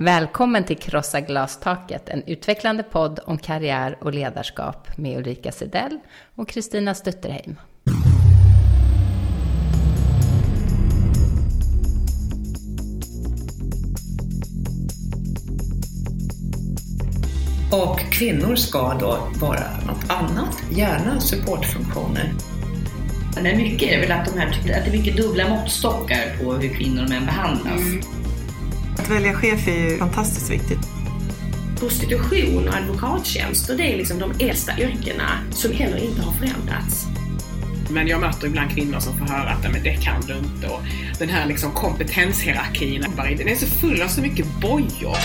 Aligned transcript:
Välkommen 0.00 0.64
till 0.64 0.78
Krossa 0.78 1.20
glastaket, 1.20 2.08
en 2.08 2.22
utvecklande 2.26 2.82
podd 2.82 3.20
om 3.26 3.38
karriär 3.38 3.98
och 4.00 4.14
ledarskap 4.14 4.96
med 4.96 5.18
Ulrika 5.18 5.52
Sedell 5.52 5.98
och 6.34 6.48
Kristina 6.48 6.94
Stutterheim. 6.94 7.56
Och 17.72 18.00
kvinnor 18.00 18.56
ska 18.56 18.94
då 18.94 19.28
vara 19.40 19.80
något 19.86 20.10
annat, 20.10 20.62
gärna 20.70 21.20
supportfunktioner. 21.20 22.32
Men 23.34 23.56
mycket 23.56 23.88
är 23.88 24.00
väl 24.00 24.12
att, 24.12 24.26
de 24.26 24.38
här, 24.38 24.48
att 24.48 24.64
det 24.64 24.90
är 24.90 24.92
mycket 24.92 25.16
dubbla 25.16 25.48
måttstockar 25.48 26.44
på 26.44 26.52
hur 26.52 26.74
kvinnor 26.74 27.02
och 27.02 27.10
män 27.10 27.26
behandlas. 27.26 27.80
Mm. 27.80 28.27
Att 28.98 29.10
välja 29.10 29.34
chef 29.34 29.68
är 29.68 29.90
ju 29.90 29.98
fantastiskt 29.98 30.50
viktigt. 30.50 30.78
Prostitution 31.78 32.68
och 32.68 32.74
advokattjänster, 32.74 33.76
det 33.76 33.92
är 33.92 33.96
liksom 33.96 34.18
de 34.18 34.44
äldsta 34.44 34.72
yrkena 34.78 35.28
som 35.50 35.72
heller 35.72 36.04
inte 36.04 36.22
har 36.22 36.32
förändrats. 36.32 37.06
Men 37.90 38.06
jag 38.06 38.20
möter 38.20 38.46
ibland 38.46 38.70
kvinnor 38.70 38.98
som 38.98 39.18
får 39.18 39.26
höra 39.26 39.50
att 39.50 39.72
men 39.72 39.82
det 39.82 40.02
kan 40.02 40.20
du 40.20 40.38
inte 40.38 40.68
och 40.68 40.80
den 41.18 41.28
här 41.28 41.46
liksom 41.46 41.72
kompetenshierarkin, 41.72 43.04
den 43.16 43.48
är 43.48 43.54
så 43.54 43.66
full 43.66 44.02
av 44.02 44.08
så 44.08 44.20
mycket 44.20 44.46
bojor. 44.60 45.16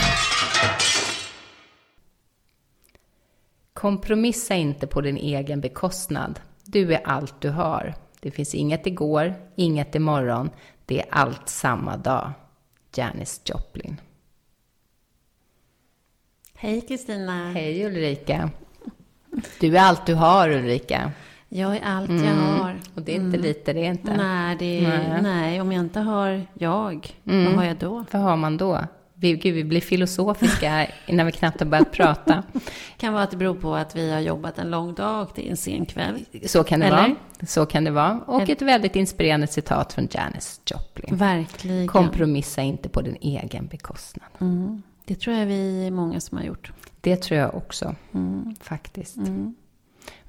Kompromissa 3.73 4.55
inte 4.55 4.87
på 4.87 5.01
din 5.01 5.17
egen 5.17 5.62
bekostnad. 5.62 6.40
Du 6.65 6.93
är 6.93 7.01
allt 7.07 7.41
du 7.41 7.49
har. 7.49 7.95
Det 8.20 8.31
finns 8.31 8.55
inget 8.55 8.87
igår, 8.87 9.34
inget 9.55 9.95
imorgon. 9.95 10.49
Det 10.85 10.99
är 10.99 11.05
allt 11.12 11.49
samma 11.49 11.98
dag. 11.98 12.31
Janis 12.97 13.41
Joplin. 13.45 14.02
Hej 16.53 16.81
Kristina. 16.81 17.51
Hej 17.51 17.85
Ulrika. 17.85 18.49
Du 19.59 19.77
är 19.77 19.81
allt 19.81 20.05
du 20.05 20.15
har 20.15 20.49
Ulrika. 20.49 21.12
Jag 21.49 21.76
är 21.76 21.81
allt 21.84 22.09
jag 22.09 22.20
mm. 22.20 22.37
har. 22.37 22.79
Och 22.95 23.01
det 23.01 23.12
är 23.12 23.15
inte 23.15 23.37
mm. 23.37 23.41
lite, 23.41 23.73
det 23.73 23.85
är 23.85 23.90
inte. 23.90 24.18
Nej, 24.18 24.55
det 24.59 24.85
är, 24.85 25.09
nej. 25.09 25.21
nej. 25.21 25.62
om 25.62 25.71
jag 25.71 25.79
inte 25.79 25.99
har 25.99 26.45
jag, 26.53 27.15
mm. 27.26 27.45
vad 27.45 27.55
har 27.55 27.63
jag 27.63 27.77
då? 27.77 28.05
Vad 28.12 28.21
har 28.21 28.37
man 28.37 28.57
då? 28.57 28.79
Vi, 29.24 29.34
gud, 29.34 29.55
vi 29.55 29.63
blir 29.63 29.82
filosofiska 29.82 30.88
innan 31.05 31.26
vi 31.26 31.32
knappt 31.32 31.60
har 31.60 31.68
börjat 31.68 31.91
prata. 31.91 32.43
kan 32.98 33.13
vara 33.13 33.24
att 33.24 33.32
det 33.32 33.38
beror 33.38 33.55
på 33.55 33.76
att 33.76 33.96
vi 33.96 34.12
har 34.12 34.20
jobbat 34.20 34.60
en 34.60 34.71
lång 34.71 34.93
dag 34.93 35.21
och 35.21 35.32
det 35.35 35.48
är 35.48 35.52
en 35.52 35.57
sen 35.57 35.85
kväll. 35.85 36.26
Så 36.46 36.63
kan 36.63 36.80
det 36.80 36.85
Eller? 36.85 36.98
vara. 36.98 37.15
Så 37.48 37.65
kan 37.65 37.84
det 37.84 37.91
vara. 37.91 38.20
Och 38.20 38.41
Eller? 38.41 38.54
ett 38.54 38.62
väldigt 38.62 38.96
inspirerande 38.96 39.48
citat 39.48 39.93
från 39.93 40.07
Janis 40.12 40.62
Joplin. 40.65 41.18
Verkligen. 41.18 41.88
Kompromissa 41.88 42.62
inte 42.62 42.90
på 42.90 43.02
din 43.02 43.18
egen 43.21 43.68
bekostnad. 43.68 44.30
Mm. 44.41 44.82
Det 45.05 45.15
tror 45.15 45.35
jag 45.35 45.46
vi 45.46 45.87
är 45.87 45.91
många 45.91 46.20
som 46.20 46.37
har 46.37 46.46
gjort. 46.46 46.71
Det 47.02 47.15
tror 47.15 47.40
jag 47.40 47.55
också, 47.55 47.96
mm. 48.13 48.55
faktiskt. 48.62 49.18
Mm. 49.18 49.55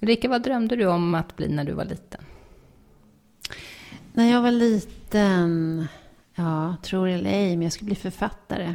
Ulrika, 0.01 0.29
vad 0.29 0.43
drömde 0.43 0.77
du 0.77 0.87
om 0.87 1.15
att 1.15 1.37
bli 1.37 1.49
när 1.49 1.65
du 1.65 1.73
var 1.73 1.85
liten? 1.85 2.21
När 4.13 4.31
jag 4.31 4.43
var 4.43 4.51
liten, 4.51 5.87
ja, 6.35 6.77
tror 6.83 7.09
eller 7.09 7.31
ej, 7.31 7.57
men 7.57 7.63
jag 7.63 7.73
skulle 7.73 7.87
bli 7.87 7.95
författare. 7.95 8.75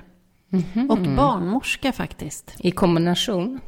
Mm 0.51 0.65
-hmm. 0.73 0.89
Och 0.89 0.97
barnmorska 0.99 1.91
faktiskt. 1.91 2.55
I 2.59 2.71
kombination? 2.71 3.59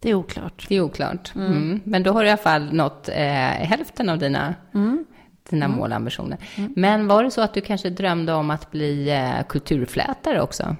Det 0.00 0.10
är 0.10 0.14
oklart. 0.14 0.66
Det 0.68 0.76
är 0.76 0.80
oklart. 0.80 1.32
Mm. 1.34 1.52
Mm. 1.52 1.80
Men 1.84 2.02
då 2.02 2.12
har 2.12 2.20
du 2.20 2.26
i 2.26 2.30
alla 2.30 2.42
fall 2.42 2.72
nått 2.72 3.08
eh, 3.08 3.24
hälften 3.24 4.08
av 4.08 4.18
dina, 4.18 4.54
mm. 4.74 5.04
dina 5.50 5.64
mm. 5.64 5.76
målambitioner. 5.76 6.38
Mm. 6.56 6.72
Men 6.76 7.06
var 7.06 7.24
det 7.24 7.30
så 7.30 7.40
att 7.40 7.54
du 7.54 7.60
kanske 7.60 7.90
drömde 7.90 8.32
om 8.32 8.50
att 8.50 8.70
bli 8.70 9.10
eh, 9.10 9.46
kulturflätare 9.48 10.42
också? 10.42 10.76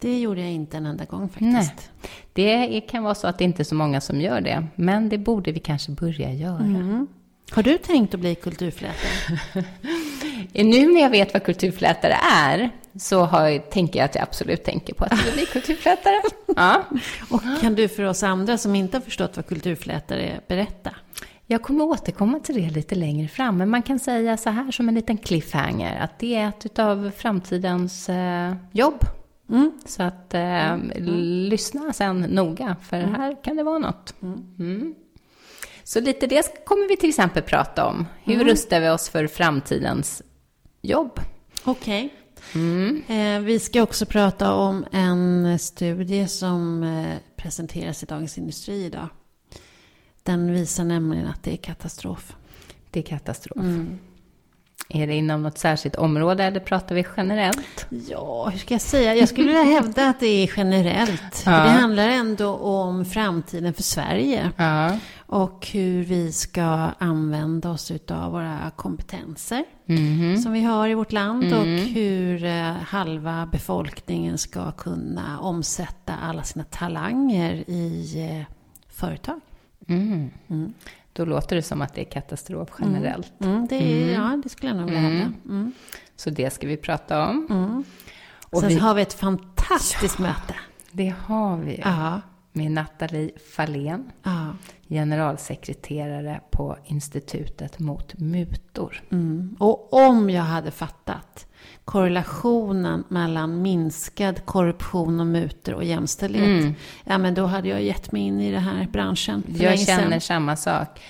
Det 0.00 0.20
gjorde 0.20 0.40
jag 0.40 0.50
inte 0.50 0.76
en 0.76 0.86
enda 0.86 1.04
gång 1.04 1.28
faktiskt. 1.28 1.90
Nej. 2.32 2.68
Det 2.70 2.80
kan 2.80 3.02
vara 3.02 3.14
så 3.14 3.26
att 3.26 3.38
det 3.38 3.44
inte 3.44 3.62
är 3.62 3.64
så 3.64 3.74
många 3.74 4.00
som 4.00 4.20
gör 4.20 4.40
det. 4.40 4.66
Men 4.74 5.08
det 5.08 5.18
borde 5.18 5.52
vi 5.52 5.60
kanske 5.60 5.92
börja 5.92 6.32
göra. 6.32 6.58
Mm. 6.58 7.06
Har 7.50 7.62
du 7.62 7.78
tänkt 7.78 8.14
att 8.14 8.20
bli 8.20 8.34
kulturflätare? 8.34 9.64
nu 10.52 10.92
när 10.92 11.00
jag 11.00 11.10
vet 11.10 11.32
vad 11.32 11.42
kulturflätare 11.44 12.16
är 12.34 12.70
så 12.98 13.24
har, 13.24 13.58
tänker 13.58 13.98
jag 13.98 14.04
att 14.04 14.14
jag 14.14 14.22
absolut 14.22 14.64
tänker 14.64 14.94
på 14.94 15.04
att 15.04 15.12
jag 15.12 15.24
vill 15.24 15.34
bli 15.34 15.46
kulturflätare. 15.46 16.22
ja. 16.56 16.82
Och 17.30 17.42
kan 17.60 17.74
du 17.74 17.88
för 17.88 18.02
oss 18.02 18.22
andra 18.22 18.58
som 18.58 18.74
inte 18.74 18.96
har 18.96 19.02
förstått 19.02 19.36
vad 19.36 19.46
kulturflätare 19.46 20.22
är 20.22 20.40
berätta? 20.48 20.90
Jag 21.46 21.62
kommer 21.62 21.84
återkomma 21.84 22.40
till 22.40 22.54
det 22.54 22.70
lite 22.70 22.94
längre 22.94 23.28
fram, 23.28 23.56
men 23.56 23.70
man 23.70 23.82
kan 23.82 23.98
säga 23.98 24.36
så 24.36 24.50
här 24.50 24.70
som 24.70 24.88
en 24.88 24.94
liten 24.94 25.16
cliffhanger, 25.16 26.00
att 26.00 26.18
det 26.18 26.34
är 26.34 26.48
ett 26.48 26.78
av 26.78 27.10
framtidens 27.16 28.08
eh, 28.08 28.54
jobb. 28.72 29.04
Mm. 29.50 29.72
Så 29.86 30.02
att 30.02 30.34
eh, 30.34 30.72
mm. 30.72 30.90
lyssna 31.48 31.92
sen 31.92 32.20
noga, 32.20 32.76
för 32.82 32.96
mm. 32.96 33.14
här 33.14 33.44
kan 33.44 33.56
det 33.56 33.62
vara 33.62 33.78
något. 33.78 34.14
Mm. 34.22 34.54
mm. 34.58 34.94
Så 35.84 36.00
lite 36.00 36.26
det 36.26 36.64
kommer 36.64 36.88
vi 36.88 36.96
till 36.96 37.08
exempel 37.08 37.42
prata 37.42 37.86
om. 37.86 38.06
Hur 38.24 38.34
mm. 38.34 38.46
rustar 38.46 38.80
vi 38.80 38.88
oss 38.88 39.08
för 39.08 39.26
framtidens 39.26 40.22
jobb? 40.80 41.20
Okej. 41.64 42.04
Okay. 42.04 42.18
Mm. 42.54 43.02
Eh, 43.08 43.40
vi 43.40 43.58
ska 43.58 43.82
också 43.82 44.06
prata 44.06 44.54
om 44.54 44.86
en 44.92 45.58
studie 45.58 46.28
som 46.28 46.82
eh, 46.82 47.16
presenteras 47.36 48.02
i 48.02 48.06
Dagens 48.06 48.38
Industri 48.38 48.84
idag. 48.84 49.08
Den 50.22 50.52
visar 50.52 50.84
nämligen 50.84 51.26
att 51.26 51.42
det 51.42 51.52
är 51.52 51.56
katastrof. 51.56 52.36
Det 52.90 53.00
är 53.00 53.04
katastrof. 53.04 53.64
Mm. 53.64 53.98
Är 54.90 55.06
det 55.06 55.14
inom 55.14 55.42
något 55.42 55.58
särskilt 55.58 55.96
område 55.96 56.44
eller 56.44 56.60
pratar 56.60 56.94
vi 56.94 57.04
generellt? 57.16 57.86
Ja, 58.08 58.48
hur 58.48 58.58
ska 58.58 58.74
jag 58.74 58.80
säga? 58.80 59.14
Jag 59.14 59.28
skulle 59.28 59.46
vilja 59.46 59.62
hävda 59.62 60.08
att 60.08 60.20
det 60.20 60.26
är 60.26 60.52
generellt. 60.56 61.42
Ja. 61.46 61.50
Det 61.50 61.70
handlar 61.70 62.08
ändå 62.08 62.54
om 62.54 63.04
framtiden 63.04 63.74
för 63.74 63.82
Sverige. 63.82 64.50
Ja. 64.56 64.98
Och 65.26 65.68
hur 65.72 66.04
vi 66.04 66.32
ska 66.32 66.62
använda 66.98 67.70
oss 67.70 67.92
av 68.10 68.32
våra 68.32 68.70
kompetenser 68.76 69.64
mm. 69.86 70.38
som 70.38 70.52
vi 70.52 70.62
har 70.62 70.88
i 70.88 70.94
vårt 70.94 71.12
land. 71.12 71.44
Mm. 71.44 71.58
Och 71.58 71.80
hur 71.80 72.44
eh, 72.44 72.72
halva 72.72 73.48
befolkningen 73.52 74.38
ska 74.38 74.72
kunna 74.72 75.40
omsätta 75.40 76.14
alla 76.22 76.42
sina 76.42 76.64
talanger 76.64 77.70
i 77.70 78.14
eh, 78.30 78.54
företag. 78.88 79.40
Mm. 79.88 80.30
Mm. 81.18 81.28
Då 81.28 81.34
låter 81.34 81.56
det 81.56 81.62
som 81.62 81.82
att 81.82 81.94
det 81.94 82.00
är 82.00 82.10
katastrof 82.10 82.68
mm. 82.80 82.94
generellt. 82.94 83.40
Mm, 83.40 83.66
det 83.66 83.76
är, 83.76 84.02
mm. 84.02 84.14
Ja, 84.14 84.40
det 84.42 84.48
skulle 84.48 84.70
jag 84.70 84.76
nog 84.76 84.86
vilja 84.86 85.00
hävda. 85.00 85.24
Mm. 85.24 85.40
mm. 85.44 85.72
Så 86.16 86.30
det 86.30 86.50
ska 86.50 86.66
vi 86.66 86.76
prata 86.76 87.28
om. 87.28 87.46
Mm. 87.50 87.84
Och 88.50 88.60
Sen 88.60 88.68
vi... 88.68 88.74
har 88.74 88.94
vi 88.94 89.02
ett 89.02 89.14
fantastiskt 89.14 90.18
ja, 90.18 90.22
möte. 90.22 90.54
Det 90.92 91.14
har 91.24 91.56
vi. 91.56 91.80
Ja. 91.84 92.20
Med 92.52 92.70
Nathalie 92.70 93.30
Fahlén, 93.56 94.10
ja. 94.22 94.46
generalsekreterare 94.88 96.40
på 96.50 96.76
Institutet 96.84 97.78
mot 97.78 98.18
mutor. 98.18 99.02
Och 99.58 99.92
om 99.92 100.30
jag 100.30 100.42
hade 100.42 100.70
fattat 100.70 101.47
korrelationen 101.88 103.04
mellan 103.08 103.62
minskad 103.62 104.44
korruption 104.44 105.20
och 105.20 105.26
mutor 105.26 105.74
och 105.74 105.84
jämställdhet. 105.84 106.62
Mm. 106.62 106.74
Ja, 107.04 107.18
men 107.18 107.34
då 107.34 107.46
hade 107.46 107.68
jag 107.68 107.82
gett 107.82 108.12
mig 108.12 108.22
in 108.22 108.40
i 108.40 108.52
den 108.52 108.62
här 108.62 108.88
branschen 108.92 109.42
Jag 109.58 109.78
känner 109.78 110.20
samma 110.20 110.56
sak. 110.56 111.00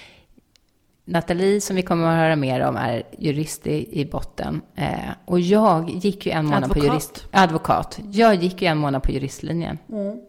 Nathalie, 1.05 1.61
som 1.61 1.77
vi 1.77 1.83
kommer 1.83 2.07
att 2.07 2.17
höra 2.17 2.37
mer 2.37 2.61
om, 2.61 2.77
är 2.77 3.03
jurist 3.19 3.67
i, 3.67 4.01
i 4.01 4.05
botten. 4.05 4.61
Eh, 4.75 5.11
och 5.25 5.41
jag 5.41 5.91
gick 5.91 6.27
ju 6.27 6.33
en 6.33 6.45
månad 6.45 6.65
advokat. 6.65 6.83
på 6.83 6.89
jurist... 6.89 7.27
Advokat. 7.31 7.99
Jag 8.13 8.35
gick 8.35 8.63
ju 8.63 8.69
en 8.69 8.79
månad 8.79 9.03
på 9.03 9.13
juristlinjen. 9.13 9.79
Mm. 9.89 10.21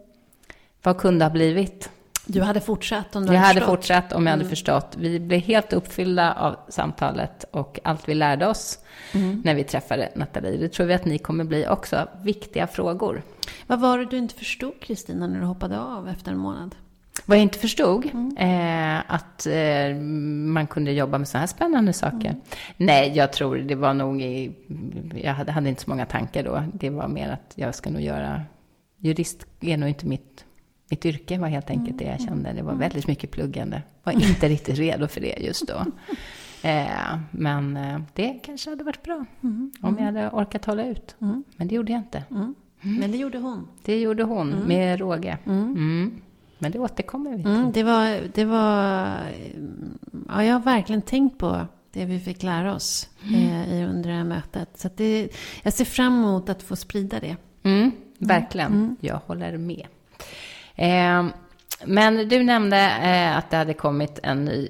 Vad 0.84 0.98
kunde 0.98 1.26
ha 1.26 1.30
blivit? 1.30 1.90
Du 2.34 2.42
hade 2.42 2.62
fortsatt 2.62 3.16
om 3.16 3.26
du 3.26 3.34
Jag 3.34 3.40
hade, 3.40 3.60
hade 3.60 3.72
fortsatt 3.72 4.14
om 4.14 4.24
jag 4.24 4.32
hade 4.32 4.42
mm. 4.42 4.50
förstått. 4.50 4.96
Vi 4.98 5.20
blev 5.20 5.40
helt 5.40 5.74
uppfyllda 5.74 6.34
av 6.34 6.56
samtalet 6.70 7.46
och 7.52 7.80
allt 7.84 8.10
vi 8.10 8.14
lärde 8.14 8.48
oss 8.48 8.80
mm. 9.12 9.42
när 9.46 9.56
vi 9.56 9.64
träffade 9.64 10.12
Nathalie. 10.16 10.58
Det 10.58 10.70
tror 10.70 10.86
vi 10.86 10.94
att 10.94 11.06
ni 11.06 11.18
kommer 11.18 11.44
bli 11.44 11.68
också. 11.68 12.08
Viktiga 12.24 12.68
frågor. 12.68 13.22
Vad 13.68 13.80
var 13.80 13.98
det 13.98 14.06
du 14.06 14.18
inte 14.18 14.36
förstod, 14.36 14.74
Kristina, 14.82 15.28
när 15.28 15.40
du 15.40 15.46
hoppade 15.46 15.80
av 15.80 16.08
efter 16.08 16.32
en 16.32 16.38
månad? 16.38 16.76
Vad 17.26 17.38
jag 17.38 17.44
inte 17.44 17.60
förstod? 17.60 18.06
Mm. 18.06 18.38
Eh, 18.38 19.04
att 19.08 19.46
eh, 19.46 19.96
man 20.54 20.68
kunde 20.68 20.92
jobba 20.92 21.18
med 21.18 21.28
sådana 21.28 21.42
här 21.42 21.48
spännande 21.48 21.94
saker. 21.94 22.30
Mm. 22.30 22.42
Nej, 22.78 23.12
jag 23.16 23.34
tror 23.34 23.58
det 23.58 23.76
var 23.76 23.94
nog... 23.94 24.22
I, 24.22 24.52
jag 25.16 25.34
hade, 25.34 25.52
hade, 25.52 25.70
inte 25.70 25.82
så 25.82 25.90
många 25.90 26.06
tankar 26.06 26.44
då. 26.44 26.64
Det 26.74 26.90
var 26.90 27.08
mer 27.08 27.30
att 27.30 27.54
jag 27.56 27.76
ska 27.76 27.90
nog 27.90 28.02
göra... 28.02 28.42
Jurist 28.98 29.46
är 29.60 29.78
nog 29.78 29.90
inte 29.90 30.06
mitt 30.06 30.46
mitt 30.90 31.06
yrke 31.06 31.38
var 31.38 31.48
helt 31.48 31.70
enkelt 31.70 32.00
det 32.00 32.06
jag 32.06 32.22
kände. 32.22 32.54
Det 32.54 32.62
var 32.62 32.72
mm. 32.72 32.80
väldigt 32.80 33.08
mycket 33.08 33.32
pluggande. 33.32 33.82
Var 34.04 34.14
inte 34.14 34.50
riktigt 34.50 34.78
redo 34.78 35.08
för 35.08 35.22
det 35.22 35.38
just 35.40 35.68
då. 35.68 35.86
Eh, 36.62 37.20
men 37.32 37.78
eh, 37.78 38.00
det 38.14 38.40
kanske 38.44 38.70
hade 38.70 38.84
varit 38.84 39.04
bra 39.04 39.26
mm. 39.44 39.72
om 39.82 39.98
jag 39.98 40.06
hade 40.06 40.30
orkat 40.30 40.66
hålla 40.66 40.86
ut. 40.86 41.16
Mm. 41.22 41.44
Men 41.56 41.68
det 41.68 41.76
gjorde 41.76 41.92
jag 41.92 42.00
inte. 42.00 42.24
Mm. 42.32 42.56
Men 42.82 43.12
det 43.12 43.18
gjorde 43.18 43.38
hon. 43.38 43.68
Det 43.86 44.02
gjorde 44.02 44.24
hon 44.24 44.54
mm. 44.54 44.68
med 44.68 45.00
råge. 45.00 45.38
Mm. 45.46 46.22
Men 46.58 46.72
det 46.72 46.80
återkommer 46.80 47.38
vi 47.38 47.44
till. 47.44 47.72
det 47.74 47.84
var, 47.84 48.20
det 48.34 48.46
var, 48.46 49.08
ja, 50.28 50.44
jag 50.44 50.54
har 50.54 50.60
verkligen 50.60 51.02
tänkt 51.02 51.38
på 51.38 51.68
det 51.92 52.06
vi 52.06 52.20
fick 52.20 52.44
lära 52.44 52.76
oss 52.76 53.10
eh, 53.24 53.90
under 53.90 54.10
det 54.10 54.16
här 54.16 54.24
mötet. 54.24 54.70
Så 54.80 54.90
det, 54.96 55.30
jag 55.64 55.74
ser 55.74 55.86
fram 55.86 56.14
emot 56.14 56.50
att 56.50 56.64
få 56.64 56.76
sprida 56.76 57.20
det. 57.20 57.36
verkligen. 58.20 58.72
Mm. 58.72 58.96
Jag 59.00 59.20
håller 59.26 59.58
med. 59.58 59.88
Eh, 60.80 61.26
men 61.86 62.30
du 62.30 62.44
nämnde 62.44 62.78
eh, 62.78 63.38
att 63.38 63.50
det 63.50 63.58
hade 63.58 63.74
kommit 63.74 64.20
en 64.24 64.46
ny 64.46 64.70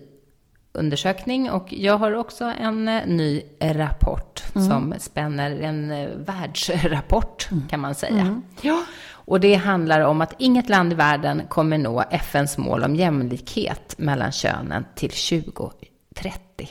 undersökning 0.74 1.52
och 1.52 1.74
jag 1.74 1.98
har 1.98 2.12
också 2.12 2.54
en 2.62 2.88
eh, 2.88 3.06
ny 3.06 3.42
rapport 3.60 4.44
mm. 4.56 4.68
som 4.70 4.94
spänner 5.00 5.60
en 5.60 5.92
eh, 5.92 6.08
världsrapport 6.16 7.48
mm. 7.52 7.68
kan 7.68 7.80
man 7.80 7.96
säga. 7.96 8.22
Mm. 8.22 8.42
Ja. 8.62 8.84
Och 9.12 9.40
det 9.40 9.56
handlar 9.56 10.02
om 10.02 10.22
att 10.22 10.34
inget 10.38 10.70
land 10.70 10.92
i 10.94 10.96
världen 10.96 11.42
kommer 11.50 11.78
nå 11.78 12.04
FNs 12.12 12.58
mål 12.58 12.84
om 12.84 12.96
jämlikhet 12.96 13.96
mellan 13.98 14.32
könen 14.32 14.86
till 14.96 15.10
2030. 15.10 16.68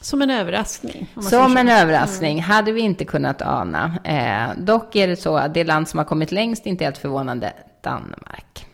Som 0.00 0.22
en 0.22 0.30
överraskning. 0.30 1.06
Som 1.22 1.56
en 1.56 1.68
överraskning. 1.68 2.38
Mm. 2.38 2.50
Hade 2.50 2.72
vi 2.72 2.80
inte 2.80 3.04
kunnat 3.04 3.42
ana. 3.42 3.98
Eh, 4.04 4.62
dock 4.64 4.96
är 4.96 5.08
det 5.08 5.16
så 5.16 5.36
att 5.36 5.54
det 5.54 5.64
land 5.64 5.88
som 5.88 5.98
har 5.98 6.04
kommit 6.04 6.32
längst, 6.32 6.66
inte 6.66 6.84
helt 6.84 6.98
förvånande, 6.98 7.52
Danmark. 7.82 8.66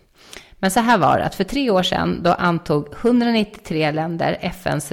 Men 0.58 0.70
så 0.70 0.80
här 0.80 0.98
var 0.98 1.18
det, 1.18 1.24
att 1.24 1.34
för 1.34 1.44
tre 1.44 1.70
år 1.70 1.82
sedan 1.82 2.22
då 2.22 2.32
antog 2.32 2.88
193 3.02 3.92
länder 3.92 4.38
FNs 4.40 4.92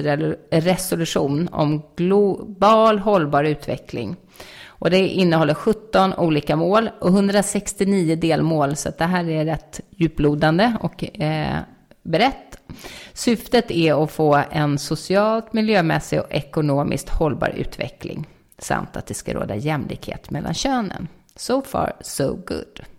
resolution 0.50 1.48
om 1.52 1.82
global 1.96 2.98
hållbar 2.98 3.44
utveckling. 3.44 4.16
Och 4.66 4.90
det 4.90 5.08
innehåller 5.08 5.54
17 5.54 6.14
olika 6.14 6.56
mål 6.56 6.90
och 7.00 7.08
169 7.08 8.16
delmål, 8.16 8.76
så 8.76 8.90
det 8.98 9.04
här 9.04 9.28
är 9.28 9.44
rätt 9.44 9.80
djuplodande 9.90 10.72
och 10.80 11.20
eh, 11.20 11.58
brett. 12.02 12.58
Syftet 13.12 13.70
är 13.70 14.04
att 14.04 14.12
få 14.12 14.42
en 14.50 14.78
socialt, 14.78 15.52
miljömässig 15.52 16.20
och 16.20 16.32
ekonomiskt 16.32 17.08
hållbar 17.08 17.48
utveckling 17.48 18.26
samt 18.58 18.96
att 18.96 19.06
det 19.06 19.14
ska 19.14 19.34
råda 19.34 19.56
jämlikhet 19.56 20.30
mellan 20.30 20.54
könen. 20.54 21.08
So 21.36 21.62
far, 21.62 21.92
so 22.00 22.36
good. 22.46 22.93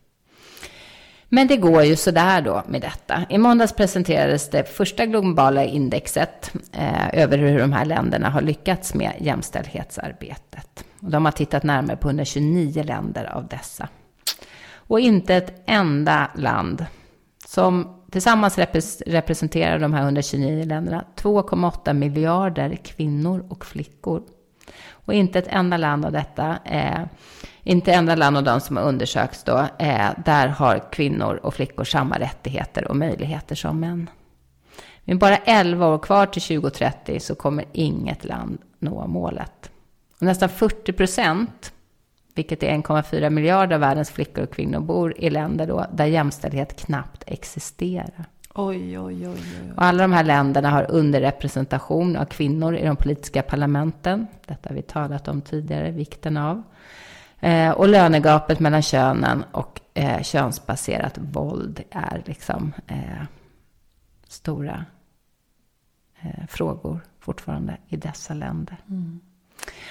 Men 1.30 1.48
det 1.48 1.58
går 1.58 1.84
ju 1.84 1.96
sådär 1.96 2.42
då 2.42 2.64
med 2.68 2.82
detta. 2.82 3.26
I 3.30 3.38
måndags 3.38 3.74
presenterades 3.74 4.50
det 4.50 4.64
första 4.64 5.06
globala 5.06 5.64
indexet 5.64 6.52
eh, 6.72 7.24
över 7.24 7.38
hur 7.38 7.60
de 7.60 7.74
här 7.74 7.86
länderna 7.86 8.30
har 8.30 8.42
lyckats 8.42 8.94
med 8.94 9.14
jämställdhetsarbetet. 9.20 10.86
Och 11.00 11.12
de 11.12 11.26
har 11.26 11.32
tittat 11.32 11.64
närmare 11.64 11.98
på 11.98 12.08
129 12.08 12.84
länder 12.84 13.26
av 13.26 13.48
dessa. 13.48 13.88
Och 14.76 15.00
inte 15.00 15.36
ett 15.36 15.64
enda 15.66 16.32
land 16.36 16.86
som 17.48 18.02
tillsammans 18.12 18.58
representerar 19.06 19.80
de 19.80 19.94
här 19.94 20.02
129 20.02 20.66
länderna 20.66 21.06
2,8 21.16 21.94
miljarder 21.94 22.76
kvinnor 22.76 23.46
och 23.50 23.66
flickor. 23.66 24.24
Och 24.90 25.14
inte 25.14 25.40
ett 25.40 25.48
enda 25.48 25.78
land 25.78 26.06
av 26.06 26.12
detta 26.12 26.58
eh, 26.66 27.02
inte 27.68 27.94
enda 27.94 28.16
land 28.16 28.38
av 28.38 28.44
de 28.44 28.62
som 28.62 28.78
har 28.78 28.84
undersökts 28.84 29.44
då, 29.44 29.68
eh, 29.80 30.10
där 30.26 30.48
har 30.48 30.92
kvinnor 30.92 31.40
och 31.44 31.54
flickor 31.54 31.84
samma 31.84 32.20
rättigheter 32.20 32.88
och 32.88 32.96
möjligheter 32.96 33.56
som 33.56 33.80
män. 33.80 34.10
Med 35.04 35.20
bara 35.20 35.38
11 35.38 35.88
år 35.88 35.98
kvar 35.98 36.26
till 36.26 36.42
2030 36.42 37.20
så 37.20 37.36
kommer 37.36 37.66
inget 37.72 38.26
land 38.26 38.58
nå 38.80 39.08
målet. 39.08 39.72
Och 40.20 40.22
nästan 40.22 40.50
40 40.50 40.94
procent, 40.94 41.74
vilket 42.36 42.64
är 42.64 42.68
1,4 42.68 43.30
miljarder 43.30 43.76
av 43.76 43.82
världens 43.82 44.10
flickor 44.10 44.44
och 44.44 44.52
kvinnor, 44.52 44.80
bor 44.80 45.14
i 45.18 45.30
länder 45.30 45.68
då 45.68 45.86
där 45.94 46.06
jämställdhet 46.06 46.86
knappt 46.86 47.24
existerar. 47.28 48.26
Oj, 48.54 49.00
oj, 49.00 49.28
oj, 49.28 49.28
oj. 49.28 49.72
Och 49.76 49.84
alla 49.84 50.04
de 50.04 50.12
här 50.12 50.24
länderna 50.24 50.70
har 50.70 50.92
underrepresentation 50.92 52.16
av 52.16 52.26
kvinnor 52.26 52.76
i 52.76 52.86
de 52.86 52.96
politiska 52.96 53.42
parlamenten. 53.42 54.28
Detta 54.46 54.70
har 54.70 54.76
vi 54.76 54.82
talat 54.82 55.28
om 55.28 55.42
tidigare, 55.42 55.92
vikten 55.92 56.38
av. 56.38 56.64
Eh, 57.46 57.72
och 57.72 57.88
lönegapet 57.88 58.60
mellan 58.60 58.82
könen 58.82 59.44
och 59.52 59.82
eh, 59.94 60.22
könsbaserat 60.22 61.18
våld 61.18 61.84
är 61.92 62.22
liksom 62.26 62.74
eh, 62.88 63.24
stora 64.28 64.86
eh, 66.22 66.48
frågor 66.48 67.00
fortfarande 67.20 67.78
i 67.88 67.98
dessa 67.98 68.34
länder. 68.34 68.78
Mm. 68.90 69.20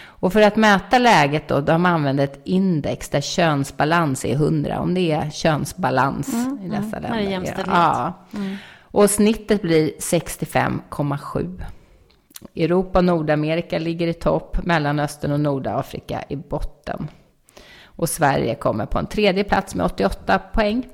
Och 0.03 0.33
för 0.33 0.43
att 0.43 0.57
mäta 0.57 0.99
läget 0.99 1.49
då, 1.49 1.61
de 1.61 1.87
använder 1.87 2.25
ett 2.25 2.41
index 2.45 3.09
där 3.09 3.21
könsbalans 3.21 4.25
är 4.25 4.35
100, 4.35 4.81
om 4.81 4.95
det 4.95 5.13
är 5.13 5.31
könsbalans 5.31 6.35
mm, 6.35 6.59
i 6.63 6.69
dessa 6.69 6.97
mm, 6.97 7.03
länder. 7.03 7.31
Jämställdhet. 7.31 7.67
Ja. 7.67 8.13
Mm. 8.35 8.57
Och 8.81 9.11
snittet 9.11 9.63
blir 9.63 9.91
65,7. 9.99 11.65
Europa 12.57 12.99
och 12.99 13.05
Nordamerika 13.05 13.79
ligger 13.79 14.07
i 14.07 14.15
topp, 14.15 14.65
Mellanöstern 14.65 15.33
och 15.33 15.41
Nordafrika 15.41 16.25
i 16.29 16.37
botten. 16.37 17.09
Och 17.97 18.09
Sverige 18.09 18.55
kommer 18.55 18.87
på 18.87 18.99
en 18.99 19.07
tredje 19.07 19.45
plats 19.45 19.75
med 19.75 19.87
88 19.87 20.39
poäng. 20.39 20.89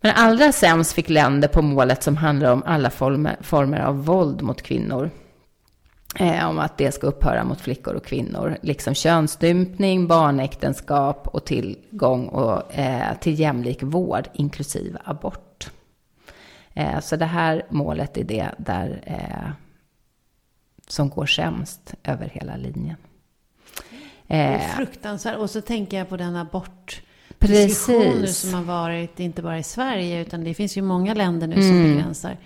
Men 0.00 0.14
allra 0.16 0.52
sämst 0.52 0.92
fick 0.92 1.08
länder 1.08 1.48
på 1.48 1.62
målet 1.62 2.02
som 2.02 2.16
handlar 2.16 2.52
om 2.52 2.62
alla 2.66 2.90
former, 2.90 3.36
former 3.40 3.80
av 3.80 4.04
våld 4.04 4.42
mot 4.42 4.62
kvinnor. 4.62 5.10
Eh, 6.18 6.48
om 6.48 6.58
att 6.58 6.78
det 6.78 6.92
ska 6.92 7.06
upphöra 7.06 7.44
mot 7.44 7.60
flickor 7.60 7.94
och 7.94 8.04
kvinnor. 8.04 8.56
Liksom 8.62 8.94
könsstympning, 8.94 10.06
barnäktenskap 10.06 11.28
och 11.28 11.44
tillgång 11.44 12.26
och, 12.26 12.74
eh, 12.74 13.18
till 13.18 13.40
jämlik 13.40 13.82
vård, 13.82 14.28
inklusive 14.32 14.98
abort. 15.04 15.70
Eh, 16.74 17.00
så 17.00 17.16
det 17.16 17.24
här 17.24 17.66
målet 17.70 18.16
är 18.16 18.24
det 18.24 18.50
där 18.58 19.02
eh, 19.06 19.50
som 20.88 21.08
går 21.08 21.26
sämst 21.26 21.94
över 22.04 22.26
hela 22.26 22.56
linjen. 22.56 22.96
Eh, 24.28 24.60
fruktansvärt. 24.76 25.38
Och 25.38 25.50
så 25.50 25.60
tänker 25.60 25.98
jag 25.98 26.08
på 26.08 26.16
den 26.16 26.36
abort 26.36 27.02
diskussioner 27.38 28.26
som 28.26 28.54
har 28.54 28.62
varit, 28.62 29.20
inte 29.20 29.42
bara 29.42 29.58
i 29.58 29.62
Sverige, 29.62 30.20
utan 30.20 30.44
det 30.44 30.54
finns 30.54 30.76
ju 30.76 30.82
många 30.82 31.14
länder 31.14 31.46
nu 31.46 31.54
mm. 31.54 31.68
som 31.68 31.82
begränsar. 31.82 32.36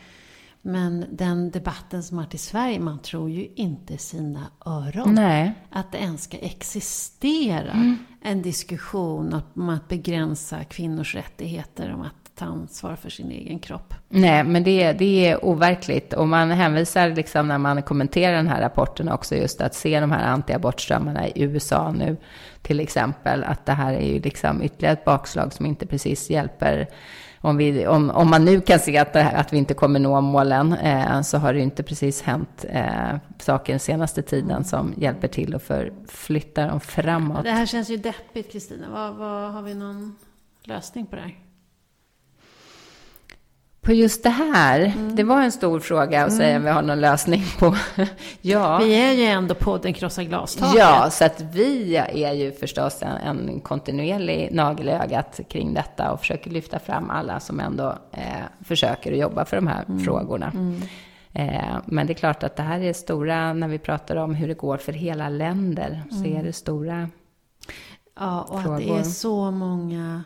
Men 0.62 1.04
den 1.10 1.50
debatten 1.50 2.02
som 2.02 2.18
har 2.18 2.24
varit 2.24 2.34
i 2.34 2.38
Sverige, 2.38 2.80
man 2.80 2.98
tror 2.98 3.30
ju 3.30 3.48
inte 3.54 3.98
sina 3.98 4.46
öron. 4.66 5.14
Nej. 5.14 5.52
Att 5.70 5.92
det 5.92 5.98
ens 5.98 6.22
ska 6.22 6.38
existera 6.38 7.72
mm. 7.72 7.98
en 8.22 8.42
diskussion 8.42 9.42
om 9.54 9.68
att 9.68 9.88
begränsa 9.88 10.64
kvinnors 10.64 11.14
rättigheter, 11.14 11.92
om 11.92 12.00
att 12.00 12.19
ta 12.40 12.46
ansvar 12.46 12.96
för 12.96 13.10
sin 13.10 13.30
egen 13.30 13.58
kropp. 13.58 13.94
Nej, 14.08 14.44
men 14.44 14.64
det, 14.64 14.92
det 14.92 15.26
är 15.26 15.44
overkligt. 15.44 16.12
Och 16.12 16.28
man 16.28 16.50
hänvisar, 16.50 17.08
liksom, 17.08 17.48
när 17.48 17.58
man 17.58 17.82
kommenterar 17.82 18.36
den 18.36 18.48
här 18.48 18.60
rapporten 18.60 19.08
också, 19.08 19.34
just 19.34 19.60
att 19.60 19.74
se 19.74 20.00
de 20.00 20.10
här 20.10 20.26
antiabortströmmarna 20.26 21.28
i 21.28 21.42
USA 21.42 21.92
nu, 21.92 22.16
till 22.62 22.80
exempel, 22.80 23.44
att 23.44 23.66
det 23.66 23.72
här 23.72 23.94
är 23.94 24.06
ju 24.06 24.20
liksom 24.20 24.62
ytterligare 24.62 24.92
ett 24.92 25.04
bakslag 25.04 25.52
som 25.52 25.66
inte 25.66 25.86
precis 25.86 26.30
hjälper 26.30 26.88
om, 27.42 27.56
vi, 27.56 27.86
om, 27.86 28.10
om 28.10 28.30
man 28.30 28.44
nu 28.44 28.60
kan 28.60 28.78
se 28.78 28.98
att, 28.98 29.14
här, 29.14 29.34
att 29.34 29.52
vi 29.52 29.58
inte 29.58 29.74
kommer 29.74 30.00
nå 30.00 30.20
målen, 30.20 30.72
eh, 30.72 31.22
så 31.22 31.38
har 31.38 31.52
det 31.52 31.58
ju 31.58 31.64
inte 31.64 31.82
precis 31.82 32.22
hänt 32.22 32.64
eh, 32.68 33.16
saker 33.38 33.72
den 33.72 33.80
senaste 33.80 34.22
tiden 34.22 34.64
som 34.64 34.94
hjälper 34.96 35.28
till 35.28 35.54
att 35.54 35.62
förflytta 35.62 36.66
dem 36.66 36.80
framåt. 36.80 37.44
Det 37.44 37.50
här 37.50 37.66
känns 37.66 37.90
ju 37.90 37.96
deppigt, 37.96 38.52
Kristina. 38.52 38.86
Vad, 38.90 39.14
vad, 39.14 39.52
har 39.52 39.62
vi 39.62 39.74
någon 39.74 40.16
lösning 40.64 41.06
på 41.06 41.16
det 41.16 41.22
här? 41.22 41.49
På 43.82 43.92
just 43.92 44.22
det 44.22 44.30
här, 44.30 44.80
mm. 44.80 45.16
det 45.16 45.22
var 45.22 45.42
en 45.42 45.52
stor 45.52 45.80
fråga 45.80 46.24
att 46.24 46.32
säga 46.32 46.56
om 46.56 46.62
vi 46.62 46.70
har 46.70 46.82
någon 46.82 47.00
lösning 47.00 47.42
på. 47.58 47.76
ja. 48.40 48.78
Vi 48.78 48.94
är 48.94 49.12
ju 49.12 49.24
ändå 49.24 49.54
podden 49.54 49.92
Krossa 49.92 50.24
glastaket. 50.24 50.78
Ja, 50.78 51.10
så 51.10 51.24
att 51.24 51.40
vi 51.40 51.96
är 51.96 52.32
ju 52.32 52.52
förstås 52.52 53.02
en, 53.02 53.16
en 53.16 53.60
kontinuerlig 53.60 54.48
nagel 54.52 54.88
i 54.88 54.92
ögat 54.92 55.40
kring 55.48 55.74
detta 55.74 56.12
och 56.12 56.20
försöker 56.20 56.50
lyfta 56.50 56.78
fram 56.78 57.10
alla 57.10 57.40
som 57.40 57.60
ändå 57.60 57.98
eh, 58.12 58.64
försöker 58.64 59.12
att 59.12 59.18
jobba 59.18 59.44
för 59.44 59.56
de 59.56 59.66
här 59.66 59.84
mm. 59.88 60.04
frågorna. 60.04 60.52
Mm. 60.54 60.82
Eh, 61.32 61.78
men 61.84 62.06
det 62.06 62.12
är 62.12 62.14
klart 62.14 62.42
att 62.42 62.56
det 62.56 62.62
här 62.62 62.80
är 62.80 62.92
stora, 62.92 63.52
när 63.52 63.68
vi 63.68 63.78
pratar 63.78 64.16
om 64.16 64.34
hur 64.34 64.48
det 64.48 64.54
går 64.54 64.76
för 64.76 64.92
hela 64.92 65.28
länder, 65.28 66.02
så 66.10 66.24
är 66.24 66.42
det 66.42 66.52
stora 66.52 67.08
Ja, 68.18 68.42
och 68.42 68.62
frågor. 68.62 68.76
att 68.76 68.82
det 68.82 68.98
är 68.98 69.02
så 69.02 69.50
många 69.50 70.24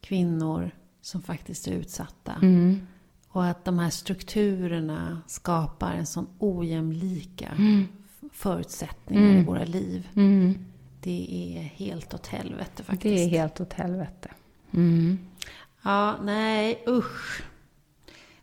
kvinnor 0.00 0.70
som 1.04 1.22
faktiskt 1.22 1.66
är 1.66 1.72
utsatta. 1.72 2.32
Mm. 2.32 2.86
Och 3.28 3.46
att 3.46 3.64
de 3.64 3.78
här 3.78 3.90
strukturerna 3.90 5.22
skapar 5.26 5.92
en 5.92 6.06
sån 6.06 6.26
ojämlika 6.38 7.48
mm. 7.48 7.88
förutsättningar 8.32 9.22
mm. 9.22 9.42
i 9.42 9.44
våra 9.44 9.64
liv. 9.64 10.08
Mm. 10.14 10.58
Det 11.00 11.56
är 11.56 11.62
helt 11.62 12.14
åt 12.14 12.26
helvete 12.26 12.82
faktiskt. 12.82 13.02
Det 13.02 13.24
är 13.24 13.28
helt 13.28 13.60
åt 13.60 13.72
helvete. 13.72 14.30
Mm. 14.70 15.18
Ja, 15.82 16.16
nej 16.22 16.84
usch. 16.88 17.42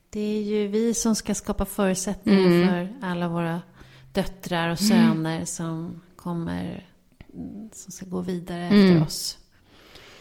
Det 0.10 0.20
är 0.20 0.44
ju 0.44 0.68
vi 0.68 0.94
som 0.94 1.16
ska 1.16 1.36
skapa 1.36 1.66
förutsättningar 1.66 2.48
mm. 2.48 2.68
för 2.68 3.08
alla 3.08 3.28
våra 3.28 3.62
döttrar 4.14 4.70
och 4.70 4.80
söner 4.80 5.46
som 5.46 6.02
kommer, 6.16 6.88
som 7.72 7.92
ska 7.92 8.06
gå 8.06 8.22
vidare 8.22 8.64
efter 8.64 9.04
oss. 9.04 9.38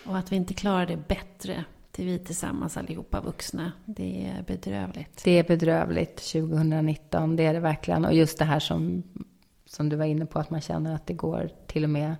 Och 0.05 0.19
att 0.19 0.33
vi 0.33 0.37
inte 0.37 0.55
klarar 0.55 0.87
det 0.87 1.09
bättre 1.09 1.65
till 2.01 2.09
vi 2.09 2.19
tillsammans 2.19 2.77
allihopa 2.77 3.21
vuxna. 3.21 3.73
Det 3.85 4.27
är 4.27 4.43
bedrövligt. 4.43 5.25
Det 5.25 5.39
är 5.39 5.45
bedrövligt 5.45 6.17
2019, 6.17 7.37
det 7.37 7.47
är 7.47 7.55
det 7.55 7.61
verkligen. 7.61 8.05
Och 8.05 8.15
just 8.15 8.39
det 8.39 8.45
här 8.45 8.61
som, 8.61 9.03
som 9.67 9.89
du 9.89 9.97
var 9.97 10.05
inne 10.05 10.27
på, 10.27 10.39
att 10.39 10.51
man 10.51 10.61
känner 10.61 10.95
att 10.95 11.07
det 11.07 11.15
går 11.15 11.51
till 11.67 11.85
och 11.85 11.91
med 11.91 12.17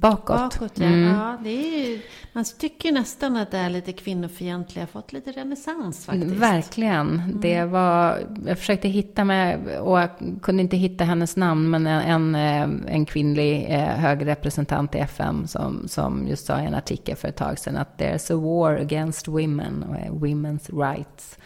Bakåt. 0.00 0.36
Bakåt 0.36 0.72
ja. 0.78 0.86
Mm. 0.86 1.02
ja 1.02 1.38
det 1.42 1.50
är 1.50 1.88
ju, 1.88 2.00
man 2.32 2.44
tycker 2.58 2.92
nästan 2.92 3.36
att 3.36 3.50
det 3.50 3.58
är 3.58 3.70
lite 3.70 3.92
kvinnofientliga 3.92 4.82
har 4.82 4.86
fått 4.86 5.12
lite 5.12 5.32
renässans 5.32 6.06
faktiskt. 6.06 6.34
Verkligen. 6.34 7.20
Mm. 7.20 7.40
Det 7.40 7.64
var, 7.64 8.18
jag 8.46 8.58
försökte 8.58 8.88
hitta 8.88 9.24
mig, 9.24 9.78
och 9.78 10.00
jag 10.00 10.10
kunde 10.42 10.62
inte 10.62 10.76
hitta 10.76 11.04
hennes 11.04 11.36
namn, 11.36 11.70
men 11.70 11.86
en, 11.86 12.34
en, 12.34 12.84
en 12.88 13.06
kvinnlig 13.06 13.66
eh, 13.68 13.80
hög 13.80 14.26
representant 14.26 14.94
i 14.94 14.98
FN 14.98 15.48
som, 15.48 15.88
som 15.88 16.28
just 16.28 16.46
sa 16.46 16.60
i 16.60 16.66
en 16.66 16.74
artikel 16.74 17.16
för 17.16 17.28
ett 17.28 17.36
tag 17.36 17.58
sedan 17.58 17.76
att 17.76 18.00
there's 18.00 18.32
a 18.32 18.36
war 18.36 18.76
against 18.76 19.28
women, 19.28 19.84
women's 20.10 20.88
rights. 20.88 21.38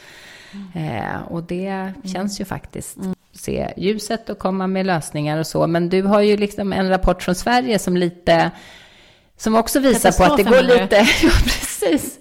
Eh, 0.74 1.22
och 1.22 1.42
det 1.42 1.66
mm. 1.66 2.02
känns 2.04 2.40
ju 2.40 2.44
faktiskt 2.44 2.96
mm 2.96 3.14
se 3.34 3.72
ljuset 3.76 4.30
och 4.30 4.38
komma 4.38 4.66
med 4.66 4.86
lösningar 4.86 5.38
och 5.38 5.46
så. 5.46 5.66
Men 5.66 5.88
du 5.88 6.02
har 6.02 6.20
ju 6.20 6.36
liksom 6.36 6.72
en 6.72 6.88
rapport 6.88 7.22
från 7.22 7.34
Sverige 7.34 7.78
som 7.78 7.96
lite 7.96 8.50
som 9.36 9.54
också 9.54 9.80
visar 9.80 10.12
på 10.12 10.32
att 10.32 10.36
det 10.36 10.42
går 10.42 10.62
lite... 10.62 10.96
Ja, 11.22 11.30
precis. 11.44 12.18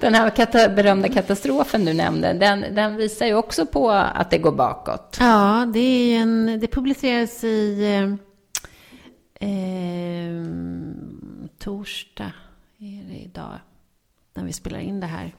Den 0.00 0.14
här 0.14 0.30
kata, 0.30 0.68
berömda 0.68 1.08
katastrofen 1.08 1.84
du 1.84 1.92
nämnde, 1.92 2.32
den, 2.32 2.74
den, 2.74 2.96
visar 2.96 3.26
ju 3.26 3.34
också 3.34 3.66
på 3.66 3.90
att 3.90 4.30
det 4.30 4.38
går 4.38 4.52
bakåt. 4.52 5.16
Ja, 5.20 5.70
det, 5.74 5.80
är 5.80 6.20
en, 6.20 6.60
det 6.60 6.66
publiceras 6.66 7.44
i 7.44 7.84
eh, 9.40 9.48
eh, 9.48 10.44
torsdag, 11.58 12.32
är 12.78 13.08
det 13.08 13.18
idag, 13.18 13.58
när 14.34 14.44
vi 14.44 14.52
spelar 14.52 14.78
in 14.78 15.00
det 15.00 15.06
här. 15.06 15.34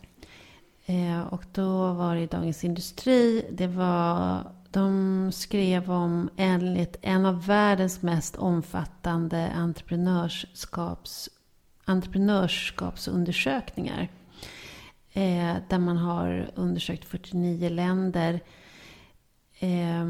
Eh, 0.92 1.22
och 1.22 1.44
då 1.52 1.94
var 1.94 2.16
det 2.16 2.22
i 2.22 2.28
Dagens 2.28 2.64
Industri. 2.64 3.46
Det 3.52 3.68
var 3.68 4.44
de 4.72 5.32
skrev 5.32 5.92
om 5.92 6.30
enligt 6.38 6.98
en 7.02 7.26
av 7.26 7.46
världens 7.46 8.02
mest 8.02 8.36
omfattande 8.36 9.52
entreprenörskaps, 9.56 11.30
entreprenörskapsundersökningar. 11.86 14.10
Eh, 15.14 15.56
där 15.70 15.80
man 15.80 15.98
har 15.98 16.52
undersökt 16.56 17.06
49 17.06 17.70
länder. 17.70 18.40
Eh, 19.60 20.06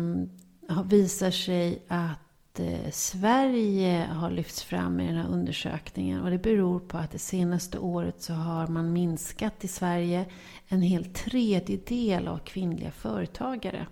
visar 0.85 1.31
sig 1.31 1.81
att 1.87 2.59
eh, 2.59 2.91
Sverige 2.91 4.07
har 4.11 4.31
lyfts 4.31 4.63
fram 4.63 4.99
i 4.99 5.07
den 5.07 5.15
här 5.15 5.27
undersökningen. 5.27 6.21
Och 6.21 6.29
det 6.29 6.37
beror 6.37 6.79
på 6.79 6.97
att 6.97 7.11
det 7.11 7.19
senaste 7.19 7.79
året 7.79 8.21
så 8.21 8.33
har 8.33 8.67
man 8.67 8.93
minskat 8.93 9.63
i 9.63 9.67
Sverige 9.67 10.25
en 10.71 10.81
hel 10.81 11.05
tredjedel 11.05 12.27
av 12.27 12.37
kvinnliga 12.37 12.91
företagare. 12.91 13.87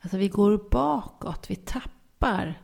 Alltså 0.00 0.16
vi 0.16 0.28
går 0.28 0.68
bakåt, 0.70 1.50
vi 1.50 1.56
tappar 1.56 2.60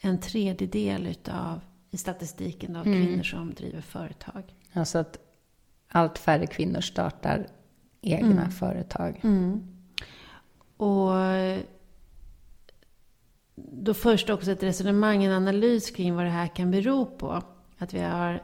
en 0.00 0.20
tredjedel 0.20 1.06
utav, 1.06 1.60
i 1.90 1.96
statistiken 1.96 2.76
av 2.76 2.86
mm. 2.86 3.06
kvinnor 3.06 3.22
som 3.22 3.54
driver 3.54 3.80
företag. 3.80 4.54
Alltså 4.72 4.98
att 4.98 5.18
allt 5.88 6.18
färre 6.18 6.46
kvinnor 6.46 6.80
startar 6.80 7.46
egna 8.00 8.42
mm. 8.42 8.50
företag. 8.50 9.20
Mm. 9.22 9.60
Och 10.76 11.12
då 13.54 13.94
förs 13.94 14.26
det 14.26 14.32
också 14.32 14.50
ett 14.50 14.62
resonemang, 14.62 15.24
en 15.24 15.32
analys 15.32 15.90
kring 15.90 16.14
vad 16.14 16.24
det 16.24 16.30
här 16.30 16.46
kan 16.56 16.70
bero 16.70 17.06
på. 17.06 17.42
Att 17.78 17.94
vi 17.94 18.00
har, 18.00 18.42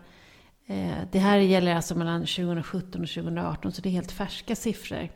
Eh, 0.67 0.99
det 1.13 1.19
här 1.19 1.39
gäller 1.39 1.75
alltså 1.75 1.95
mellan 1.95 2.21
2017 2.21 3.03
och 3.03 3.09
2018, 3.09 3.73
så 3.73 3.83
det 3.83 3.89
är 3.89 3.91
helt 3.91 4.13
färska 4.13 4.57
siffror. 4.57 5.09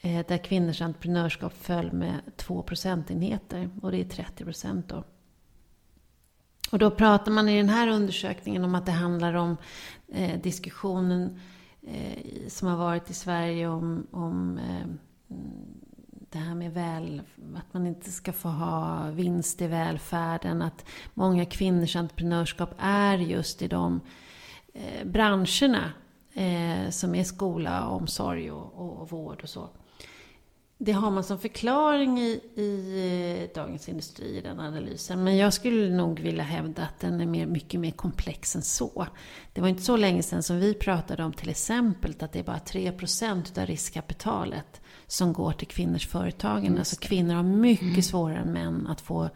Eh, 0.00 0.26
där 0.28 0.38
kvinnors 0.38 0.82
entreprenörskap 0.82 1.52
föll 1.52 1.92
med 1.92 2.20
2 2.36 2.62
procentenheter. 2.62 3.70
Och 3.82 3.90
det 3.92 4.00
är 4.00 4.04
30 4.04 4.44
procent 4.44 4.88
då. 4.88 5.04
Och 6.72 6.78
då 6.78 6.90
pratar 6.90 7.32
man 7.32 7.48
i 7.48 7.56
den 7.56 7.68
här 7.68 7.88
undersökningen 7.88 8.64
om 8.64 8.74
att 8.74 8.86
det 8.86 8.92
handlar 8.92 9.34
om 9.34 9.56
eh, 10.08 10.40
diskussionen 10.40 11.40
eh, 11.82 12.48
som 12.48 12.68
har 12.68 12.76
varit 12.76 13.10
i 13.10 13.14
Sverige 13.14 13.68
om, 13.68 14.06
om 14.10 14.58
eh, 14.58 14.86
det 16.30 16.38
här 16.38 16.54
med 16.54 16.72
väl, 16.72 17.22
att 17.56 17.74
man 17.74 17.86
inte 17.86 18.10
ska 18.10 18.32
få 18.32 18.48
ha 18.48 19.10
vinst 19.10 19.62
i 19.62 19.66
välfärden. 19.66 20.62
Att 20.62 20.84
många 21.14 21.44
kvinnors 21.44 21.96
entreprenörskap 21.96 22.74
är 22.78 23.18
just 23.18 23.62
i 23.62 23.68
de 23.68 24.00
eh, 24.74 25.04
branscherna 25.04 25.92
eh, 26.34 26.90
som 26.90 27.14
är 27.14 27.24
skola, 27.24 27.88
omsorg 27.88 28.50
och, 28.50 29.00
och 29.00 29.10
vård 29.10 29.40
och 29.42 29.48
så. 29.48 29.68
Det 30.78 30.92
har 30.92 31.10
man 31.10 31.24
som 31.24 31.38
förklaring 31.38 32.18
i, 32.18 32.40
i 32.54 33.42
eh, 33.42 33.54
Dagens 33.54 33.88
Industri, 33.88 34.36
i 34.36 34.40
den 34.40 34.60
analysen. 34.60 35.24
Men 35.24 35.36
jag 35.36 35.52
skulle 35.52 35.96
nog 35.96 36.20
vilja 36.20 36.44
hävda 36.44 36.82
att 36.82 37.00
den 37.00 37.20
är 37.20 37.26
mer, 37.26 37.46
mycket 37.46 37.80
mer 37.80 37.90
komplex 37.90 38.56
än 38.56 38.62
så. 38.62 39.06
Det 39.52 39.60
var 39.60 39.68
inte 39.68 39.82
så 39.82 39.96
länge 39.96 40.22
sedan 40.22 40.42
som 40.42 40.60
vi 40.60 40.74
pratade 40.74 41.24
om 41.24 41.32
till 41.32 41.48
exempel 41.50 42.14
att 42.20 42.32
det 42.32 42.38
är 42.38 42.44
bara 42.44 42.58
3% 42.58 43.60
av 43.60 43.66
riskkapitalet 43.66 44.80
som 45.06 45.32
går 45.32 45.52
till 45.52 45.68
kvinnors 45.68 46.06
företagande. 46.06 46.78
Alltså 46.78 46.96
kvinnor 47.00 47.34
har 47.34 47.42
mycket 47.42 47.82
mm. 47.82 48.02
svårare 48.02 48.38
än 48.38 48.52
män 48.52 48.86
att 48.86 49.00
få 49.00 49.30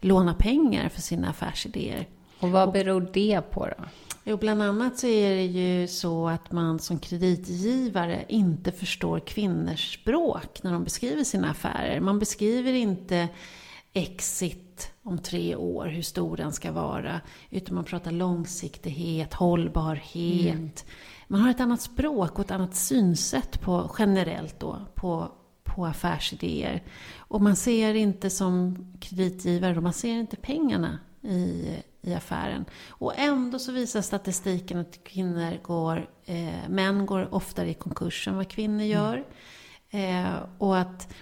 låna 0.00 0.34
pengar 0.34 0.88
för 0.88 1.00
sina 1.00 1.28
affärsidéer. 1.28 2.08
Och 2.40 2.50
vad 2.50 2.72
beror 2.72 3.10
det 3.12 3.40
på 3.50 3.66
då? 3.66 3.84
Jo, 4.26 4.36
bland 4.36 4.62
annat 4.62 4.98
så 4.98 5.06
är 5.06 5.34
det 5.34 5.44
ju 5.44 5.88
så 5.88 6.28
att 6.28 6.52
man 6.52 6.78
som 6.78 6.98
kreditgivare 6.98 8.24
inte 8.28 8.72
förstår 8.72 9.20
kvinnors 9.20 9.94
språk 9.94 10.62
när 10.62 10.72
de 10.72 10.84
beskriver 10.84 11.24
sina 11.24 11.50
affärer. 11.50 12.00
Man 12.00 12.18
beskriver 12.18 12.72
inte 12.72 13.28
exit 13.92 14.92
om 15.02 15.18
tre 15.18 15.56
år, 15.56 15.86
hur 15.86 16.02
stor 16.02 16.36
den 16.36 16.52
ska 16.52 16.72
vara. 16.72 17.20
Utan 17.50 17.74
man 17.74 17.84
pratar 17.84 18.10
långsiktighet, 18.10 19.34
hållbarhet. 19.34 20.54
Mm. 20.54 20.70
Man 21.28 21.40
har 21.40 21.50
ett 21.50 21.60
annat 21.60 21.82
språk 21.82 22.38
och 22.38 22.44
ett 22.44 22.50
annat 22.50 22.74
synsätt 22.74 23.60
på, 23.60 23.90
generellt 23.98 24.60
då, 24.60 24.86
på, 24.94 25.32
på 25.64 25.86
affärsidéer. 25.86 26.82
Och 27.16 27.40
man 27.40 27.56
ser 27.56 27.94
inte 27.94 28.30
som 28.30 28.86
kreditgivare, 29.00 29.80
man 29.80 29.92
ser 29.92 30.14
inte 30.14 30.36
pengarna 30.36 30.98
i, 31.22 31.68
i 32.04 32.14
affären. 32.14 32.64
Och 32.88 33.18
ändå 33.18 33.58
så 33.58 33.72
visar 33.72 34.00
statistiken 34.00 34.78
att 34.78 35.04
kvinnor 35.04 35.62
går, 35.62 36.10
eh, 36.24 36.68
män 36.68 37.06
går 37.06 37.34
oftare 37.34 37.70
i 37.70 37.74
konkurs 37.74 38.28
än 38.28 38.36
vad 38.36 38.48
kvinnor 38.48 38.84
gör. 38.84 39.24
Mm. 39.90 40.26
Eh, 40.26 40.32
och 40.58 40.78
att 40.78 41.12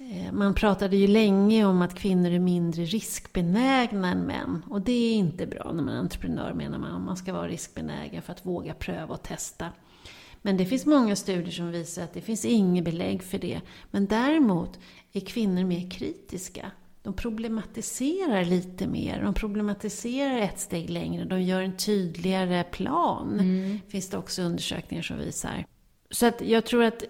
eh, 0.00 0.32
man 0.32 0.54
pratade 0.54 0.96
ju 0.96 1.06
länge 1.06 1.64
om 1.64 1.82
att 1.82 1.94
kvinnor 1.94 2.30
är 2.30 2.38
mindre 2.38 2.84
riskbenägna 2.84 4.10
än 4.10 4.20
män. 4.20 4.62
Och 4.70 4.80
det 4.80 4.92
är 4.92 5.14
inte 5.14 5.46
bra 5.46 5.72
när 5.72 5.82
man 5.82 5.94
är 5.94 5.98
entreprenör 5.98 6.52
menar 6.52 6.78
man. 6.78 7.04
Man 7.04 7.16
ska 7.16 7.32
vara 7.32 7.48
riskbenägen 7.48 8.22
för 8.22 8.32
att 8.32 8.46
våga 8.46 8.74
pröva 8.74 9.14
och 9.14 9.22
testa. 9.22 9.68
Men 10.42 10.56
det 10.56 10.66
finns 10.66 10.86
många 10.86 11.16
studier 11.16 11.50
som 11.50 11.70
visar 11.70 12.04
att 12.04 12.14
det 12.14 12.20
finns 12.20 12.44
inget 12.44 12.84
belägg 12.84 13.22
för 13.22 13.38
det. 13.38 13.60
Men 13.90 14.06
däremot 14.06 14.78
är 15.12 15.20
kvinnor 15.20 15.64
mer 15.64 15.90
kritiska 15.90 16.70
de 17.02 17.14
problematiserar 17.14 18.44
lite 18.44 18.86
mer. 18.86 19.22
De 19.22 19.34
problematiserar 19.34 20.38
ett 20.38 20.60
steg 20.60 20.90
längre. 20.90 21.24
De 21.24 21.42
gör 21.42 21.62
en 21.62 21.76
tydligare 21.76 22.64
plan. 22.64 23.40
Mm. 23.40 23.80
Finns 23.88 24.10
det 24.10 24.18
också 24.18 24.42
undersökningar 24.42 25.02
som 25.02 25.18
visar. 25.18 25.64
Så 26.10 26.26
att 26.26 26.40
jag 26.40 26.66
tror 26.66 26.84
att 26.84 27.04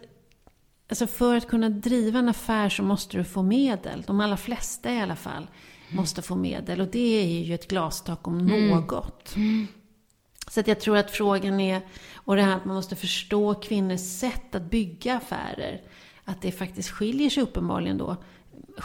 alltså 0.89 1.07
för 1.07 1.37
att 1.37 1.49
kunna 1.49 1.69
driva 1.69 2.19
en 2.19 2.29
affär 2.29 2.69
så 2.69 2.83
måste 2.83 3.17
du 3.17 3.25
få 3.25 3.43
medel. 3.43 4.05
De 4.07 4.21
allra 4.21 4.37
flesta 4.37 4.93
i 4.93 5.01
alla 5.01 5.17
fall 5.17 5.43
mm. 5.43 5.97
måste 5.97 6.23
få 6.23 6.37
medel. 6.37 6.81
Och 6.81 6.89
det 6.89 7.23
är 7.23 7.45
ju 7.45 7.55
ett 7.55 7.69
glastak 7.69 8.29
om 8.29 8.39
mm. 8.41 8.69
något. 8.69 9.35
Så 10.49 10.61
att 10.61 10.67
jag 10.69 10.81
tror 10.81 10.97
att 10.97 11.11
frågan 11.11 11.61
är, 11.61 11.81
och 12.15 12.37
det 12.37 12.43
här 12.43 12.57
att 12.57 12.65
man 12.65 12.77
måste 12.77 12.97
förstå 12.97 13.55
kvinnors 13.55 14.01
sätt 14.01 14.55
att 14.55 14.71
bygga 14.71 15.17
affärer. 15.17 15.81
Att 16.25 16.43
det 16.43 16.53
faktiskt 16.53 16.91
skiljer 16.91 17.31
sig 17.31 17.43
uppenbarligen 17.43 17.99
då 17.99 18.17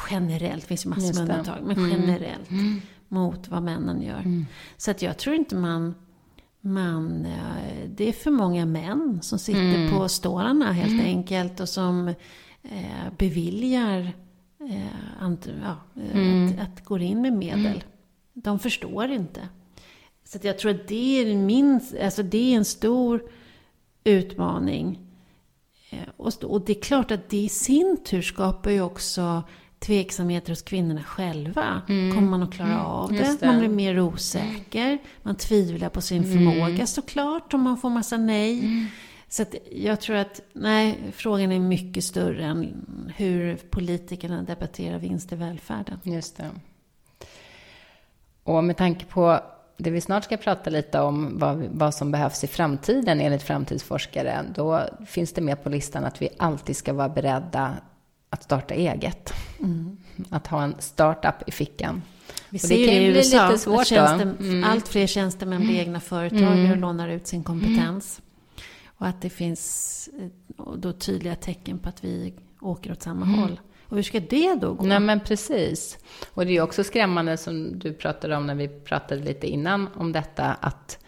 generellt, 0.09 0.61
det 0.61 0.67
finns 0.67 0.85
ju 0.85 0.89
massor 0.89 1.13
med 1.13 1.21
undantag, 1.21 1.63
men 1.63 1.77
mm. 1.77 1.91
generellt 1.91 2.51
mm. 2.51 2.81
mot 3.07 3.47
vad 3.47 3.63
männen 3.63 4.01
gör. 4.01 4.19
Mm. 4.19 4.45
Så 4.77 4.91
att 4.91 5.01
jag 5.01 5.17
tror 5.17 5.35
inte 5.35 5.55
man, 5.55 5.95
man, 6.61 7.25
eh, 7.25 7.89
det 7.89 8.09
är 8.09 8.13
för 8.13 8.31
många 8.31 8.65
män 8.65 9.19
som 9.21 9.39
sitter 9.39 9.75
mm. 9.75 9.91
på 9.91 10.09
stålarna 10.09 10.71
helt 10.71 10.91
mm. 10.91 11.05
enkelt 11.05 11.59
och 11.59 11.69
som 11.69 12.07
eh, 12.63 13.13
beviljar 13.17 14.13
eh, 14.69 15.23
and, 15.23 15.51
ja, 15.63 16.01
mm. 16.13 16.47
att, 16.47 16.59
att 16.59 16.85
gå 16.85 16.97
in 16.97 17.21
med 17.21 17.33
medel. 17.33 17.83
De 18.33 18.59
förstår 18.59 19.11
inte. 19.11 19.49
Så 20.23 20.37
att 20.37 20.43
jag 20.43 20.59
tror 20.59 20.71
att 20.71 20.87
det 20.87 21.21
är, 21.21 21.35
min, 21.35 21.81
alltså 22.03 22.23
det 22.23 22.53
är 22.53 22.57
en 22.57 22.65
stor 22.65 23.21
utmaning. 24.03 25.06
Eh, 25.89 25.99
och, 26.17 26.61
det 26.65 26.77
är 26.77 26.81
klart 26.81 27.11
att 27.11 27.29
det 27.29 27.37
i 27.37 27.49
sin 27.49 27.97
tur 28.03 28.21
skapar 28.21 28.71
ju 28.71 28.81
också 28.81 29.43
tveksamheter 29.79 30.49
hos 30.49 30.61
kvinnorna 30.61 31.03
själva. 31.03 31.81
Mm. 31.89 32.15
Kommer 32.15 32.27
man 32.27 32.43
att 32.43 32.53
klara 32.53 32.69
mm. 32.69 32.85
av 32.85 33.11
det? 33.11 33.37
det? 33.39 33.45
Man 33.45 33.59
blir 33.59 33.69
mer 33.69 33.99
osäker. 33.99 34.97
Man 35.23 35.35
tvivlar 35.35 35.89
på 35.89 36.01
sin 36.01 36.23
mm. 36.23 36.37
förmåga 36.37 36.87
såklart 36.87 37.53
om 37.53 37.61
man 37.61 37.77
får 37.77 37.89
massa 37.89 38.17
nej. 38.17 38.59
Mm. 38.59 38.85
Så 39.29 39.41
att 39.41 39.55
jag 39.71 40.01
tror 40.01 40.15
att, 40.15 40.41
nej, 40.53 40.99
frågan 41.15 41.51
är 41.51 41.59
mycket 41.59 42.03
större 42.03 42.45
än 42.45 42.85
hur 43.15 43.55
politikerna 43.55 44.43
debatterar 44.43 44.99
vinst 44.99 45.31
i 45.31 45.35
välfärden. 45.35 45.99
Just 46.03 46.37
det. 46.37 46.49
Och 48.43 48.63
med 48.63 48.77
tanke 48.77 49.05
på 49.05 49.41
det 49.77 49.89
vi 49.89 50.01
snart 50.01 50.23
ska 50.23 50.37
prata 50.37 50.69
lite 50.69 50.99
om, 50.99 51.39
vad, 51.39 51.57
vad 51.71 51.93
som 51.93 52.11
behövs 52.11 52.43
i 52.43 52.47
framtiden 52.47 53.21
enligt 53.21 53.43
framtidsforskare, 53.43 54.45
då 54.55 54.81
finns 55.07 55.33
det 55.33 55.41
med 55.41 55.63
på 55.63 55.69
listan 55.69 56.05
att 56.05 56.21
vi 56.21 56.29
alltid 56.37 56.77
ska 56.77 56.93
vara 56.93 57.09
beredda 57.09 57.73
att 58.29 58.43
starta 58.43 58.73
eget. 58.73 59.33
Mm. 59.59 59.97
Att 60.29 60.47
ha 60.47 60.63
en 60.63 60.75
startup 60.79 61.49
i 61.49 61.51
fickan. 61.51 62.01
Vi 62.49 62.59
ser 62.59 62.77
det 62.77 62.85
kan 62.85 62.95
ju 62.95 63.01
i 63.01 63.07
USA 63.07 63.47
lite 63.47 63.59
svårt 63.59 63.87
tjänste, 63.87 64.23
mm. 64.23 64.63
allt 64.63 64.87
fler 64.87 65.07
tjänstemän 65.07 65.61
blir 65.61 65.79
egna 65.79 65.99
företagare 65.99 66.59
mm. 66.59 66.71
och 66.71 66.77
lånar 66.77 67.09
ut 67.09 67.27
sin 67.27 67.43
kompetens. 67.43 68.21
Och 68.85 69.07
att 69.07 69.21
det 69.21 69.29
finns 69.29 70.09
eh, 70.19 70.65
då 70.77 70.93
tydliga 70.93 71.35
tecken 71.35 71.79
på 71.79 71.89
att 71.89 72.03
vi 72.03 72.33
åker 72.61 72.91
åt 72.91 73.01
samma 73.01 73.25
mm. 73.25 73.39
håll. 73.39 73.59
Och 73.89 73.95
hur 73.95 74.03
ska 74.03 74.19
det 74.19 74.55
då 74.55 74.73
gå? 74.73 74.85
Nej, 74.85 74.99
men 74.99 75.19
precis. 75.19 75.97
Och 76.33 76.45
det 76.45 76.57
är 76.57 76.61
också 76.61 76.83
skrämmande 76.83 77.37
som 77.37 77.79
du 77.79 77.93
pratade 77.93 78.35
om 78.35 78.47
när 78.47 78.55
vi 78.55 78.67
pratade 78.67 79.21
lite 79.21 79.47
innan 79.47 79.89
om 79.95 80.11
detta, 80.11 80.45
att, 80.59 80.99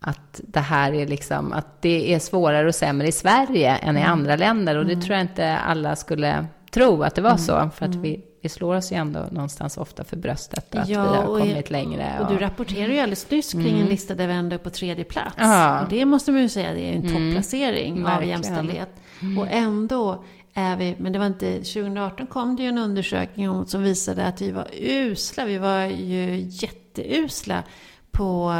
att 0.00 0.40
det 0.42 0.60
här 0.60 0.92
är 0.92 1.06
liksom, 1.06 1.52
att 1.52 1.82
det 1.82 2.14
är 2.14 2.18
svårare 2.18 2.68
och 2.68 2.74
sämre 2.74 3.08
i 3.08 3.12
Sverige 3.12 3.76
än 3.76 3.96
i 3.96 4.00
mm. 4.00 4.12
andra 4.12 4.36
länder. 4.36 4.76
Och 4.76 4.86
det 4.86 4.92
mm. 4.92 5.04
tror 5.04 5.16
jag 5.16 5.24
inte 5.24 5.56
alla 5.56 5.96
skulle 5.96 6.46
tro 6.70 7.02
att 7.02 7.14
det 7.14 7.22
var 7.22 7.30
mm. 7.30 7.38
så, 7.38 7.70
för 7.74 7.86
att 7.86 7.94
vi, 7.94 8.24
vi 8.42 8.48
slår 8.48 8.74
oss 8.74 8.92
ju 8.92 8.96
ändå 8.96 9.20
någonstans 9.30 9.76
ofta 9.76 10.04
för 10.04 10.16
bröstet 10.16 10.74
att 10.74 10.88
ja, 10.88 11.10
vi 11.10 11.16
har 11.16 11.38
kommit 11.38 11.70
längre. 11.70 12.12
Och, 12.18 12.26
och, 12.26 12.32
du 12.32 12.38
rapporterar 12.38 12.92
ju 12.92 12.98
alldeles 12.98 13.30
nyss 13.30 13.52
kring 13.52 13.68
mm. 13.68 13.80
en 13.80 13.86
lista 13.86 14.14
där 14.14 14.26
vi 14.26 14.32
ändå 14.32 14.54
är 14.54 14.58
på 14.58 14.70
tredje 14.70 15.04
plats. 15.04 15.34
Ja. 15.38 15.82
Och 15.82 15.88
det 15.88 16.04
måste 16.04 16.32
man 16.32 16.42
ju 16.42 16.48
säga, 16.48 16.72
det 16.72 16.80
är 16.80 16.92
en 16.92 17.06
mm. 17.06 17.12
topplacering 17.12 17.96
mm. 17.96 18.12
av 18.12 18.24
jämställdhet. 18.24 18.88
Mm. 19.22 19.38
Och 19.38 19.46
ändå 19.50 20.24
är 20.54 20.76
vi, 20.76 20.96
men 20.98 21.12
det 21.12 21.18
var 21.18 21.26
inte, 21.26 21.56
2018 21.56 22.26
kom 22.26 22.56
det 22.56 22.62
ju 22.62 22.68
en 22.68 22.78
undersökning 22.78 23.66
som 23.66 23.82
visade 23.82 24.26
att 24.26 24.40
vi 24.40 24.50
var 24.50 24.68
usla, 24.72 25.44
vi 25.44 25.58
var 25.58 25.84
ju 25.84 26.40
jätteusla 26.40 27.62
på 28.10 28.52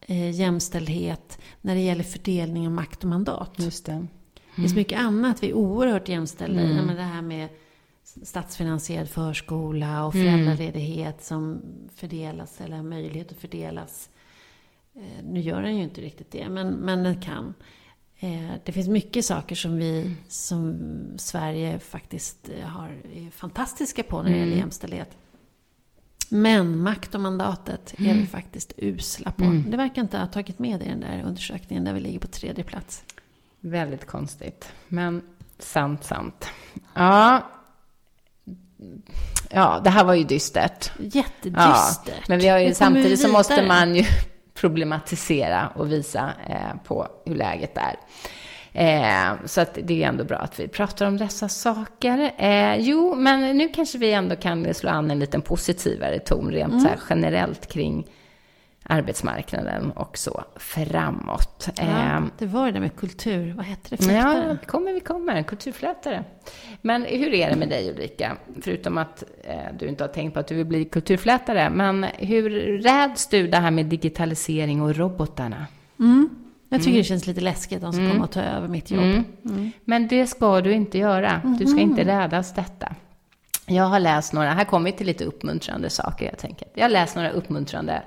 eh, 0.00 0.30
jämställdhet 0.30 1.38
när 1.60 1.74
det 1.74 1.80
gäller 1.80 2.04
fördelning 2.04 2.66
av 2.66 2.72
makt 2.72 3.04
och 3.04 3.10
mandat. 3.10 3.54
Just 3.56 3.86
det. 3.86 3.92
Mm. 3.92 4.08
Det 4.54 4.62
finns 4.62 4.74
mycket 4.74 5.00
annat 5.00 5.42
vi 5.42 5.50
är 5.50 5.54
oerhört 5.54 6.08
jämställda 6.08 6.62
i. 6.62 6.78
Mm. 6.78 6.96
det 6.96 7.02
här 7.02 7.22
med 7.22 7.48
statsfinansierad 8.22 9.08
förskola 9.08 10.06
och 10.06 10.14
mm. 10.14 10.26
föräldraledighet 10.26 11.24
som 11.24 11.62
fördelas, 11.94 12.60
eller 12.60 12.82
möjlighet 12.82 13.32
att 13.32 13.38
fördelas. 13.38 14.10
Eh, 14.96 15.24
nu 15.24 15.40
gör 15.40 15.62
den 15.62 15.76
ju 15.76 15.82
inte 15.82 16.00
riktigt 16.00 16.30
det, 16.30 16.48
men, 16.48 16.68
men 16.68 17.02
den 17.02 17.20
kan. 17.20 17.54
Eh, 18.24 18.54
det 18.64 18.72
finns 18.72 18.88
mycket 18.88 19.24
saker 19.24 19.56
som 19.56 19.76
vi 19.76 20.16
som 20.28 20.78
Sverige 21.16 21.78
faktiskt 21.78 22.48
eh, 22.48 22.66
har, 22.66 22.88
är 22.88 23.30
fantastiska 23.30 24.02
på 24.02 24.22
när 24.22 24.30
det 24.30 24.36
gäller 24.36 24.46
mm. 24.46 24.58
jämställdhet. 24.58 25.08
Men 26.28 26.78
makt 26.78 27.14
och 27.14 27.20
mandatet 27.20 27.94
är 27.98 28.02
vi 28.02 28.10
mm. 28.10 28.26
faktiskt 28.26 28.72
usla 28.76 29.32
på. 29.32 29.44
Mm. 29.44 29.70
Det 29.70 29.76
verkar 29.76 30.02
inte 30.02 30.18
ha 30.18 30.26
tagit 30.26 30.58
med 30.58 30.82
i 30.82 30.88
den 30.88 31.00
där 31.00 31.22
undersökningen 31.26 31.84
där 31.84 31.92
vi 31.92 32.00
ligger 32.00 32.18
på 32.18 32.26
tredje 32.26 32.64
plats. 32.64 33.04
Väldigt 33.60 34.06
konstigt. 34.06 34.72
Men 34.88 35.22
sant, 35.58 36.04
sant. 36.04 36.48
Ja, 36.94 37.50
ja 39.50 39.80
det 39.84 39.90
här 39.90 40.04
var 40.04 40.14
ju 40.14 40.24
dystert. 40.24 40.92
Jättedystert. 40.98 42.14
Ja, 42.18 42.24
men 42.28 42.38
vi 42.38 42.48
har 42.48 42.58
ju, 42.58 42.74
samtidigt 42.74 43.20
så 43.20 43.28
måste 43.28 43.66
man 43.66 43.94
ju 43.94 44.04
problematisera 44.54 45.68
och 45.74 45.92
visa 45.92 46.32
eh, 46.48 46.82
på 46.84 47.08
hur 47.24 47.34
läget 47.34 47.78
är. 47.78 47.96
Eh, 48.72 49.32
så 49.44 49.60
att 49.60 49.78
det 49.82 50.02
är 50.02 50.08
ändå 50.08 50.24
bra 50.24 50.36
att 50.36 50.60
vi 50.60 50.68
pratar 50.68 51.06
om 51.06 51.16
dessa 51.16 51.48
saker. 51.48 52.30
Eh, 52.38 52.76
jo, 52.76 53.14
men 53.14 53.56
nu 53.56 53.68
kanske 53.68 53.98
vi 53.98 54.12
ändå 54.12 54.36
kan 54.36 54.74
slå 54.74 54.90
an 54.90 55.10
en 55.10 55.18
liten 55.18 55.42
positivare 55.42 56.18
ton 56.18 56.50
rent 56.50 56.72
mm. 56.72 56.84
så 56.84 56.88
generellt 57.10 57.66
kring 57.66 58.06
arbetsmarknaden 58.86 59.90
och 59.90 60.18
så 60.18 60.44
framåt. 60.56 61.68
Ja, 61.76 61.82
ehm, 61.82 62.30
det 62.38 62.46
var 62.46 62.66
det 62.66 62.72
där 62.72 62.80
med 62.80 62.96
kultur, 62.96 63.54
vad 63.56 63.66
hette 63.66 63.90
det? 63.90 63.96
Fläktare? 63.96 64.44
Ja, 64.48 64.56
vi 64.60 64.66
kommer, 64.66 64.92
vi 64.92 65.00
kommer, 65.00 65.42
kulturflätare. 65.42 66.24
Men 66.82 67.02
hur 67.02 67.34
är 67.34 67.50
det 67.50 67.56
med 67.56 67.68
dig 67.68 67.90
Ulrika? 67.90 68.36
Förutom 68.62 68.98
att 68.98 69.24
eh, 69.44 69.54
du 69.78 69.86
inte 69.86 70.04
har 70.04 70.08
tänkt 70.08 70.34
på 70.34 70.40
att 70.40 70.46
du 70.46 70.54
vill 70.54 70.66
bli 70.66 70.84
kulturflätare, 70.84 71.70
men 71.70 72.04
hur 72.18 72.50
räds 72.82 73.26
du 73.26 73.46
det 73.48 73.56
här 73.56 73.70
med 73.70 73.86
digitalisering 73.86 74.82
och 74.82 74.96
robotarna? 74.96 75.66
Mm. 75.98 76.28
Jag 76.68 76.80
tycker 76.80 76.90
mm. 76.90 76.98
det 76.98 77.04
känns 77.04 77.26
lite 77.26 77.40
läskigt, 77.40 77.80
de 77.80 77.92
ska 77.92 78.02
mm. 78.02 78.12
komma 78.12 78.24
och 78.24 78.30
ta 78.30 78.40
över 78.40 78.68
mitt 78.68 78.90
jobb. 78.90 79.04
Mm. 79.04 79.24
mm. 79.44 79.72
Men 79.84 80.08
det 80.08 80.26
ska 80.26 80.60
du 80.60 80.72
inte 80.72 80.98
göra. 80.98 81.40
Du 81.58 81.66
ska 81.66 81.80
inte 81.80 82.02
mm. 82.02 82.20
rädas 82.20 82.54
detta. 82.54 82.94
Jag 83.66 83.84
har 83.84 84.00
läst 84.00 84.32
några, 84.32 84.50
här 84.50 84.64
kommer 84.64 84.90
vi 84.90 84.96
till 84.96 85.06
lite 85.06 85.24
uppmuntrande 85.24 85.90
saker 85.90 86.26
jag 86.26 86.38
tänker. 86.38 86.68
Jag 86.74 86.84
har 86.84 86.90
läst 86.90 87.16
några 87.16 87.30
uppmuntrande 87.30 88.02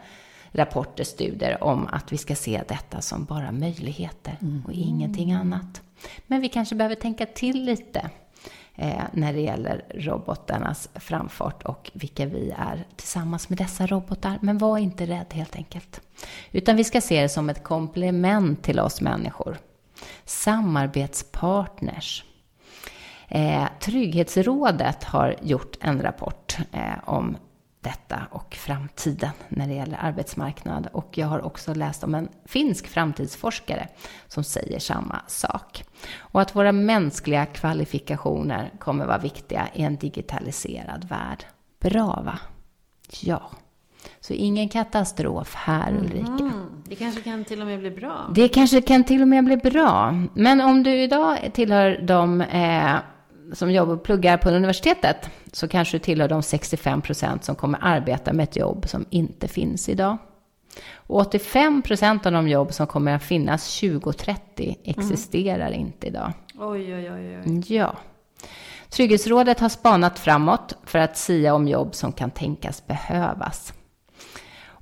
rapporter, 0.58 1.04
studier 1.04 1.64
om 1.64 1.88
att 1.88 2.14
vi 2.14 2.18
ska 2.18 2.36
se 2.36 2.62
detta 2.68 3.02
som 3.02 3.26
bara 3.26 3.52
möjligheter 3.52 4.38
mm. 4.42 4.64
och 4.66 4.74
ingenting 4.74 5.32
annat. 5.32 5.82
Men 6.28 6.42
vi 6.42 6.50
kanske 6.50 6.76
behöver 6.76 6.96
tänka 6.96 7.26
till 7.26 7.64
lite 7.64 8.10
eh, 8.76 9.04
när 9.12 9.34
det 9.34 9.42
gäller 9.42 9.86
robotarnas 9.96 10.90
framfart 10.96 11.64
och 11.64 11.92
vilka 11.94 12.26
vi 12.26 12.54
är 12.58 12.86
tillsammans 12.96 13.50
med 13.50 13.58
dessa 13.58 13.88
robotar. 13.88 14.40
Men 14.42 14.58
var 14.58 14.78
inte 14.78 15.06
rädd 15.06 15.28
helt 15.30 15.56
enkelt. 15.56 16.02
Utan 16.52 16.76
vi 16.76 16.84
ska 16.84 17.02
se 17.02 17.22
det 17.22 17.30
som 17.30 17.50
ett 17.50 17.64
komplement 17.64 18.64
till 18.64 18.80
oss 18.80 19.02
människor. 19.02 19.58
Samarbetspartners. 20.26 22.24
Eh, 23.28 23.66
Trygghetsrådet 23.80 25.04
har 25.04 25.36
gjort 25.42 25.78
en 25.82 26.02
rapport 26.02 26.58
eh, 26.72 26.94
om 27.06 27.38
detta 27.88 28.28
och 28.32 28.56
framtiden 28.56 29.32
när 29.50 29.68
det 29.68 29.74
gäller 29.74 29.98
arbetsmarknad. 30.02 30.88
Och 30.92 31.18
jag 31.18 31.28
har 31.28 31.46
också 31.46 31.74
läst 31.74 32.04
om 32.04 32.16
en 32.16 32.30
finsk 32.46 32.88
framtidsforskare 32.88 33.88
som 34.28 34.44
säger 34.44 34.80
samma 34.80 35.22
sak. 35.28 35.84
Och 36.18 36.42
att 36.42 36.56
våra 36.56 36.72
mänskliga 36.72 37.46
kvalifikationer 37.46 38.72
kommer 38.80 39.06
vara 39.06 39.18
viktiga 39.18 39.68
i 39.74 39.82
en 39.82 39.96
digitaliserad 39.96 41.04
värld. 41.10 41.46
Bra 41.80 42.22
va? 42.26 42.40
Ja. 43.22 43.52
Så 44.20 44.34
ingen 44.34 44.70
katastrof 44.70 45.56
här 45.56 45.94
Ulrika. 45.94 46.28
Mm, 46.28 46.84
det 46.86 46.96
kanske 46.96 47.22
kan 47.22 47.46
till 47.46 47.62
och 47.62 47.68
med 47.68 47.80
bli 47.80 47.92
bra. 47.92 48.32
Det 48.36 48.48
kanske 48.48 48.82
kan 48.82 49.04
till 49.04 49.22
och 49.22 49.28
med 49.28 49.46
bli 49.46 49.58
bra. 49.58 50.14
Men 50.34 50.62
om 50.62 50.84
du 50.84 51.02
idag 51.02 51.38
tillhör 51.54 52.02
de 52.02 52.42
eh, 52.42 52.96
som 53.54 53.72
jobbar 53.72 53.94
och 53.94 54.04
pluggar 54.04 54.38
på 54.38 54.50
universitetet 54.50 55.30
så 55.52 55.68
kanske 55.68 55.98
du 55.98 56.00
tillhör 56.00 56.28
de 56.28 56.44
65 56.44 57.02
procent 57.02 57.44
som 57.44 57.56
kommer 57.56 57.80
arbeta 57.82 58.34
med 58.34 58.44
ett 58.44 58.56
jobb 58.56 58.90
som 58.90 59.06
inte 59.10 59.48
finns 59.48 59.90
idag. 59.90 60.18
Och 60.94 61.20
85 61.20 61.82
procent 61.82 62.26
av 62.26 62.32
de 62.32 62.48
jobb 62.48 62.74
som 62.74 62.88
kommer 62.88 63.16
att 63.16 63.24
finnas 63.24 63.80
2030 63.80 64.78
existerar 64.84 65.68
mm. 65.68 65.80
inte 65.80 66.08
idag. 66.08 66.34
Oj, 66.60 66.96
oj, 66.96 67.12
oj, 67.12 67.40
oj. 67.46 67.64
Ja. 67.76 67.96
Trygghetsrådet 68.90 69.60
har 69.60 69.70
spanat 69.70 70.20
framåt 70.20 70.78
för 70.84 71.00
att 71.00 71.18
sia 71.18 71.54
om 71.54 71.68
jobb 71.68 71.96
som 71.96 72.12
kan 72.12 72.32
tänkas 72.32 72.88
behövas. 72.88 73.74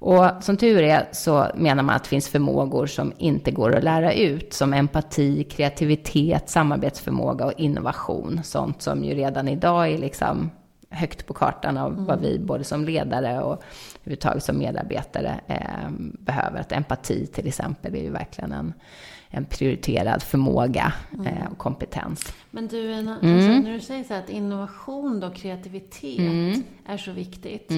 Och 0.05 0.43
som 0.43 0.57
tur 0.57 0.81
är 0.81 1.09
så 1.11 1.47
menar 1.55 1.83
man 1.83 1.95
att 1.95 2.03
det 2.03 2.09
finns 2.09 2.29
förmågor 2.29 2.85
som 2.85 3.13
inte 3.17 3.51
går 3.51 3.75
att 3.75 3.83
lära 3.83 4.13
ut, 4.13 4.53
som 4.53 4.73
empati, 4.73 5.43
kreativitet, 5.43 6.49
samarbetsförmåga 6.49 7.45
och 7.45 7.53
innovation. 7.57 8.39
Sånt 8.43 8.81
som 8.81 9.03
ju 9.03 9.13
redan 9.13 9.47
idag 9.47 9.91
är 9.91 9.97
liksom 9.97 10.51
högt 10.89 11.25
på 11.25 11.33
kartan 11.33 11.77
av 11.77 11.93
mm. 11.93 12.05
vad 12.05 12.21
vi 12.21 12.39
både 12.39 12.63
som 12.63 12.85
ledare 12.85 13.41
och 13.41 13.63
överhuvudtaget 14.01 14.43
som 14.43 14.57
medarbetare 14.57 15.39
eh, 15.47 15.89
behöver. 16.19 16.59
Att 16.59 16.71
empati 16.71 17.27
till 17.27 17.47
exempel 17.47 17.95
är 17.95 18.01
ju 18.01 18.09
verkligen 18.09 18.51
en, 18.51 18.73
en 19.29 19.45
prioriterad 19.45 20.23
förmåga 20.23 20.93
mm. 21.13 21.27
eh, 21.27 21.51
och 21.51 21.57
kompetens. 21.57 22.33
Men 22.51 22.67
du, 22.67 22.93
en, 22.93 23.07
mm. 23.07 23.35
alltså, 23.35 23.51
när 23.51 23.73
du 23.73 23.79
säger 23.79 24.03
så 24.03 24.13
här 24.13 24.21
att 24.21 24.29
innovation 24.29 25.23
och 25.23 25.35
kreativitet 25.35 26.19
mm. 26.19 26.63
är 26.85 26.97
så 26.97 27.11
viktigt. 27.11 27.71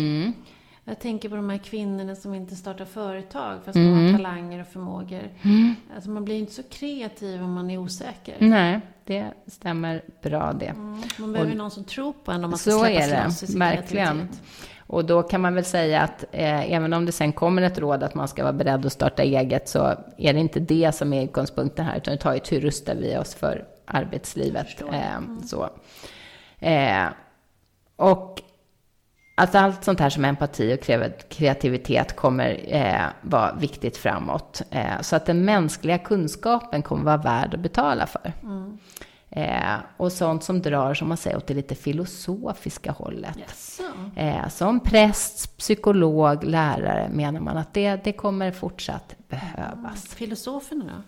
Jag 0.89 0.99
tänker 0.99 1.29
på 1.29 1.35
de 1.35 1.49
här 1.49 1.57
kvinnorna 1.57 2.15
som 2.15 2.33
inte 2.33 2.55
startar 2.55 2.85
företag 2.85 3.59
fast 3.65 3.75
mm. 3.75 3.95
de 3.95 4.11
har 4.11 4.17
talanger 4.17 4.61
och 4.61 4.67
förmågor. 4.67 5.29
Mm. 5.41 5.75
Alltså 5.95 6.09
man 6.09 6.25
blir 6.25 6.35
inte 6.35 6.53
så 6.53 6.63
kreativ 6.63 7.43
om 7.43 7.53
man 7.53 7.69
är 7.69 7.77
osäker. 7.77 8.35
Nej, 8.39 8.79
det 9.05 9.33
stämmer 9.47 10.01
bra 10.21 10.53
det. 10.53 10.65
Mm. 10.65 11.01
Man 11.17 11.33
behöver 11.33 11.51
och, 11.51 11.57
någon 11.57 11.71
som 11.71 11.83
tror 11.83 12.13
på 12.13 12.31
en 12.31 12.43
om 12.43 12.49
man 12.49 12.59
ska 12.59 12.71
släppa 12.71 12.89
är 12.89 13.07
det, 13.07 13.59
verkligen. 13.59 14.29
Och 14.79 15.05
då 15.05 15.23
kan 15.23 15.41
man 15.41 15.55
väl 15.55 15.65
säga 15.65 16.01
att 16.01 16.23
eh, 16.31 16.73
även 16.73 16.93
om 16.93 17.05
det 17.05 17.11
sen 17.11 17.33
kommer 17.33 17.61
ett 17.61 17.79
råd 17.79 18.03
att 18.03 18.15
man 18.15 18.27
ska 18.27 18.43
vara 18.43 18.53
beredd 18.53 18.85
att 18.85 18.93
starta 18.93 19.23
eget 19.23 19.69
så 19.69 19.95
är 20.17 20.33
det 20.33 20.39
inte 20.39 20.59
det 20.59 20.95
som 20.95 21.13
är 21.13 21.23
utgångspunkten 21.23 21.85
här, 21.85 21.97
utan 21.97 22.11
det 22.11 22.21
tar 22.21 22.33
ju 22.33 22.39
hur 22.49 22.61
rustar 22.61 22.95
vi 22.95 23.17
oss 23.17 23.35
för 23.35 23.65
arbetslivet. 23.85 24.81
Eh, 24.81 25.15
mm. 25.15 25.41
så. 25.43 25.69
Eh, 26.59 27.05
och 27.95 28.41
Alltså 29.39 29.57
allt 29.57 29.83
sånt 29.83 29.99
här 29.99 30.09
som 30.09 30.25
empati 30.25 30.73
och 30.73 31.29
kreativitet 31.29 32.15
kommer 32.15 32.75
eh, 32.75 33.05
vara 33.21 33.53
viktigt 33.53 33.97
framåt. 33.97 34.61
Eh, 34.71 35.01
så 35.01 35.15
att 35.15 35.25
den 35.25 35.45
mänskliga 35.45 35.97
kunskapen 35.97 36.81
kommer 36.81 37.03
vara 37.03 37.17
värd 37.17 37.53
att 37.53 37.59
betala 37.59 38.07
för. 38.07 38.33
Mm. 38.43 38.77
Eh, 39.29 39.75
och 39.97 40.11
sånt 40.11 40.43
som 40.43 40.61
drar, 40.61 40.93
som 40.93 41.07
man 41.07 41.17
säger, 41.17 41.37
åt 41.37 41.47
det 41.47 41.53
lite 41.53 41.75
filosofiska 41.75 42.91
hållet. 42.91 43.37
Yes. 43.37 43.81
Eh, 44.15 44.47
som 44.47 44.79
präst, 44.79 45.57
psykolog, 45.57 46.43
lärare 46.43 47.09
menar 47.09 47.39
man 47.39 47.57
att 47.57 47.73
det, 47.73 48.03
det 48.03 48.13
kommer 48.13 48.51
fortsatt 48.51 49.15
behövas. 49.27 50.05
Mm. 50.05 50.15
Filosoferna 50.15 50.85
då? 50.85 51.03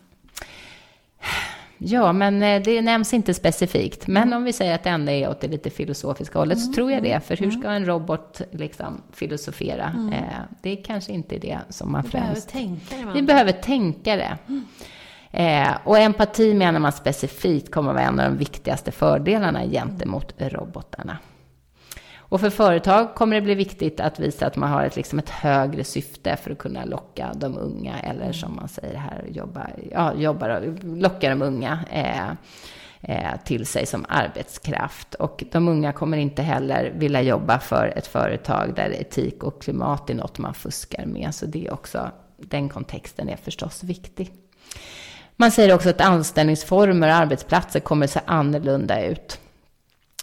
Ja, 1.81 2.13
men 2.13 2.43
eh, 2.43 2.61
det 2.61 2.81
nämns 2.81 3.13
inte 3.13 3.33
specifikt. 3.33 4.07
Men 4.07 4.23
mm. 4.23 4.37
om 4.37 4.43
vi 4.43 4.53
säger 4.53 4.75
att 4.75 4.83
det 4.83 4.89
ändå 4.89 5.11
är 5.11 5.29
åt 5.29 5.41
det 5.41 5.47
lite 5.47 5.69
filosofiska 5.69 6.39
hållet, 6.39 6.57
mm. 6.57 6.67
så 6.67 6.73
tror 6.73 6.91
jag 6.91 7.03
det. 7.03 7.19
För 7.25 7.37
hur 7.37 7.47
mm. 7.47 7.61
ska 7.61 7.69
en 7.69 7.85
robot 7.85 8.41
liksom 8.51 9.01
filosofera? 9.13 9.93
Mm. 9.95 10.13
Eh, 10.13 10.39
det 10.61 10.79
är 10.79 10.83
kanske 10.83 11.11
inte 11.11 11.37
det 11.37 11.59
som 11.69 11.91
man 11.91 12.01
vi 12.01 12.09
främst... 12.09 12.53
Behöver 12.53 12.77
tänka 12.77 13.07
det, 13.07 13.13
vi 13.13 13.21
behöver 13.21 13.51
tänka 13.51 14.15
det. 14.15 14.37
Mm. 14.47 14.65
Eh, 15.31 15.77
och 15.83 15.97
empati 15.97 16.53
menar 16.53 16.79
man 16.79 16.91
specifikt 16.91 17.71
kommer 17.71 17.89
att 17.89 17.95
vara 17.95 18.05
en 18.05 18.19
av 18.19 18.31
de 18.31 18.37
viktigaste 18.37 18.91
fördelarna 18.91 19.65
gentemot 19.65 20.33
robotarna. 20.37 21.17
Och 22.29 22.41
för 22.41 22.49
företag 22.49 23.15
kommer 23.15 23.35
det 23.35 23.41
bli 23.41 23.55
viktigt 23.55 23.99
att 23.99 24.19
visa 24.19 24.45
att 24.45 24.55
man 24.55 24.69
har 24.69 24.83
ett, 24.83 24.95
liksom 24.95 25.19
ett 25.19 25.29
högre 25.29 25.83
syfte 25.83 26.37
för 26.37 26.51
att 26.51 26.57
kunna 26.57 26.85
locka 26.85 27.31
de 27.35 27.57
unga, 27.57 27.99
eller 27.99 28.31
som 28.31 28.55
man 28.55 28.67
säger 28.67 28.97
här, 28.97 29.25
jobba, 29.31 29.67
ja, 29.91 30.13
jobba, 30.13 30.59
locka 30.81 31.29
de 31.29 31.41
unga 31.41 31.79
eh, 31.91 32.29
eh, 33.01 33.39
till 33.45 33.65
sig 33.65 33.85
som 33.85 34.05
arbetskraft. 34.09 35.13
Och 35.15 35.43
de 35.51 35.67
unga 35.67 35.93
kommer 35.93 36.17
inte 36.17 36.41
heller 36.41 36.93
vilja 36.95 37.21
jobba 37.21 37.59
för 37.59 37.93
ett 37.95 38.07
företag 38.07 38.73
där 38.75 38.89
etik 39.01 39.43
och 39.43 39.61
klimat 39.61 40.09
är 40.09 40.15
något 40.15 40.37
man 40.37 40.53
fuskar 40.53 41.05
med. 41.05 41.35
Så 41.35 41.45
det 41.45 41.67
är 41.67 41.73
också, 41.73 42.11
den 42.37 42.69
kontexten 42.69 43.29
är 43.29 43.37
förstås 43.37 43.83
viktig. 43.83 44.31
Man 45.35 45.51
säger 45.51 45.75
också 45.75 45.89
att 45.89 46.01
anställningsformer 46.01 47.07
och 47.07 47.13
arbetsplatser 47.13 47.79
kommer 47.79 48.05
att 48.05 48.11
se 48.11 48.19
annorlunda 48.25 49.05
ut. 49.05 49.39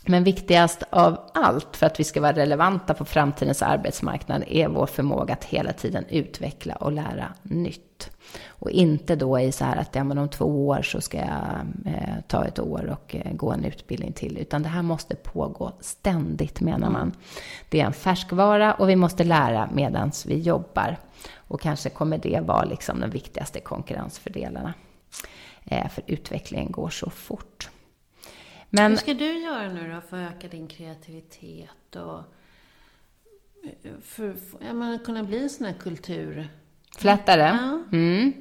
Men 0.08 0.24
viktigast 0.24 0.82
av 0.90 1.20
allt 1.34 1.76
för 1.76 1.86
att 1.86 2.00
vi 2.00 2.04
ska 2.04 2.20
vara 2.20 2.32
relevanta 2.32 2.94
på 2.94 3.04
framtidens 3.04 3.62
arbetsmarknad 3.62 4.44
är 4.48 4.68
vår 4.68 4.86
förmåga 4.86 5.34
att 5.34 5.44
hela 5.44 5.72
tiden 5.72 6.04
utveckla 6.08 6.74
och 6.74 6.92
lära 6.92 7.32
nytt. 7.42 8.10
Och 8.46 8.70
inte 8.70 9.16
då 9.16 9.40
i 9.40 9.52
så 9.52 9.64
här 9.64 9.76
att 9.76 9.94
ja, 9.94 10.04
men 10.04 10.18
om 10.18 10.28
två 10.28 10.68
år 10.68 10.82
så 10.82 11.00
ska 11.00 11.18
jag 11.18 11.66
eh, 11.86 12.14
ta 12.28 12.44
ett 12.44 12.58
år 12.58 12.86
och 12.86 13.16
eh, 13.16 13.32
gå 13.32 13.52
en 13.52 13.64
utbildning 13.64 14.12
till. 14.12 14.38
Utan 14.38 14.62
det 14.62 14.68
här 14.68 14.82
måste 14.82 15.16
pågå 15.16 15.72
ständigt 15.80 16.60
menar 16.60 16.90
man. 16.90 17.12
Det 17.68 17.80
är 17.80 17.86
en 17.86 17.92
färskvara 17.92 18.74
och 18.74 18.88
vi 18.88 18.96
måste 18.96 19.24
lära 19.24 19.68
medan 19.72 20.12
vi 20.26 20.38
jobbar. 20.38 20.96
Och 21.34 21.60
kanske 21.60 21.90
kommer 21.90 22.18
det 22.18 22.40
vara 22.40 22.64
liksom 22.64 23.00
de 23.00 23.10
viktigaste 23.10 23.60
konkurrensfördelarna. 23.60 24.74
Eh, 25.64 25.88
för 25.88 26.02
utvecklingen 26.06 26.72
går 26.72 26.90
så 26.90 27.10
fort. 27.10 27.68
Men, 28.76 28.90
Hur 28.90 28.98
ska 28.98 29.14
du 29.14 29.38
göra 29.38 29.68
nu 29.68 29.92
då 29.94 30.00
för 30.00 30.22
att 30.22 30.32
öka 30.32 30.48
din 30.48 30.68
kreativitet 30.68 31.96
och 31.96 32.20
för, 34.02 34.34
för 34.34 34.94
att 34.94 35.04
kunna 35.04 35.22
bli 35.22 35.42
en 35.42 35.50
sån 35.50 35.66
här 35.66 35.74
kultur... 35.74 36.48
Flättare? 36.98 37.58
Ja. 37.62 37.96
Mm. 37.98 38.32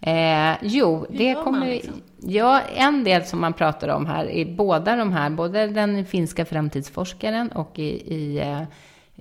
Eh, 0.00 0.58
jo, 0.62 1.06
Hur 1.10 1.18
det 1.18 1.34
kommer... 1.34 1.66
Liksom? 1.66 2.02
Ja, 2.20 2.60
en 2.60 3.04
del 3.04 3.24
som 3.24 3.40
man 3.40 3.52
pratar 3.52 3.88
om 3.88 4.06
här 4.06 4.30
i 4.30 4.44
båda 4.44 4.96
de 4.96 5.12
här, 5.12 5.30
både 5.30 5.66
den 5.66 6.06
finska 6.06 6.44
framtidsforskaren 6.44 7.52
och 7.52 7.78
i, 7.78 8.14
i, 8.14 8.38
eh, 8.38 8.62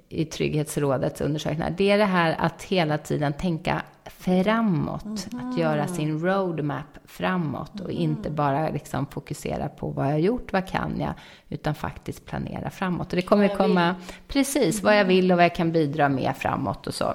i 0.10 0.26
Trygghetsrådets 0.26 1.22
undersökningar, 1.22 1.74
det 1.78 1.91
är 1.91 1.98
det 1.98 2.06
här 2.06 2.36
att 2.39 2.63
hela 2.63 2.98
tiden 2.98 3.34
tänka 3.34 3.82
framåt. 4.06 5.28
Mm. 5.32 5.50
Att 5.50 5.58
göra 5.58 5.88
sin 5.88 6.19
roadmap 6.19 6.86
framåt 7.06 7.80
och 7.80 7.89
mm. 7.89 8.02
inte 8.02 8.30
bara 8.30 8.69
liksom 8.69 9.06
fokusera 9.06 9.69
på 9.69 9.89
vad 9.89 10.06
jag 10.06 10.12
har 10.12 10.19
gjort, 10.19 10.54
vad 10.54 10.67
kan 10.67 11.00
jag, 11.00 11.13
utan 11.50 11.76
faktiskt 11.76 12.26
planera 12.26 12.69
framåt. 12.69 13.10
Och 13.10 13.15
det 13.15 13.22
kommer 13.22 13.56
komma, 13.56 13.95
precis, 14.28 14.84
vad 14.84 14.98
jag 15.00 15.06
vill 15.06 15.32
och 15.32 15.38
vad 15.38 15.45
jag 15.45 15.56
kan 15.56 15.72
bidra 15.72 16.10
med 16.10 16.34
framåt 16.38 16.88
och 16.88 16.93
så. 16.93 17.13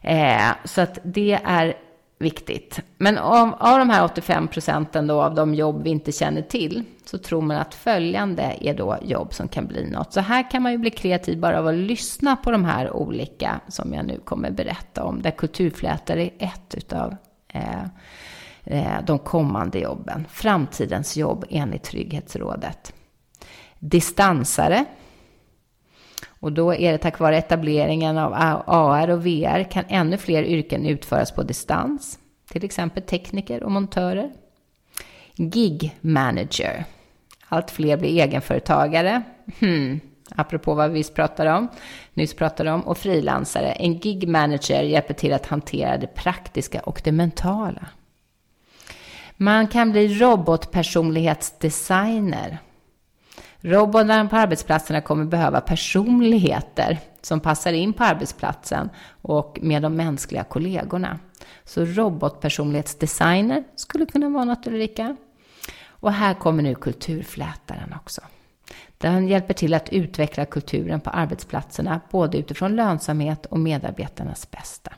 Eh, 0.00 0.48
så 0.64 0.80
att 0.80 0.98
det 1.02 1.40
är 1.44 1.74
viktigt. 2.22 2.80
Men 2.98 3.18
av, 3.18 3.54
av 3.58 3.78
de 3.78 3.90
här 3.90 4.04
85 4.04 4.48
procenten 4.48 5.06
då 5.06 5.22
av 5.22 5.34
de 5.34 5.54
jobb 5.54 5.82
vi 5.82 5.90
inte 5.90 6.12
känner 6.12 6.42
till 6.42 6.84
så 7.04 7.18
tror 7.18 7.42
man 7.42 7.56
att 7.56 7.74
följande 7.74 8.56
är 8.60 8.74
då 8.74 8.98
jobb 9.02 9.34
som 9.34 9.48
kan 9.48 9.66
bli 9.66 9.90
något. 9.90 10.12
Så 10.12 10.20
här 10.20 10.50
kan 10.50 10.62
man 10.62 10.72
ju 10.72 10.78
bli 10.78 10.90
kreativ 10.90 11.40
bara 11.40 11.58
av 11.58 11.66
att 11.66 11.74
lyssna 11.74 12.36
på 12.36 12.50
de 12.50 12.64
här 12.64 12.96
olika 12.96 13.60
som 13.68 13.94
jag 13.94 14.06
nu 14.06 14.20
kommer 14.24 14.50
berätta 14.50 15.04
om, 15.04 15.22
där 15.22 15.30
kulturflätare 15.30 16.22
är 16.22 16.32
ett 16.38 16.74
utav 16.74 17.16
eh, 17.48 17.82
eh, 18.64 19.04
de 19.06 19.18
kommande 19.18 19.78
jobben. 19.78 20.26
Framtidens 20.30 21.16
jobb 21.16 21.44
enligt 21.50 21.82
Trygghetsrådet. 21.82 22.92
Distansare. 23.78 24.84
Och 26.42 26.52
då 26.52 26.74
är 26.74 26.92
det 26.92 26.98
tack 26.98 27.18
vare 27.18 27.38
etableringen 27.38 28.18
av 28.18 28.32
AR 28.66 29.10
och 29.10 29.26
VR 29.26 29.70
kan 29.70 29.84
ännu 29.88 30.16
fler 30.16 30.42
yrken 30.42 30.86
utföras 30.86 31.32
på 31.32 31.42
distans. 31.42 32.18
Till 32.50 32.64
exempel 32.64 33.02
tekniker 33.02 33.62
och 33.62 33.70
montörer. 33.70 34.32
Gig 35.36 35.96
manager. 36.00 36.84
Allt 37.48 37.70
fler 37.70 37.96
blir 37.96 38.22
egenföretagare. 38.22 39.22
Hmm. 39.60 40.00
Apropå 40.30 40.74
vad 40.74 40.90
vi 40.90 40.98
nyss 40.98 41.10
pratade 41.10 41.52
om. 41.52 41.68
Nyss 42.14 42.34
pratade 42.34 42.72
om. 42.72 42.80
Och 42.80 42.98
frilansare. 42.98 43.72
En 43.72 43.98
gig 43.98 44.28
manager 44.28 44.82
hjälper 44.82 45.14
till 45.14 45.32
att 45.32 45.46
hantera 45.46 45.98
det 45.98 46.14
praktiska 46.14 46.80
och 46.80 47.00
det 47.04 47.12
mentala. 47.12 47.86
Man 49.36 49.68
kan 49.68 49.92
bli 49.92 50.18
robotpersonlighetsdesigner. 50.18 52.58
Robotarna 53.64 54.28
på 54.28 54.36
arbetsplatserna 54.36 55.00
kommer 55.00 55.24
behöva 55.24 55.60
personligheter 55.60 56.98
som 57.20 57.40
passar 57.40 57.72
in 57.72 57.92
på 57.92 58.04
arbetsplatsen 58.04 58.90
och 59.22 59.58
med 59.62 59.82
de 59.82 59.96
mänskliga 59.96 60.44
kollegorna. 60.44 61.18
Så 61.64 61.84
robotpersonlighetsdesigner 61.84 63.64
skulle 63.76 64.06
kunna 64.06 64.28
vara 64.28 64.44
något 64.44 64.66
Ulrika. 64.66 65.16
Och 65.86 66.12
här 66.12 66.34
kommer 66.34 66.62
nu 66.62 66.74
kulturflätaren 66.74 67.94
också. 67.96 68.20
Den 68.98 69.28
hjälper 69.28 69.54
till 69.54 69.74
att 69.74 69.88
utveckla 69.88 70.44
kulturen 70.44 71.00
på 71.00 71.10
arbetsplatserna, 71.10 72.00
både 72.10 72.38
utifrån 72.38 72.76
lönsamhet 72.76 73.46
och 73.46 73.58
medarbetarnas 73.58 74.50
bästa. 74.50 74.92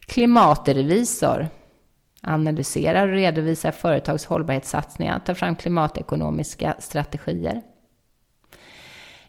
Klimatrevisor 0.00 1.48
analyserar 2.22 3.08
och 3.08 3.14
redovisar 3.14 3.70
företags 3.70 4.26
hållbarhetssatsningar, 4.26 5.18
tar 5.18 5.34
fram 5.34 5.56
klimatekonomiska 5.56 6.74
strategier. 6.78 7.62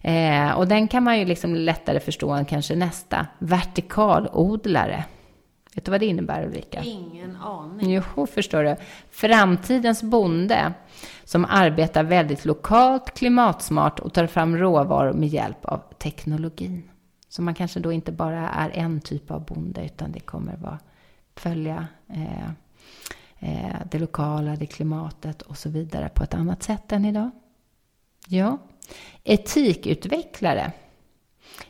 Eh, 0.02 0.52
och 0.52 0.68
den 0.68 0.88
kan 0.88 1.04
man 1.04 1.20
ju 1.20 1.26
liksom 1.26 1.56
lättare 1.56 2.00
förstå 2.00 2.32
än 2.32 2.46
kanske 2.46 2.76
nästa. 2.76 3.28
Vertikalodlare. 3.40 5.06
Vet 5.76 5.86
du 5.86 5.92
vad 5.92 6.00
det 6.00 6.06
innebär 6.06 6.46
Ulrika? 6.46 6.82
Ingen 6.84 7.36
aning. 7.36 8.02
Jo, 8.16 8.28
förstår 8.28 8.64
du. 8.64 8.76
Framtidens 9.12 10.04
bonde 10.04 10.74
som 11.24 11.46
arbetar 11.50 12.04
väldigt 12.04 12.46
lokalt, 12.46 13.14
klimatsmart 13.14 14.00
och 14.00 14.14
tar 14.14 14.28
fram 14.28 14.58
råvaror 14.58 15.14
med 15.14 15.30
hjälp 15.30 15.66
av 15.66 15.82
teknologin. 16.00 16.90
Så 17.30 17.42
man 17.42 17.54
kanske 17.54 17.80
då 17.80 17.92
inte 17.92 18.12
bara 18.12 18.50
är 18.50 18.70
en 18.70 19.02
typ 19.02 19.32
av 19.32 19.46
bonde 19.46 19.86
utan 19.86 20.12
det 20.12 20.20
kommer 20.20 20.56
vara 20.56 20.80
följa 21.36 21.88
eh, 22.10 22.50
Eh, 23.44 23.76
det 23.92 24.00
lokala, 24.00 24.56
det 24.56 24.66
klimatet 24.66 25.42
och 25.42 25.58
så 25.58 25.70
vidare 25.70 26.10
på 26.10 26.24
ett 26.24 26.34
annat 26.34 26.64
sätt 26.64 26.92
än 26.92 27.06
idag. 27.06 27.32
Ja, 28.28 28.58
etikutvecklare 29.24 30.72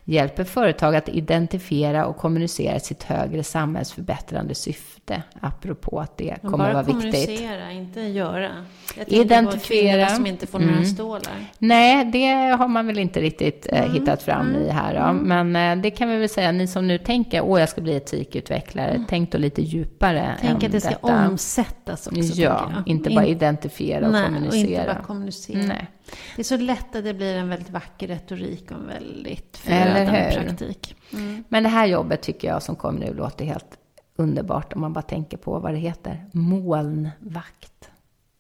hjälper 0.04 0.44
företag 0.44 0.96
att 0.96 1.10
identifiera 1.10 2.06
och 2.06 2.18
kommunicera 2.18 2.80
sitt 2.80 3.04
högre 3.04 3.44
samhällsförbättrande 3.44 4.56
syfte. 4.56 5.24
Apropå 5.40 6.00
att 6.00 6.18
det 6.18 6.36
kommer 6.42 6.58
bara 6.58 6.68
att 6.68 6.74
vara 6.88 7.00
viktigt. 7.00 7.12
Bara 7.12 7.26
kommunicera, 7.26 7.72
inte 7.72 8.02
göra. 8.02 8.50
Jag 8.98 9.10
Identifiera. 9.10 10.06
På 10.06 10.16
som 10.16 10.26
inte 10.26 10.48
får 10.48 10.60
mm. 10.60 10.74
några 10.74 10.86
stålar. 10.86 11.46
Nej, 11.58 12.06
det 12.06 12.28
har 12.58 12.68
man 12.68 12.88
väl 12.88 13.00
inte 13.00 13.22
riktigt 13.22 13.68
eh, 13.72 13.80
mm. 13.80 13.94
hittat 13.94 14.24
fram 14.24 14.50
mm. 14.50 14.62
i 14.62 14.70
här. 14.70 14.94
Då. 14.94 15.02
Mm. 15.02 15.52
Men 15.52 15.78
eh, 15.78 15.84
det 15.84 15.92
kan 15.92 16.10
vi 16.10 16.18
väl 16.18 16.30
säga, 16.30 16.52
ni 16.52 16.68
som 16.68 16.88
nu 16.88 16.98
tänker, 16.98 17.42
åh, 17.42 17.60
jag 17.60 17.70
ska 17.70 17.82
bli 17.82 17.96
etikutvecklare. 17.96 18.92
Mm. 18.92 19.06
Tänk 19.10 19.32
då 19.32 19.38
lite 19.38 19.62
djupare 19.62 20.38
Tänk 20.42 20.64
att 20.64 20.72
det 20.72 20.82
ska 20.82 20.90
detta. 20.90 21.28
omsättas 21.28 22.08
också. 22.08 22.42
Ja, 22.42 22.72
inte 22.86 23.10
bara 23.10 23.26
identifiera 23.26 24.06
och 24.06 24.12
Nej, 24.12 24.26
kommunicera. 24.26 24.62
Och 24.62 24.68
inte 24.68 24.94
bara 24.94 25.04
kommunicera. 25.04 25.62
Nej. 25.68 25.88
Det 26.36 26.42
är 26.42 26.44
så 26.44 26.58
lätt 26.58 26.96
att 26.96 27.04
det 27.04 27.14
blir 27.14 27.36
en 27.36 27.50
väldigt 27.50 27.70
vacker 27.70 28.08
retorik 28.08 28.72
och 28.72 28.78
en 28.78 28.88
väldigt 28.88 29.58
förödande 29.58 30.32
praktik. 30.34 30.96
Mm. 31.14 31.44
Men 31.50 31.64
det 31.64 31.70
här 31.70 31.86
jobbet 31.86 32.22
tycker 32.22 32.48
jag 32.48 32.64
som 32.64 32.76
kommer 32.76 33.00
nu 33.00 33.14
låter 33.14 33.46
helt 33.46 33.78
underbart 34.16 34.74
om 34.74 34.82
man 34.82 34.94
bara 34.94 35.02
tänker 35.02 35.38
på 35.38 35.60
vad 35.60 35.74
det 35.74 35.80
heter. 35.80 36.26
Molnvakt. 36.34 37.90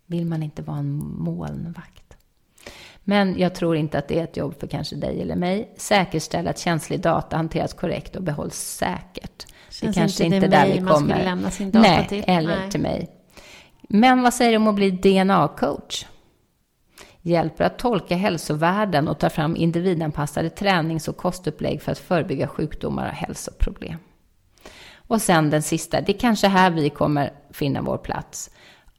Vill 0.05 0.25
man 0.25 0.43
inte 0.43 0.61
vara 0.61 0.77
en 0.77 0.97
molnvakt? 0.97 2.17
Men 3.03 3.39
jag 3.39 3.55
tror 3.55 3.75
inte 3.75 3.97
att 3.97 4.07
det 4.07 4.19
är 4.19 4.23
ett 4.23 4.37
jobb 4.37 4.59
för 4.59 4.67
kanske 4.67 4.95
dig 4.95 5.21
eller 5.21 5.35
mig. 5.35 5.73
Säkerställa 5.77 6.49
att 6.49 6.59
känslig 6.59 7.01
data 7.01 7.37
hanteras 7.37 7.73
korrekt 7.73 8.15
och 8.15 8.23
behålls 8.23 8.55
säkert. 8.55 9.45
Känns 9.69 9.95
det 9.95 10.01
kanske 10.01 10.23
inte, 10.23 10.35
inte 10.35 10.47
där 10.47 10.73
vi 10.73 10.81
kommer. 10.81 11.35
Nej, 11.73 12.07
till. 12.07 12.23
eller 12.27 12.59
Nej. 12.59 12.71
till 12.71 12.81
mig. 12.81 13.09
Men 13.81 14.21
vad 14.21 14.33
säger 14.33 14.51
du 14.51 14.57
om 14.57 14.67
att 14.67 14.75
bli 14.75 14.91
DNA-coach? 14.91 16.05
Hjälper 17.23 17.63
att 17.63 17.77
tolka 17.77 18.15
hälsovärden 18.15 19.07
och 19.07 19.19
ta 19.19 19.29
fram 19.29 19.55
individanpassade 19.55 20.49
tränings 20.49 21.07
och 21.07 21.17
kostupplägg 21.17 21.81
för 21.81 21.91
att 21.91 21.99
förebygga 21.99 22.47
sjukdomar 22.47 23.07
och 23.07 23.13
hälsoproblem. 23.13 23.97
Och 25.07 25.21
sen 25.21 25.49
den 25.49 25.61
sista, 25.61 26.01
det 26.01 26.11
är 26.15 26.19
kanske 26.19 26.47
här 26.47 26.71
vi 26.71 26.89
kommer 26.89 27.33
finna 27.51 27.81
vår 27.81 27.97
plats. 27.97 28.49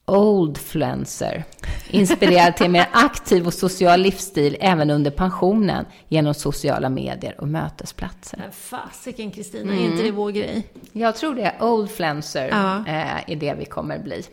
Oldfluencer. 0.06 1.44
Inspirerad 1.90 2.56
till 2.56 2.70
mer 2.70 2.88
aktiv 2.92 3.46
och 3.46 3.54
social 3.54 4.00
livsstil 4.00 4.56
även 4.60 4.90
under 4.90 5.10
pensionen 5.10 5.86
genom 6.08 6.34
sociala 6.34 6.88
medier 6.88 7.40
och 7.40 7.48
mötesplatser. 7.48 8.38
Men 8.38 8.52
fasiken 8.52 9.30
Kristina, 9.30 9.72
mm. 9.72 9.84
är 9.84 9.90
inte 9.90 10.02
det 10.02 10.10
vår 10.10 10.30
grej? 10.30 10.66
Jag 10.92 11.16
tror 11.16 11.34
det. 11.34 11.54
Oldfluencer 11.60 12.48
ja. 12.48 12.76
Eh, 12.86 13.30
är 13.30 13.36
det 13.36 13.54
vi 13.54 13.64
kommer 13.64 13.98
bli. 13.98 14.24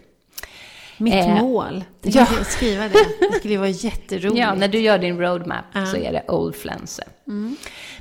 Mitt 1.01 1.13
eh, 1.13 1.41
mål. 1.41 1.83
Det 2.01 2.15
ja. 2.15 2.25
skriva 2.43 2.83
det. 2.83 3.05
Det 3.19 3.33
skulle 3.39 3.57
vara 3.57 3.69
jätteroligt. 3.69 4.37
Ja, 4.41 4.55
när 4.55 4.67
du 4.67 4.79
gör 4.79 4.99
din 4.99 5.19
roadmap 5.19 5.65
ja. 5.73 5.85
så 5.85 5.97
är 5.97 6.11
det 6.11 6.23
Oldfluencer. 6.27 7.05
Mm. 7.27 7.55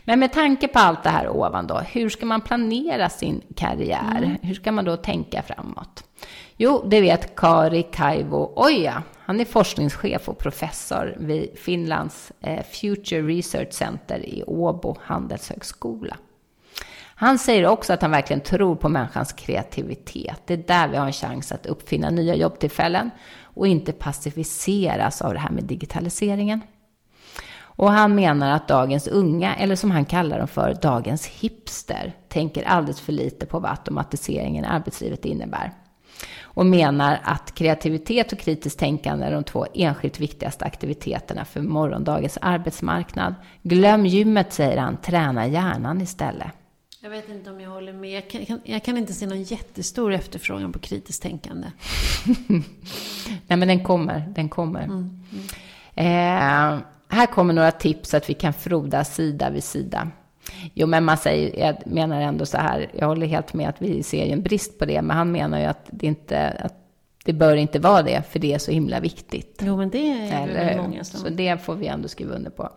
Men 0.05 0.19
med 0.19 0.33
tanke 0.33 0.69
på 0.69 0.79
allt 0.79 1.03
det 1.03 1.11
här 1.11 1.29
ovan 1.29 1.67
då, 1.67 1.79
hur 1.79 2.09
ska 2.09 2.27
man 2.27 2.41
planera 2.41 3.09
sin 3.09 3.43
karriär? 3.57 4.17
Mm. 4.17 4.37
Hur 4.43 4.55
ska 4.55 4.73
man 4.73 4.85
då 4.85 4.97
tänka 4.97 5.43
framåt? 5.43 6.05
Jo, 6.57 6.85
det 6.87 7.01
vet 7.01 7.37
Kari 7.37 7.83
Kaivo 7.83 8.53
Oja. 8.57 9.03
Han 9.19 9.41
är 9.41 9.45
forskningschef 9.45 10.29
och 10.29 10.39
professor 10.39 11.17
vid 11.19 11.59
Finlands 11.59 12.33
eh, 12.41 12.65
Future 12.65 13.23
Research 13.23 13.73
Center 13.73 14.19
i 14.19 14.45
Åbo 14.47 14.97
handelshögskola. 15.03 16.17
Han 17.21 17.39
säger 17.39 17.67
också 17.67 17.93
att 17.93 18.03
han 18.03 18.11
verkligen 18.11 18.41
tror 18.41 18.77
på 18.77 18.89
människans 18.89 19.33
kreativitet. 19.33 20.43
Det 20.47 20.55
är 20.55 20.65
där 20.67 20.89
vi 20.89 20.97
har 20.97 21.07
en 21.07 21.13
chans 21.13 21.53
att 21.53 21.67
uppfinna 21.67 22.11
nya 22.11 22.35
jobbtillfällen 22.35 23.11
och 23.43 23.67
inte 23.67 23.93
passiviseras 23.93 25.23
av 25.23 25.33
det 25.33 25.39
här 25.39 25.51
med 25.51 25.65
digitaliseringen. 25.65 26.61
Och 27.61 27.93
han 27.93 28.15
menar 28.15 28.51
att 28.51 28.69
dagens 28.69 29.09
unga, 29.09 29.55
eller 29.55 29.77
som 29.77 29.91
han 29.91 30.05
kallar 30.05 30.39
dem 30.39 30.49
för, 30.49 30.75
dagens 30.83 31.27
hipster, 31.27 32.13
tänker 32.29 32.65
alldeles 32.65 33.01
för 33.01 33.13
lite 33.13 33.47
på 33.47 33.59
vad 33.59 33.71
automatiseringen 33.71 34.65
i 34.65 34.69
arbetslivet 34.69 35.25
innebär 35.25 35.73
och 36.43 36.67
menar 36.67 37.21
att 37.23 37.55
kreativitet 37.55 38.33
och 38.33 38.39
kritiskt 38.39 38.79
tänkande 38.79 39.27
är 39.27 39.33
de 39.33 39.45
två 39.45 39.67
enskilt 39.75 40.21
viktigaste 40.21 40.65
aktiviteterna 40.65 41.45
för 41.45 41.61
morgondagens 41.61 42.39
arbetsmarknad. 42.43 43.35
Glöm 43.63 44.07
gymmet, 44.07 44.53
säger 44.53 44.77
han, 44.77 44.97
träna 44.97 45.47
hjärnan 45.47 46.01
istället. 46.01 46.53
Jag 47.03 47.11
vet 47.11 47.29
inte 47.29 47.51
om 47.51 47.61
jag 47.61 47.71
håller 47.71 47.93
med. 47.93 48.11
Jag 48.11 48.31
kan, 48.31 48.61
jag 48.65 48.83
kan 48.83 48.97
inte 48.97 49.13
se 49.13 49.27
någon 49.27 49.43
jättestor 49.43 50.13
efterfrågan 50.13 50.73
på 50.73 50.79
kritiskt 50.79 51.23
tänkande. 51.23 51.67
Nej, 53.47 53.59
men 53.59 53.69
den 53.69 53.85
kommer. 53.85 54.33
Den 54.35 54.49
kommer. 54.49 54.85
Mm. 54.85 55.21
Eh, 55.95 56.81
här 57.09 57.27
kommer 57.27 57.55
några 57.55 57.71
tips 57.71 58.15
att 58.15 58.31
vi 58.31 58.35
kan 58.35 58.53
frodas 58.53 59.15
sida 59.15 59.51
vid 59.51 59.65
sida. 59.65 60.11
Jo, 60.75 60.87
men 60.87 61.05
man 61.05 61.17
säger, 61.17 61.67
jag 61.67 61.87
menar 61.87 62.21
ändå 62.21 62.47
så 62.47 62.57
här, 62.57 62.91
jag 62.95 63.07
håller 63.07 63.27
helt 63.27 63.55
med 63.55 63.69
att 63.69 63.83
vi 63.83 64.03
ser 64.03 64.27
en 64.27 64.43
brist 64.43 64.79
på 64.79 64.85
det, 64.85 65.03
men 65.03 65.17
han 65.17 65.33
menar 65.33 65.59
ju 65.59 65.65
att 65.65 65.87
det 65.91 66.07
inte, 66.07 66.49
att 66.49 66.75
det 67.25 67.33
bör 67.33 67.57
inte 67.57 67.79
vara 67.79 68.03
det, 68.03 68.23
för 68.31 68.39
det 68.39 68.53
är 68.53 68.59
så 68.59 68.71
himla 68.71 69.01
viktigt. 69.01 69.63
Jo, 69.65 69.77
men 69.77 69.91
det 69.91 70.11
är 70.11 70.49
Eller, 70.49 70.83
många 70.83 71.05
som... 71.05 71.21
Så 71.21 71.29
det 71.29 71.63
får 71.63 71.75
vi 71.75 71.87
ändå 71.87 72.09
skriva 72.09 72.35
under 72.35 72.51
på. 72.51 72.71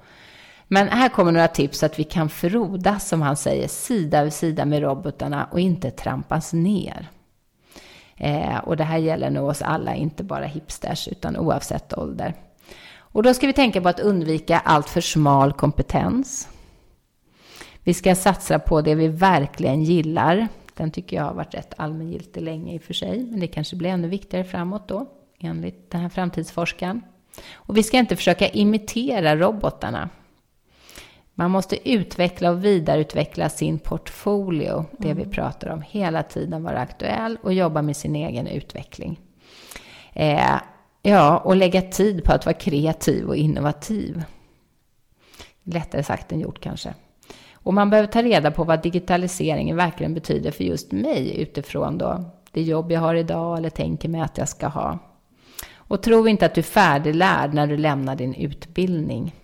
Men 0.73 0.87
här 0.87 1.09
kommer 1.09 1.31
några 1.31 1.47
tips 1.47 1.79
så 1.79 1.85
att 1.85 1.99
vi 1.99 2.03
kan 2.03 2.29
frodas, 2.29 3.07
som 3.07 3.21
han 3.21 3.37
säger, 3.37 3.67
sida 3.67 4.23
vid 4.23 4.33
sida 4.33 4.65
med 4.65 4.81
robotarna 4.81 5.47
och 5.51 5.59
inte 5.59 5.91
trampas 5.91 6.53
ner. 6.53 7.09
Eh, 8.17 8.57
och 8.57 8.77
det 8.77 8.83
här 8.83 8.97
gäller 8.97 9.29
nog 9.29 9.49
oss 9.49 9.61
alla, 9.61 9.95
inte 9.95 10.23
bara 10.23 10.45
hipsters, 10.45 11.07
utan 11.07 11.37
oavsett 11.37 11.97
ålder. 11.97 12.33
Och 12.95 13.23
då 13.23 13.33
ska 13.33 13.47
vi 13.47 13.53
tänka 13.53 13.81
på 13.81 13.89
att 13.89 13.99
undvika 13.99 14.59
allt 14.59 14.89
för 14.89 15.01
smal 15.01 15.53
kompetens. 15.53 16.49
Vi 17.83 17.93
ska 17.93 18.15
satsa 18.15 18.59
på 18.59 18.81
det 18.81 18.95
vi 18.95 19.07
verkligen 19.07 19.83
gillar. 19.83 20.47
Den 20.73 20.91
tycker 20.91 21.17
jag 21.17 21.23
har 21.23 21.33
varit 21.33 21.55
rätt 21.55 21.73
allmängiltig 21.77 22.41
länge 22.41 22.73
i 22.73 22.77
och 22.77 22.83
för 22.83 22.93
sig, 22.93 23.23
men 23.23 23.39
det 23.39 23.47
kanske 23.47 23.75
blir 23.75 23.89
ännu 23.89 24.07
viktigare 24.07 24.43
framåt 24.43 24.87
då, 24.87 25.05
enligt 25.39 25.91
den 25.91 26.01
här 26.01 26.09
framtidsforskaren. 26.09 27.01
Och 27.53 27.77
vi 27.77 27.83
ska 27.83 27.97
inte 27.97 28.15
försöka 28.15 28.47
imitera 28.47 29.35
robotarna. 29.35 30.09
Man 31.35 31.51
måste 31.51 31.89
utveckla 31.89 32.51
och 32.51 32.65
vidareutveckla 32.65 33.49
sin 33.49 33.79
portfolio, 33.79 34.85
det 34.97 35.11
mm. 35.11 35.23
vi 35.23 35.29
pratar 35.29 35.69
om, 35.69 35.81
hela 35.81 36.23
tiden 36.23 36.63
vara 36.63 36.79
aktuell 36.79 37.37
och 37.41 37.53
jobba 37.53 37.81
med 37.81 37.97
sin 37.97 38.15
egen 38.15 38.47
utveckling. 38.47 39.19
Eh, 40.13 40.55
ja, 41.01 41.37
och 41.37 41.55
lägga 41.55 41.81
tid 41.81 42.23
på 42.23 42.33
att 42.33 42.45
vara 42.45 42.53
kreativ 42.53 43.27
och 43.27 43.35
innovativ. 43.35 44.23
Lättare 45.63 46.03
sagt 46.03 46.31
än 46.31 46.39
gjort 46.39 46.59
kanske. 46.59 46.93
Och 47.53 47.73
man 47.73 47.89
behöver 47.89 48.07
ta 48.07 48.21
reda 48.21 48.51
på 48.51 48.63
vad 48.63 48.81
digitaliseringen 48.81 49.77
verkligen 49.77 50.13
betyder 50.13 50.51
för 50.51 50.63
just 50.63 50.91
mig 50.91 51.41
utifrån 51.41 51.97
då 51.97 52.23
det 52.51 52.61
jobb 52.61 52.91
jag 52.91 52.99
har 52.99 53.15
idag 53.15 53.57
eller 53.57 53.69
tänker 53.69 54.09
mig 54.09 54.21
att 54.21 54.37
jag 54.37 54.49
ska 54.49 54.67
ha. 54.67 54.99
Och 55.75 56.03
tro 56.03 56.27
inte 56.27 56.45
att 56.45 56.55
du 56.55 56.61
är 56.61 56.63
färdiglärd 56.63 57.53
när 57.53 57.67
du 57.67 57.77
lämnar 57.77 58.15
din 58.15 58.33
utbildning. 58.33 59.35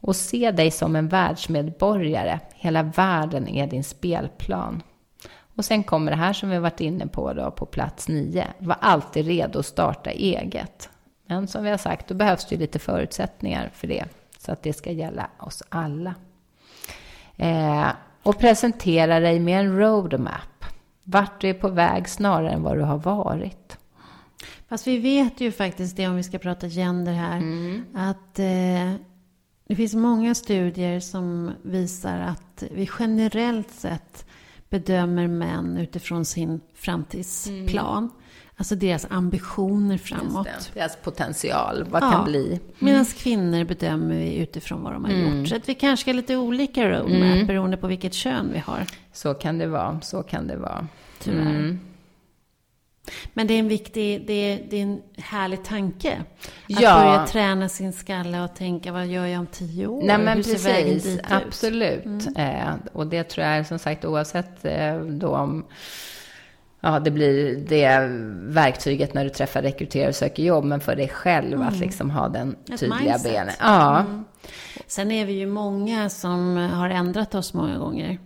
Och 0.00 0.16
se 0.16 0.50
dig 0.50 0.70
som 0.70 0.96
en 0.96 1.08
världsmedborgare. 1.08 2.40
Hela 2.54 2.82
världen 2.82 3.48
är 3.48 3.66
din 3.66 3.84
spelplan. 3.84 4.82
Och 5.56 5.64
sen 5.64 5.82
kommer 5.82 6.10
det 6.10 6.16
här 6.16 6.32
som 6.32 6.50
vi 6.50 6.58
varit 6.58 6.80
inne 6.80 7.06
på 7.06 7.32
då 7.32 7.50
på 7.50 7.66
plats 7.66 8.08
nio. 8.08 8.44
Var 8.58 8.76
alltid 8.80 9.26
redo 9.26 9.58
att 9.58 9.66
starta 9.66 10.10
eget. 10.10 10.90
Men 11.26 11.48
som 11.48 11.64
vi 11.64 11.70
har 11.70 11.78
sagt, 11.78 12.08
då 12.08 12.14
behövs 12.14 12.46
det 12.46 12.56
lite 12.56 12.78
förutsättningar 12.78 13.70
för 13.74 13.86
det. 13.86 14.04
Så 14.38 14.52
att 14.52 14.62
det 14.62 14.72
ska 14.72 14.90
gälla 14.90 15.30
oss 15.38 15.62
alla. 15.68 16.14
Eh, 17.36 17.88
och 18.22 18.38
presentera 18.38 19.20
dig 19.20 19.40
med 19.40 19.60
en 19.60 19.78
roadmap. 19.78 20.64
Vart 21.04 21.40
du 21.40 21.48
är 21.48 21.54
på 21.54 21.68
väg 21.68 22.08
snarare 22.08 22.50
än 22.50 22.62
vad 22.62 22.76
du 22.76 22.82
har 22.82 22.98
varit. 22.98 23.78
Fast 24.68 24.86
vi 24.86 24.98
vet 24.98 25.40
ju 25.40 25.52
faktiskt 25.52 25.96
det, 25.96 26.08
om 26.08 26.16
vi 26.16 26.22
ska 26.22 26.38
prata 26.38 26.68
gender 26.68 27.12
här, 27.12 27.36
mm. 27.36 27.84
att 27.94 28.38
eh, 28.38 29.00
det 29.68 29.76
finns 29.76 29.94
många 29.94 30.34
studier 30.34 31.00
som 31.00 31.52
visar 31.62 32.18
att 32.18 32.64
vi 32.70 32.90
generellt 32.98 33.70
sett 33.70 34.26
bedömer 34.68 35.28
män 35.28 35.76
utifrån 35.76 36.24
sin 36.24 36.60
framtidsplan. 36.74 37.98
Mm. 37.98 38.10
Alltså 38.56 38.74
deras 38.74 39.06
ambitioner 39.10 39.98
framåt. 39.98 40.70
deras 40.74 40.96
potential, 40.96 41.84
vad 41.90 42.02
ja. 42.02 42.10
kan 42.10 42.24
bli. 42.24 42.46
Mm. 42.46 42.60
Medan 42.78 43.04
kvinnor 43.04 43.64
bedömer 43.64 44.16
vi 44.16 44.36
utifrån 44.36 44.82
vad 44.82 44.92
de 44.92 45.04
har 45.04 45.12
mm. 45.12 45.38
gjort. 45.38 45.48
Så 45.48 45.56
att 45.56 45.68
vi 45.68 45.74
kanske 45.74 46.10
har 46.10 46.14
lite 46.14 46.36
olika 46.36 46.90
roadmap 46.90 47.22
mm. 47.22 47.46
beroende 47.46 47.76
på 47.76 47.86
vilket 47.86 48.14
kön 48.14 48.50
vi 48.52 48.58
har. 48.58 48.86
Så 49.12 49.34
kan 49.34 49.58
det 49.58 49.66
vara, 49.66 50.00
så 50.00 50.22
kan 50.22 50.46
det 50.46 50.56
vara. 50.56 50.86
Tyvärr. 51.18 51.40
Mm. 51.40 51.80
Men 53.34 53.46
det 53.46 53.54
är 53.54 53.58
en 53.58 53.68
viktig, 53.68 54.26
det 54.26 54.32
är, 54.32 54.60
det 54.70 54.76
är 54.76 54.82
en 54.82 55.02
härlig 55.16 55.64
tanke. 55.64 56.12
Att 56.12 56.80
ja. 56.80 56.94
börja 56.94 57.26
träna 57.26 57.68
sin 57.68 57.92
skalle 57.92 58.40
och 58.40 58.54
tänka, 58.54 58.92
vad 58.92 59.06
gör 59.06 59.26
jag 59.26 59.40
om 59.40 59.46
tio 59.46 59.86
år? 59.86 60.02
Nej 60.02 60.18
men 60.18 60.36
Hur 60.36 60.44
precis, 60.44 61.18
absolut. 61.24 62.04
Mm. 62.04 62.36
Eh, 62.36 62.74
och 62.92 63.06
det 63.06 63.24
tror 63.24 63.46
jag 63.46 63.56
är 63.56 63.64
som 63.64 63.78
sagt 63.78 64.04
oavsett 64.04 64.64
eh, 64.64 64.96
då 65.00 65.28
om 65.28 65.64
ja, 66.80 66.98
det 66.98 67.10
blir 67.10 67.56
det 67.56 68.08
verktyget 68.54 69.14
när 69.14 69.24
du 69.24 69.30
träffar 69.30 69.62
rekryterare 69.62 70.08
och 70.08 70.14
söker 70.14 70.42
jobb, 70.42 70.64
men 70.64 70.80
för 70.80 70.96
dig 70.96 71.08
själv 71.08 71.52
mm. 71.52 71.68
att 71.68 71.78
liksom 71.78 72.10
ha 72.10 72.28
den 72.28 72.56
Ett 72.72 72.80
tydliga 72.80 73.00
mindset. 73.00 73.32
benen. 73.32 73.54
Ja. 73.60 73.98
Mm. 74.00 74.24
Sen 74.86 75.12
är 75.12 75.26
vi 75.26 75.32
ju 75.32 75.46
många 75.46 76.08
som 76.08 76.56
har 76.56 76.90
ändrat 76.90 77.34
oss 77.34 77.54
många 77.54 77.78
gånger. 77.78 78.18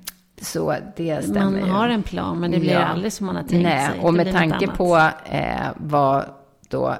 Så 0.43 0.75
det 0.97 1.25
stämmer 1.25 1.61
Man 1.61 1.71
har 1.71 1.89
en 1.89 2.03
plan, 2.03 2.41
men 2.41 2.51
det 2.51 2.61
blir 2.61 2.73
ja. 2.73 2.85
aldrig 2.85 3.13
som 3.13 3.27
man 3.27 3.37
har 3.37 3.43
tänkt 3.43 3.63
Nej, 3.63 3.91
sig. 3.91 4.01
Och 4.01 4.15
med 4.15 4.33
tanke 4.33 4.67
på 4.67 5.11
eh, 5.25 5.67
vad 5.77 6.25
då 6.69 6.97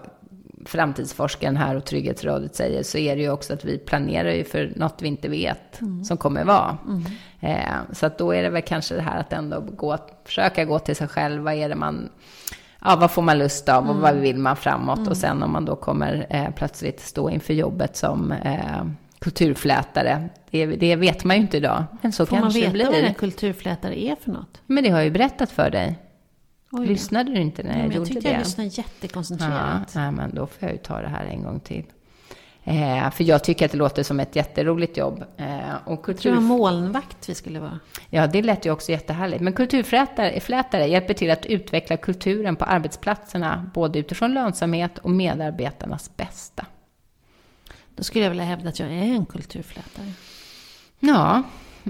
framtidsforskaren 0.65 1.57
här 1.57 1.77
och 1.77 1.85
Trygghetsrådet 1.85 2.55
säger 2.55 2.83
så 2.83 2.99
är 2.99 3.17
det 3.17 3.23
ju 3.23 3.31
också 3.31 3.53
att 3.53 3.65
vi 3.65 3.79
planerar 3.79 4.33
ju 4.33 4.45
för 4.45 4.73
något 4.77 5.03
vi 5.03 5.09
inte 5.09 5.29
vet 5.29 5.81
mm. 5.81 6.05
som 6.05 6.17
kommer 6.17 6.45
vara. 6.45 6.79
Mm. 6.87 7.05
Eh, 7.41 7.93
så 7.93 8.07
att 8.07 8.19
då 8.19 8.35
är 8.35 8.43
det 8.43 8.51
väl 8.51 8.63
kanske 8.63 8.95
det 8.95 9.03
här 9.03 9.21
att 9.21 9.33
ändå 9.33 9.61
gå, 9.61 9.99
försöka 10.25 10.65
gå 10.65 10.79
till 10.79 10.97
sig 10.97 11.09
själv. 11.09 11.43
Vad 11.43 11.55
är 11.55 11.69
det 11.69 11.75
man, 11.75 12.09
ja 12.85 12.97
vad 13.01 13.11
får 13.11 13.23
man 13.23 13.39
lust 13.39 13.69
av 13.69 13.85
och 13.85 13.91
mm. 13.91 14.03
vad 14.03 14.15
vill 14.15 14.39
man 14.39 14.57
framåt? 14.57 14.99
Och 14.99 15.07
mm. 15.07 15.15
sen 15.15 15.43
om 15.43 15.53
man 15.53 15.65
då 15.65 15.77
kommer 15.77 16.27
eh, 16.31 16.51
plötsligt 16.57 17.01
stå 17.01 17.31
inför 17.31 17.55
jobbet 17.55 17.97
som 17.97 18.33
eh, 18.33 18.85
kulturflätare. 19.23 20.29
Det, 20.51 20.67
det, 20.67 20.97
vet 20.97 21.25
man 21.25 21.37
ju 21.37 21.43
inte 21.43 21.57
idag. 21.57 21.85
Men 22.01 22.13
så 22.13 22.27
Får 22.27 22.37
kanske 22.37 22.61
man 22.61 22.73
veta 22.73 22.91
vad 22.91 23.01
en 23.01 23.15
kulturflätare 23.15 24.01
är 24.01 24.17
för 24.17 24.31
något? 24.31 24.61
Men 24.67 24.85
det 24.85 24.91
har 24.91 24.99
jag 24.99 25.05
ju 25.05 25.11
berättat 25.11 25.51
för 25.51 25.71
dig. 25.71 25.99
Oj, 26.73 26.87
Lyssnade 26.87 27.33
du 27.33 27.41
inte 27.41 27.63
när 27.63 27.71
jag, 27.71 27.79
jag 27.79 27.85
gjorde 27.85 27.95
det? 27.95 27.99
Jag 27.99 28.07
tyckte 28.07 28.29
jag 28.29 28.39
lyssnade 28.39 28.69
jättekoncentrerat. 28.69 29.93
Ja, 29.95 30.11
men 30.11 30.35
då 30.35 30.47
får 30.47 30.57
jag 30.59 30.73
ju 30.73 30.79
ta 30.79 31.01
det 31.01 31.09
här 31.09 31.25
en 31.25 31.43
gång 31.43 31.61
till. 31.61 31.85
Eh, 32.65 33.11
för 33.11 33.25
jag 33.25 33.45
tycker 33.45 33.65
att 33.65 33.73
det 33.73 33.79
låter 33.79 34.03
som 34.03 34.21
ett 34.21 34.37
jätteroligt 34.37 34.97
jobb. 34.97 35.25
Eh, 35.37 35.47
och 35.85 36.03
kultur... 36.05 36.31
Jag 36.31 36.39
tror 36.39 36.43
det 36.43 36.49
var 36.49 36.59
molnvakt 36.59 37.29
vi 37.29 37.35
skulle 37.35 37.61
vara. 37.61 37.79
Ja, 38.11 38.27
det 38.27 38.43
lät 38.43 38.67
ju 38.67 38.71
också 38.71 38.93
jättehärligt. 38.93 39.43
Men 39.43 39.53
kulturflätare 39.53 40.87
hjälper 40.87 41.15
till 41.15 41.31
att 41.31 41.47
utveckla 41.47 41.97
kulturen 41.97 42.57
på 42.57 42.65
arbetsplatserna, 42.65 43.71
både 43.75 43.99
utifrån 43.99 44.35
lönsamhet 44.35 44.99
och 44.99 45.11
medarbetarnas 45.11 46.17
bästa. 46.17 46.67
Då 47.97 48.05
skulle 48.05 48.25
jag 48.25 48.31
vilja 48.31 48.45
hävda 48.45 48.69
att 48.69 48.79
jag 48.79 48.89
är 48.89 49.03
en 49.03 49.27
kulturflätare. 49.27 50.13
Ja, 51.01 51.43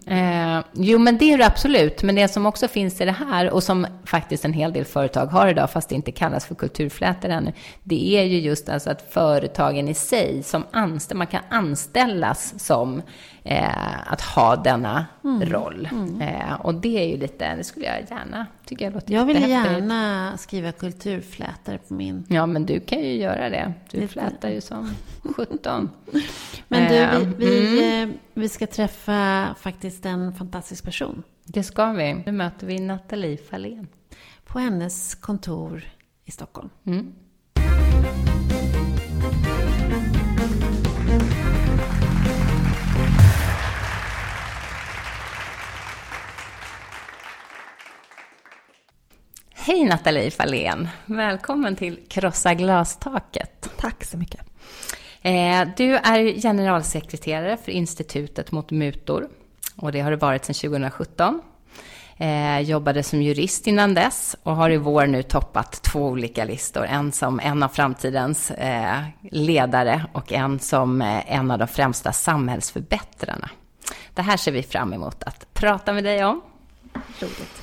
Eh, 0.07 0.61
jo, 0.73 0.99
men 0.99 1.19
det 1.19 1.33
är 1.33 1.39
det 1.39 1.47
absolut. 1.47 2.03
Men 2.03 2.15
det 2.15 2.29
som 2.29 2.47
också 2.47 2.69
finns 2.69 3.01
i 3.01 3.05
det 3.05 3.13
här 3.13 3.51
och 3.51 3.63
som 3.63 3.87
faktiskt 4.05 4.45
en 4.45 4.53
hel 4.53 4.73
del 4.73 4.85
företag 4.85 5.27
har 5.27 5.49
idag, 5.49 5.71
fast 5.71 5.89
det 5.89 5.95
inte 5.95 6.13
kallas 6.13 6.47
för 6.47 6.55
kulturflätor 6.55 7.29
ännu, 7.29 7.53
det 7.83 8.19
är 8.19 8.25
ju 8.25 8.41
just 8.41 8.69
alltså 8.69 8.91
att 8.91 9.13
företagen 9.13 9.89
i 9.89 9.95
sig 9.95 10.43
som 10.43 10.65
anställ, 10.71 11.17
man 11.17 11.27
kan 11.27 11.43
anställas 11.49 12.55
som 12.57 13.03
eh, 13.45 14.13
att 14.13 14.21
ha 14.21 14.57
denna 14.57 15.07
mm. 15.25 15.49
roll. 15.49 15.89
Mm. 15.93 16.21
Eh, 16.21 16.55
och 16.61 16.75
det 16.75 16.99
är 16.99 17.09
ju 17.09 17.17
lite, 17.17 17.55
det 17.57 17.65
skulle 17.65 17.87
jag 17.87 17.97
gärna, 18.11 18.47
tycker 18.65 18.85
jag 18.85 18.95
låter 18.95 19.15
Jag 19.15 19.25
vill 19.25 19.49
gärna 19.49 20.33
skriva 20.39 20.73
kulturflätor 20.73 21.79
på 21.89 21.95
min... 21.95 22.25
Ja, 22.29 22.47
men 22.47 22.67
du 22.67 22.81
kan 22.81 23.01
ju 23.01 23.17
göra 23.17 23.51
det. 23.51 23.73
Du 23.91 24.01
lite. 24.01 24.13
flätar 24.13 24.51
ju 24.51 24.61
som 24.61 24.91
sjutton. 25.37 25.91
men 26.73 26.93
du, 26.93 27.27
vi, 27.27 27.47
vi, 27.47 27.79
mm. 27.79 28.11
Eh, 28.11 28.17
vi 28.35 28.49
ska 28.49 28.67
träffa 28.67 29.55
faktiskt 29.61 30.07
en 30.07 30.33
fantastisk 30.33 30.85
person. 30.85 31.23
Det 31.45 31.63
ska 31.63 31.93
vi. 31.93 32.15
Nu 32.27 32.33
möter 32.33 32.67
vi 32.67 32.79
Nathalie 32.79 33.37
Fahlén. 33.37 33.89
På 34.45 34.59
hennes 34.59 35.15
kontor 35.15 35.85
i 36.25 36.31
Stockholm. 36.31 36.71
Mm. 36.87 37.13
Hej 49.55 49.85
Nathalie 49.85 50.31
Fahlén! 50.31 50.89
Välkommen 51.07 51.77
till 51.77 52.01
Krossa 52.09 52.55
glastaket. 52.55 53.71
Tack 53.77 54.05
så 54.05 54.17
mycket. 54.19 54.41
Eh, 55.23 55.69
du 55.77 55.95
är 55.95 56.41
generalsekreterare 56.41 57.57
för 57.57 57.73
Institutet 57.73 58.53
mot 58.53 58.71
mutor 58.71 59.29
och 59.77 59.93
det 59.93 60.01
har 60.01 60.11
du 60.11 60.17
varit 60.17 60.45
sedan 60.45 60.55
2017. 60.55 61.43
Eh, 62.17 62.61
jobbade 62.61 63.03
som 63.03 63.23
jurist 63.23 63.67
innan 63.67 63.95
dess 63.95 64.37
och 64.43 64.57
har 64.57 64.71
i 64.71 64.77
vår 64.77 65.07
nu 65.07 65.23
toppat 65.23 65.83
två 65.83 66.01
olika 66.07 66.45
listor. 66.45 66.85
En 66.85 67.13
som 67.13 67.41
en 67.41 67.63
av 67.63 67.69
framtidens 67.69 68.51
eh, 68.51 69.03
ledare 69.31 70.07
och 70.13 70.33
en 70.33 70.59
som 70.59 71.03
en 71.27 71.51
av 71.51 71.59
de 71.59 71.69
främsta 71.69 72.13
samhällsförbättrarna. 72.13 73.51
Det 74.15 74.23
här 74.23 74.37
ser 74.37 74.53
vi 74.53 74.63
fram 74.63 74.93
emot 74.93 75.23
att 75.23 75.55
prata 75.55 75.93
med 75.93 76.05
dig 76.05 76.25
om. 76.25 76.43
Roligt. 77.21 77.63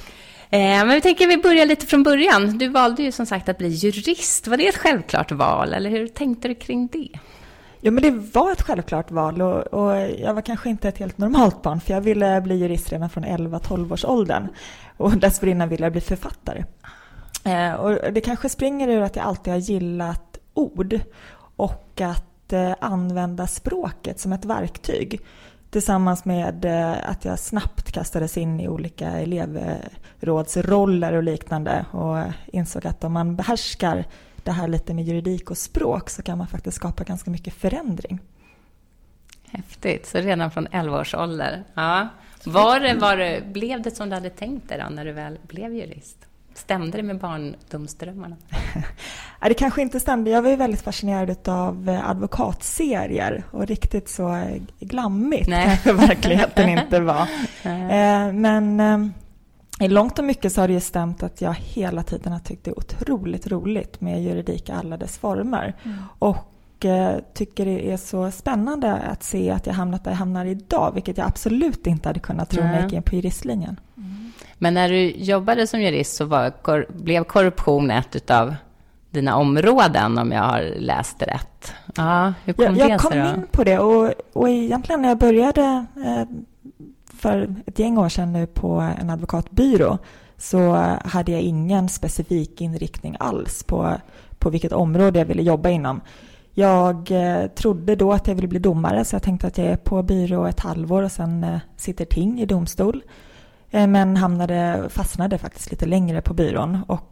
Men 0.52 0.90
vi 0.90 1.02
tänker 1.02 1.26
att 1.26 1.32
vi 1.32 1.38
börjar 1.38 1.66
lite 1.66 1.86
från 1.86 2.04
början. 2.04 2.58
Du 2.58 2.68
valde 2.68 3.04
ju 3.04 3.12
som 3.12 3.26
sagt 3.26 3.50
att 3.50 3.58
bli 3.58 3.68
jurist. 3.68 4.48
Var 4.48 4.58
det 4.58 4.68
ett 4.68 4.78
självklart 4.78 5.32
val 5.32 5.74
eller 5.74 5.90
hur 5.90 6.08
tänkte 6.08 6.48
du 6.48 6.56
kring 6.56 6.88
det? 6.88 7.20
Ja, 7.82 7.92
men 7.92 8.04
det 8.04 8.12
var 8.12 8.52
ett 8.52 8.62
självklart 8.62 9.12
val 9.12 9.42
och, 9.42 9.62
och, 9.62 9.98
jag 9.98 10.34
var 10.34 10.42
kanske 10.42 10.70
inte 10.70 10.90
ett 10.90 10.98
helt 10.98 11.18
normalt 11.18 11.62
barn 11.62 11.82
för 11.82 11.94
jag 11.94 12.02
ville 12.02 12.42
bli 12.42 12.56
jurist 12.56 12.92
redan 12.92 13.10
från 13.10 13.26
11-12 13.26 13.94
års 13.94 14.06
åldern 14.06 14.48
och 14.98 15.18
dessförinnan 15.18 15.70
ville 15.70 15.86
jag 15.86 15.92
bli 15.92 16.02
författare. 16.02 16.64
Eh, 17.44 17.74
och 17.74 18.14
det 18.14 18.22
kanske 18.22 18.50
springer 18.50 18.88
ur 18.88 19.02
att 19.02 19.16
jag 19.16 19.26
alltid 19.26 19.54
har 19.54 19.60
gillat 19.60 20.38
ord 20.54 21.00
och 21.56 22.02
att 22.02 22.54
eh, 22.54 22.76
använda 22.80 23.48
språket 23.48 24.20
som 24.20 24.34
ett 24.34 24.46
verktyg 24.46 25.22
tillsammans 25.70 26.26
med 26.26 26.66
eh, 26.66 27.10
att 27.10 27.26
jag 27.26 27.40
snabbt 27.40 27.92
kastades 27.92 28.38
in 28.38 28.60
i 28.60 28.68
olika 28.68 29.10
elevrådsroller 29.10 31.14
och 31.14 31.24
liknande 31.24 31.86
och 31.92 32.20
eh, 32.20 32.32
insåg 32.48 32.88
att 32.88 33.04
om 33.04 33.14
man 33.14 33.36
behärskar 33.36 34.06
det 34.46 34.52
här 34.52 34.68
lite 34.68 34.94
med 34.94 35.06
juridik 35.06 35.52
och 35.52 35.58
språk 35.58 36.10
så 36.10 36.22
kan 36.24 36.38
man 36.38 36.48
faktiskt 36.48 36.78
skapa 36.78 37.04
ganska 37.04 37.32
mycket 37.32 37.54
förändring. 37.54 38.20
Häftigt, 39.52 40.06
så 40.06 40.18
redan 40.18 40.52
från 40.52 40.68
11 40.72 41.00
års 41.00 41.16
ålder. 41.16 41.64
Ja. 41.74 42.08
Var 42.44 42.80
det, 42.80 42.94
var 42.94 43.18
det, 43.18 43.44
blev 43.54 43.82
det 43.82 43.92
som 43.92 44.10
du 44.10 44.16
hade 44.16 44.30
tänkt 44.30 44.70
dig 44.70 44.78
då, 44.78 44.90
när 44.90 45.06
du 45.06 45.12
väl 45.12 45.40
blev 45.48 45.74
jurist? 45.74 46.18
Stämde 46.54 46.98
det 46.98 47.04
med 47.04 47.20
barndomsdrömmarna? 47.20 48.36
det 49.42 49.54
kanske 49.54 49.82
inte 49.82 50.00
stämde. 50.00 50.30
Jag 50.30 50.42
var 50.42 50.50
ju 50.50 50.56
väldigt 50.56 50.82
fascinerad 50.82 51.50
av 51.50 51.90
eh, 51.90 52.10
advokatserier 52.10 53.44
och 53.52 53.68
riktigt 53.68 54.10
så 54.10 54.50
glammigt 54.80 55.50
Nej. 55.50 55.66
kanske 55.66 55.94
verkligheten 55.94 56.70
inte 56.70 57.00
var. 57.00 57.28
Eh, 57.64 58.34
men 58.34 58.80
eh, 58.80 58.98
i 59.80 59.88
långt 59.88 60.20
och 60.20 60.26
mycket 60.26 60.54
så 60.54 60.62
har 60.62 60.68
det 60.68 60.74
ju 60.74 60.80
stämt 60.80 61.24
att 61.24 61.42
jag 61.42 61.54
hela 61.54 62.04
tiden 62.04 62.34
har 62.34 62.40
tyckt 62.40 62.64
det 62.64 62.72
är 62.72 62.78
otroligt 62.78 63.48
roligt 63.48 64.02
med 64.02 64.24
juridik 64.24 64.70
i 64.70 64.72
alla 64.72 64.98
dess 64.98 65.18
former. 65.18 65.76
Mm. 65.84 65.98
Och 66.20 66.86
eh, 66.86 67.16
tycker 67.34 67.66
det 67.66 67.92
är 67.92 67.98
så 67.98 68.32
spännande 68.32 68.94
att 68.96 69.24
se 69.24 69.52
att 69.52 69.68
jag 69.68 69.74
hamnat 69.74 70.04
där 70.04 70.12
jag 70.12 70.18
hamnar 70.18 70.46
idag, 70.46 70.92
vilket 70.94 71.18
jag 71.18 71.28
absolut 71.28 71.88
inte 71.88 72.10
hade 72.10 72.20
kunnat 72.20 72.50
tro 72.50 72.64
när 72.64 72.74
jag 72.74 72.84
gick 72.84 72.94
in 72.94 73.04
på 73.04 73.16
juristlinjen. 73.16 73.80
Mm. 73.98 74.32
Men 74.58 74.74
när 74.74 74.90
du 74.90 75.10
jobbade 75.10 75.68
som 75.68 75.82
jurist 75.82 76.16
så 76.16 76.26
var, 76.26 76.50
kor, 76.50 76.86
blev 76.90 77.24
korruption 77.24 77.92
ett 77.92 78.32
av 78.32 78.56
dina 79.12 79.38
områden, 79.38 80.18
om 80.18 80.32
jag 80.32 80.44
har 80.44 80.74
läst 80.80 81.22
rätt. 81.22 81.74
Ja, 81.96 82.34
hur 82.46 82.54
kom 82.54 82.66
jag, 82.66 82.76
det 82.76 82.84
då? 82.84 82.90
Jag 82.90 83.00
kom 83.00 83.14
in 83.14 83.48
på 83.52 83.64
det 83.64 83.80
och, 83.80 84.14
och 84.34 84.50
egentligen 84.50 85.02
när 85.02 85.10
jag 85.10 85.18
började 85.18 85.86
eh, 85.96 86.26
för 87.20 87.56
ett 87.66 87.80
gäng 87.80 87.98
år 87.98 88.10
sedan 88.10 88.34
nu 88.34 88.48
på 88.48 88.94
en 89.02 89.10
advokatbyrå 89.10 89.98
så 90.38 90.72
hade 91.06 91.32
jag 91.32 91.42
ingen 91.42 91.90
specifik 91.90 92.62
inriktning 92.62 93.16
alls 93.20 93.64
på, 93.64 93.96
på 94.38 94.50
vilket 94.50 94.72
område 94.72 95.20
jag 95.20 95.26
ville 95.26 95.42
jobba 95.42 95.70
inom. 95.70 96.02
Jag 96.54 97.12
eh, 97.12 97.48
trodde 97.48 97.96
då 97.96 98.14
att 98.14 98.28
jag 98.28 98.36
ville 98.36 98.48
bli 98.48 98.60
domare 98.60 99.06
så 99.06 99.16
jag 99.16 99.24
tänkte 99.24 99.48
att 99.48 99.58
jag 99.58 99.68
är 99.68 99.78
på 99.78 100.04
byrå 100.04 100.46
ett 100.46 100.60
halvår 100.60 101.04
och 101.04 101.12
sen 101.12 101.44
eh, 101.44 101.60
sitter 101.78 102.06
ting 102.06 102.42
i 102.42 102.46
domstol. 102.46 103.04
Eh, 103.70 103.88
men 103.88 104.18
hamnade, 104.18 104.86
fastnade 104.90 105.38
faktiskt 105.38 105.72
lite 105.72 105.86
längre 105.86 106.22
på 106.22 106.34
byrån 106.34 106.78
och 106.88 107.06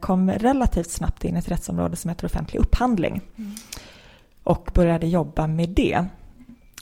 kom 0.00 0.30
relativt 0.30 0.90
snabbt 0.90 1.24
in 1.24 1.36
i 1.36 1.38
ett 1.38 1.50
rättsområde 1.50 1.96
som 1.96 2.08
heter 2.08 2.26
offentlig 2.26 2.60
upphandling. 2.60 3.20
Mm. 3.38 3.52
Och 4.42 4.70
började 4.74 5.06
jobba 5.06 5.46
med 5.46 5.68
det. 5.68 6.06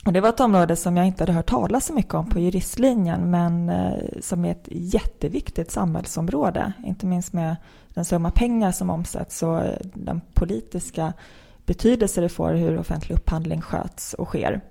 Och 0.05 0.13
det 0.13 0.21
var 0.21 0.29
ett 0.29 0.39
område 0.39 0.75
som 0.75 0.97
jag 0.97 1.07
inte 1.07 1.23
hade 1.23 1.33
hört 1.33 1.49
talas 1.49 1.85
så 1.85 1.93
mycket 1.93 2.13
om 2.13 2.29
på 2.29 2.39
juristlinjen 2.39 3.31
men 3.31 3.69
eh, 3.69 3.93
som 4.21 4.45
är 4.45 4.51
ett 4.51 4.67
jätteviktigt 4.71 5.71
samhällsområde. 5.71 6.73
Inte 6.85 7.05
minst 7.05 7.33
med 7.33 7.55
den 7.93 8.05
summa 8.05 8.31
pengar 8.31 8.71
som 8.71 8.89
omsätts 8.89 9.43
och 9.43 9.61
eh, 9.61 9.77
den 9.93 10.21
politiska 10.33 11.13
betydelse 11.65 12.21
det 12.21 12.29
får 12.29 12.53
hur 12.53 12.79
offentlig 12.79 13.15
upphandling 13.15 13.61
sköts 13.61 14.13
och 14.13 14.27
sker. 14.27 14.61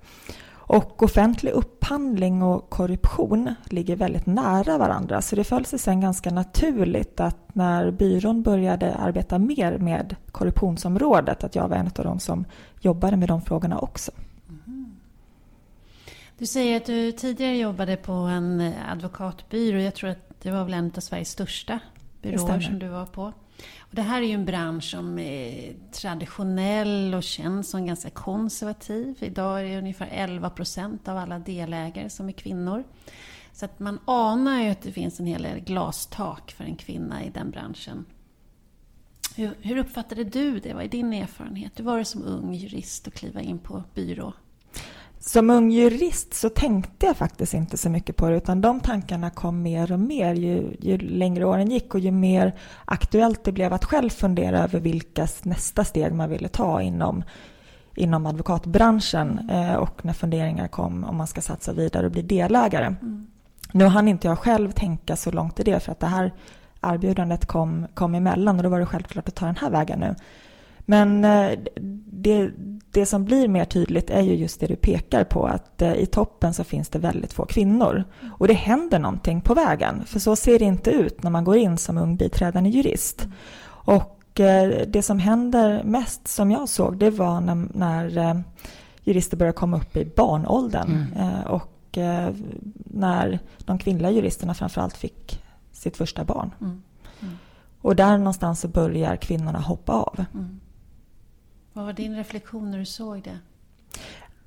Och 0.50 1.02
offentlig 1.02 1.50
upphandling 1.52 2.42
och 2.42 2.70
korruption 2.70 3.54
ligger 3.64 3.96
väldigt 3.96 4.26
nära 4.26 4.78
varandra 4.78 5.22
så 5.22 5.36
det 5.36 5.44
föll 5.44 5.64
sig 5.64 5.78
sen 5.78 6.00
ganska 6.00 6.30
naturligt 6.30 7.20
att 7.20 7.54
när 7.54 7.90
byrån 7.90 8.42
började 8.42 8.94
arbeta 8.94 9.38
mer 9.38 9.78
med 9.78 10.16
korruptionsområdet 10.32 11.44
att 11.44 11.54
jag 11.54 11.68
var 11.68 11.76
en 11.76 11.90
av 11.98 12.04
de 12.04 12.18
som 12.18 12.44
jobbade 12.80 13.16
med 13.16 13.28
de 13.28 13.42
frågorna 13.42 13.78
också. 13.78 14.12
Du 16.38 16.46
säger 16.46 16.76
att 16.76 16.86
du 16.86 17.12
tidigare 17.12 17.56
jobbade 17.56 17.96
på 17.96 18.12
en 18.12 18.72
advokatbyrå. 18.88 19.78
Jag 19.78 19.94
tror 19.94 20.10
att 20.10 20.40
det 20.42 20.50
var 20.50 20.64
väl 20.64 20.74
en 20.74 20.92
av 20.96 21.00
Sveriges 21.00 21.30
största 21.30 21.80
byråer 22.22 22.60
som 22.60 22.78
du 22.78 22.88
var 22.88 23.06
på. 23.06 23.32
Och 23.78 23.94
det 23.94 24.02
här 24.02 24.22
är 24.22 24.26
ju 24.26 24.32
en 24.32 24.44
bransch 24.44 24.84
som 24.84 25.18
är 25.18 25.74
traditionell 25.92 27.14
och 27.14 27.22
känns 27.22 27.70
som 27.70 27.86
ganska 27.86 28.10
konservativ. 28.10 29.18
Idag 29.20 29.60
är 29.60 29.64
det 29.64 29.78
ungefär 29.78 30.08
11 30.12 30.50
procent 30.50 31.08
av 31.08 31.16
alla 31.16 31.38
delägare 31.38 32.10
som 32.10 32.28
är 32.28 32.32
kvinnor. 32.32 32.84
Så 33.52 33.64
att 33.64 33.78
man 33.78 33.98
anar 34.04 34.62
ju 34.62 34.70
att 34.70 34.82
det 34.82 34.92
finns 34.92 35.20
en 35.20 35.26
hel 35.26 35.42
del 35.42 35.60
glastak 35.60 36.50
för 36.50 36.64
en 36.64 36.76
kvinna 36.76 37.24
i 37.24 37.30
den 37.30 37.50
branschen. 37.50 38.04
Hur, 39.36 39.56
hur 39.60 39.76
uppfattade 39.76 40.24
du 40.24 40.60
det? 40.60 40.72
Vad 40.74 40.84
är 40.84 40.88
din 40.88 41.12
erfarenhet? 41.12 41.78
Hur 41.78 41.84
var 41.84 41.98
det 41.98 42.04
som 42.04 42.22
ung 42.22 42.54
jurist 42.54 43.08
att 43.08 43.14
kliva 43.14 43.40
in 43.40 43.58
på 43.58 43.82
byrå? 43.94 44.32
Som 45.20 45.50
ung 45.50 45.70
jurist 45.70 46.34
så 46.34 46.48
tänkte 46.48 47.06
jag 47.06 47.16
faktiskt 47.16 47.54
inte 47.54 47.76
så 47.76 47.90
mycket 47.90 48.16
på 48.16 48.28
det 48.28 48.36
utan 48.36 48.60
de 48.60 48.80
tankarna 48.80 49.30
kom 49.30 49.62
mer 49.62 49.92
och 49.92 50.00
mer 50.00 50.34
ju, 50.34 50.76
ju 50.80 50.98
längre 50.98 51.44
åren 51.44 51.70
gick 51.70 51.94
och 51.94 52.00
ju 52.00 52.10
mer 52.10 52.54
aktuellt 52.84 53.44
det 53.44 53.52
blev 53.52 53.72
att 53.72 53.84
själv 53.84 54.10
fundera 54.10 54.58
över 54.58 54.80
vilka 54.80 55.26
nästa 55.42 55.84
steg 55.84 56.12
man 56.12 56.30
ville 56.30 56.48
ta 56.48 56.82
inom, 56.82 57.24
inom 57.94 58.26
advokatbranschen 58.26 59.50
eh, 59.50 59.74
och 59.74 60.04
när 60.04 60.12
funderingar 60.12 60.68
kom 60.68 61.04
om 61.04 61.16
man 61.16 61.26
ska 61.26 61.40
satsa 61.40 61.72
vidare 61.72 62.06
och 62.06 62.12
bli 62.12 62.22
delägare. 62.22 62.86
Mm. 62.86 63.26
Nu 63.72 63.84
hann 63.84 64.08
inte 64.08 64.28
jag 64.28 64.38
själv 64.38 64.70
tänka 64.70 65.16
så 65.16 65.30
långt 65.30 65.60
i 65.60 65.62
det 65.62 65.80
för 65.80 65.92
att 65.92 66.00
det 66.00 66.06
här 66.06 66.32
erbjudandet 66.82 67.46
kom, 67.46 67.86
kom 67.94 68.14
emellan 68.14 68.56
och 68.56 68.62
då 68.62 68.68
var 68.68 68.80
det 68.80 68.86
självklart 68.86 69.28
att 69.28 69.34
ta 69.34 69.46
den 69.46 69.56
här 69.56 69.70
vägen 69.70 69.98
nu. 69.98 70.14
Men 70.78 71.24
eh, 71.24 71.50
det, 72.12 72.50
det 72.90 73.06
som 73.06 73.24
blir 73.24 73.48
mer 73.48 73.64
tydligt 73.64 74.10
är 74.10 74.20
ju 74.20 74.34
just 74.34 74.60
det 74.60 74.66
du 74.66 74.76
pekar 74.76 75.24
på 75.24 75.46
att 75.46 75.82
eh, 75.82 75.92
i 75.92 76.06
toppen 76.06 76.54
så 76.54 76.64
finns 76.64 76.88
det 76.88 76.98
väldigt 76.98 77.32
få 77.32 77.46
kvinnor. 77.46 78.04
Och 78.38 78.48
det 78.48 78.54
händer 78.54 78.98
någonting 78.98 79.40
på 79.40 79.54
vägen, 79.54 80.04
för 80.06 80.18
så 80.18 80.36
ser 80.36 80.58
det 80.58 80.64
inte 80.64 80.90
ut 80.90 81.22
när 81.22 81.30
man 81.30 81.44
går 81.44 81.56
in 81.56 81.78
som 81.78 81.98
ung 81.98 82.16
biträdande 82.16 82.70
jurist. 82.70 83.28
Och 83.66 84.40
eh, 84.40 84.86
det 84.88 85.02
som 85.02 85.18
händer 85.18 85.82
mest 85.84 86.28
som 86.28 86.50
jag 86.50 86.68
såg 86.68 86.98
det 86.98 87.10
var 87.10 87.40
när, 87.40 87.68
när 87.74 88.42
jurister 89.04 89.36
börjar 89.36 89.52
komma 89.52 89.76
upp 89.76 89.96
i 89.96 90.12
barnåldern. 90.16 91.06
Mm. 91.16 91.42
Och 91.46 91.74
när 92.84 93.38
de 93.58 93.78
kvinnliga 93.78 94.10
juristerna 94.10 94.54
framförallt 94.54 94.96
fick 94.96 95.42
sitt 95.72 95.96
första 95.96 96.24
barn. 96.24 96.50
Mm. 96.60 96.82
Mm. 97.20 97.38
Och 97.80 97.96
där 97.96 98.18
någonstans 98.18 98.60
så 98.60 98.68
börjar 98.68 99.16
kvinnorna 99.16 99.58
hoppa 99.58 99.92
av. 99.92 100.24
Vad 101.78 101.86
var 101.86 101.92
din 101.92 102.16
reflektion 102.16 102.70
när 102.70 102.78
du 102.78 102.84
såg 102.84 103.22
det? 103.22 103.38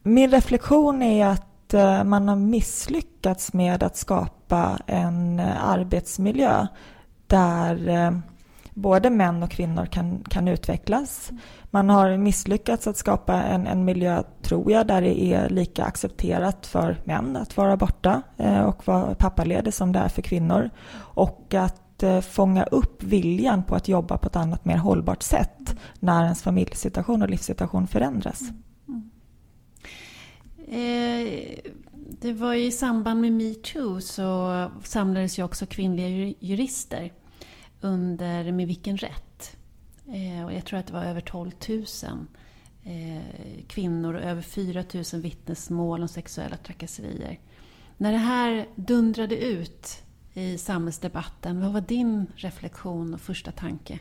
Min 0.03 0.31
reflektion 0.31 1.01
är 1.01 1.25
att 1.25 1.73
eh, 1.73 2.03
man 2.03 2.27
har 2.27 2.35
misslyckats 2.35 3.53
med 3.53 3.83
att 3.83 3.97
skapa 3.97 4.79
en 4.87 5.39
eh, 5.39 5.69
arbetsmiljö 5.69 6.67
där 7.27 7.89
eh, 7.89 8.11
både 8.73 9.09
män 9.09 9.43
och 9.43 9.51
kvinnor 9.51 9.85
kan, 9.85 10.23
kan 10.23 10.47
utvecklas. 10.47 11.31
Man 11.63 11.89
har 11.89 12.17
misslyckats 12.17 12.87
att 12.87 12.97
skapa 12.97 13.33
en, 13.43 13.67
en 13.67 13.85
miljö, 13.85 14.23
tror 14.41 14.71
jag, 14.71 14.87
där 14.87 15.01
det 15.01 15.21
är 15.21 15.49
lika 15.49 15.83
accepterat 15.83 16.67
för 16.67 16.97
män 17.03 17.35
att 17.35 17.57
vara 17.57 17.77
borta 17.77 18.21
och 18.67 18.87
vara 18.87 19.15
pappaledig 19.15 19.73
som 19.73 19.91
det 19.91 19.99
är 19.99 20.09
för 20.09 20.21
kvinnor. 20.21 20.69
Och 20.95 21.53
att 21.53 21.81
Fånga 22.21 22.63
upp 22.63 23.03
viljan 23.03 23.63
på 23.63 23.75
att 23.75 23.87
jobba 23.87 24.17
på 24.17 24.27
ett 24.27 24.35
annat, 24.35 24.65
mer 24.65 24.77
hållbart 24.77 25.23
sätt 25.23 25.75
när 25.99 26.23
ens 26.23 26.43
familjesituation 26.43 27.21
och 27.21 27.29
livssituation 27.29 27.87
förändras. 27.87 28.41
Mm. 28.87 29.09
Eh, 30.71 31.59
det 32.21 32.33
var 32.33 32.53
i 32.53 32.71
samband 32.71 33.21
med 33.21 33.31
metoo 33.31 34.01
så 34.01 34.71
samlades 34.83 35.39
ju 35.39 35.43
också 35.43 35.65
kvinnliga 35.65 36.33
jurister 36.39 37.13
under 37.81 38.51
Med 38.51 38.67
vilken 38.67 38.97
rätt? 38.97 39.57
Eh, 40.07 40.45
och 40.45 40.53
jag 40.53 40.65
tror 40.65 40.79
att 40.79 40.87
det 40.87 40.93
var 40.93 41.03
över 41.03 41.21
12 41.21 41.51
000 41.69 41.85
eh, 42.83 43.65
kvinnor 43.67 44.13
och 44.13 44.21
över 44.21 44.41
4 44.41 44.83
000 44.93 45.21
vittnesmål 45.21 46.01
om 46.01 46.07
sexuella 46.07 46.57
trakasserier. 46.57 47.39
När 47.97 48.11
det 48.11 48.17
här 48.17 48.67
dundrade 48.75 49.37
ut 49.37 50.03
i 50.33 50.57
samhällsdebatten. 50.57 51.61
Vad 51.61 51.73
var 51.73 51.81
din 51.81 52.27
reflektion 52.35 53.13
och 53.13 53.21
första 53.21 53.51
tanke? 53.51 53.99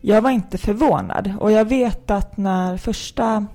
Jag 0.00 0.22
var 0.22 0.30
inte 0.30 0.58
förvånad 0.58 1.34
och 1.40 1.52
jag 1.52 1.64
vet 1.64 2.10
att 2.10 2.36
när 2.36 2.76
första 2.76 3.46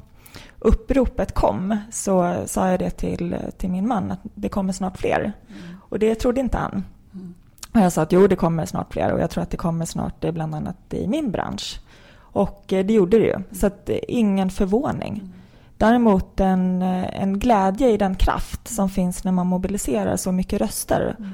uppropet 0.59 1.34
kom 1.34 1.77
så 1.91 2.43
sa 2.45 2.69
jag 2.69 2.79
det 2.79 2.89
till, 2.89 3.36
till 3.57 3.69
min 3.69 3.88
man 3.88 4.11
att 4.11 4.19
det 4.23 4.49
kommer 4.49 4.73
snart 4.73 4.97
fler. 4.97 5.19
Mm. 5.19 5.77
Och 5.89 5.99
det 5.99 6.15
trodde 6.15 6.39
inte 6.39 6.57
han. 6.57 6.86
Mm. 7.13 7.34
Och 7.73 7.79
jag 7.79 7.93
sa 7.93 8.01
att 8.01 8.11
jo, 8.11 8.27
det 8.27 8.36
kommer 8.36 8.65
snart 8.65 8.93
fler 8.93 9.13
och 9.13 9.19
jag 9.19 9.29
tror 9.29 9.43
att 9.43 9.49
det 9.49 9.57
kommer 9.57 9.86
snart 9.86 10.19
bland 10.34 10.55
annat 10.55 10.93
i 10.93 11.07
min 11.07 11.32
bransch. 11.32 11.79
Och 12.13 12.73
eh, 12.73 12.86
det 12.86 12.93
gjorde 12.93 13.19
det 13.19 13.25
ju, 13.25 13.39
så 13.51 13.67
att 13.67 13.89
eh, 13.89 13.97
ingen 14.07 14.49
förvåning. 14.49 15.13
Mm. 15.13 15.32
Däremot 15.77 16.39
en, 16.39 16.82
en 16.82 17.39
glädje 17.39 17.89
i 17.89 17.97
den 17.97 18.15
kraft 18.15 18.67
som 18.67 18.89
finns 18.89 19.23
när 19.23 19.32
man 19.32 19.47
mobiliserar 19.47 20.17
så 20.17 20.32
mycket 20.32 20.61
röster. 20.61 21.15
Mm. 21.19 21.32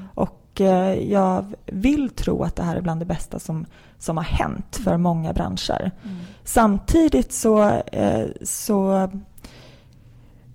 Och 0.58 0.64
eh, 0.64 1.10
jag 1.10 1.44
vill 1.66 2.10
tro 2.10 2.42
att 2.42 2.56
det 2.56 2.62
här 2.62 2.76
är 2.76 2.80
bland 2.80 3.00
det 3.00 3.04
bästa 3.04 3.38
som, 3.38 3.66
som 3.98 4.16
har 4.16 4.24
hänt 4.24 4.76
för 4.76 4.90
mm. 4.90 5.02
många 5.02 5.32
branscher. 5.32 5.90
Mm. 6.04 6.16
Samtidigt 6.44 7.32
så, 7.32 7.62
eh, 7.92 8.26
så 8.42 9.10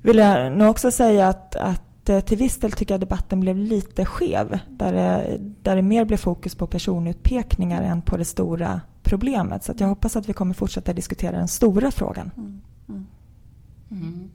vill 0.01 0.17
jag 0.17 0.51
nog 0.51 0.69
också 0.69 0.91
säga 0.91 1.27
att, 1.27 1.55
att 1.55 2.09
eh, 2.09 2.19
till 2.19 2.37
viss 2.37 2.57
del 2.57 2.71
tycker 2.71 2.93
jag 2.93 3.01
debatten 3.01 3.39
blev 3.39 3.57
lite 3.57 4.05
skev. 4.05 4.59
Där 4.69 4.93
det, 4.93 5.37
där 5.61 5.75
det 5.75 5.81
mer 5.81 6.05
blev 6.05 6.17
fokus 6.17 6.55
på 6.55 6.67
personutpekningar 6.67 7.81
än 7.81 8.01
på 8.01 8.17
det 8.17 8.25
stora 8.25 8.81
problemet. 9.03 9.63
Så 9.63 9.73
jag 9.77 9.87
hoppas 9.87 10.15
att 10.15 10.29
vi 10.29 10.33
kommer 10.33 10.53
fortsätta 10.53 10.93
diskutera 10.93 11.37
den 11.37 11.47
stora 11.47 11.91
frågan. 11.91 12.31
Mm. 12.37 12.61
mm. 13.91 14.29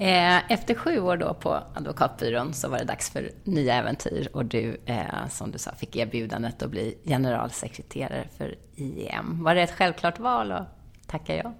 Eh, 0.00 0.52
efter 0.52 0.74
sju 0.74 1.00
år 1.00 1.16
då 1.16 1.34
på 1.34 1.60
advokatbyrån 1.74 2.54
så 2.54 2.68
var 2.68 2.78
det 2.78 2.84
dags 2.84 3.10
för 3.10 3.30
nya 3.44 3.74
äventyr 3.74 4.28
och 4.32 4.44
du, 4.44 4.80
eh, 4.86 5.28
som 5.30 5.50
du 5.50 5.58
sa, 5.58 5.74
fick 5.74 5.96
erbjudandet 5.96 6.62
att 6.62 6.70
bli 6.70 6.98
generalsekreterare 7.04 8.24
för 8.38 8.54
IEM. 8.76 9.44
Var 9.44 9.54
det 9.54 9.62
ett 9.62 9.70
självklart 9.70 10.18
val 10.18 10.52
att 10.52 10.66
tacka 11.06 11.36
ja? 11.36 11.52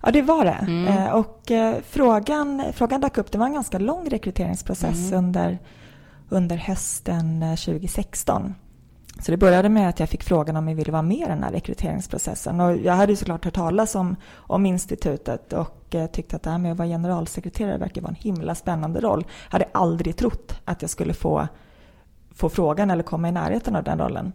Ja, 0.00 0.10
det 0.10 0.22
var 0.22 0.44
det. 0.44 0.58
Mm. 0.60 0.86
Eh, 0.86 1.10
och 1.10 1.50
frågan, 1.88 2.62
frågan 2.72 3.00
dök 3.00 3.18
upp. 3.18 3.32
Det 3.32 3.38
var 3.38 3.46
en 3.46 3.54
ganska 3.54 3.78
lång 3.78 4.08
rekryteringsprocess 4.10 5.12
mm. 5.12 5.24
under, 5.24 5.58
under 6.28 6.56
hösten 6.56 7.40
2016. 7.56 8.54
Så 9.20 9.30
det 9.30 9.36
började 9.36 9.68
med 9.68 9.88
att 9.88 10.00
jag 10.00 10.08
fick 10.08 10.22
frågan 10.22 10.56
om 10.56 10.68
jag 10.68 10.74
ville 10.74 10.92
vara 10.92 11.02
med 11.02 11.18
i 11.18 11.24
den 11.24 11.42
här 11.42 11.52
rekryteringsprocessen. 11.52 12.60
Och 12.60 12.76
jag 12.76 12.92
hade 12.92 13.16
såklart 13.16 13.44
hört 13.44 13.54
talas 13.54 13.94
om, 13.94 14.16
om 14.36 14.66
institutet 14.66 15.52
och 15.52 15.94
eh, 15.94 16.06
tyckte 16.06 16.36
att 16.36 16.42
det 16.42 16.50
här 16.50 16.58
med 16.58 16.72
att 16.72 16.78
vara 16.78 16.88
generalsekreterare 16.88 17.78
verkar 17.78 18.00
vara 18.00 18.10
en 18.10 18.14
himla 18.14 18.54
spännande 18.54 19.00
roll. 19.00 19.24
Jag 19.44 19.52
hade 19.52 19.68
aldrig 19.72 20.16
trott 20.16 20.52
att 20.64 20.82
jag 20.82 20.90
skulle 20.90 21.14
få, 21.14 21.48
få 22.34 22.48
frågan 22.48 22.90
eller 22.90 23.02
komma 23.02 23.28
i 23.28 23.32
närheten 23.32 23.76
av 23.76 23.84
den 23.84 23.98
rollen. 23.98 24.32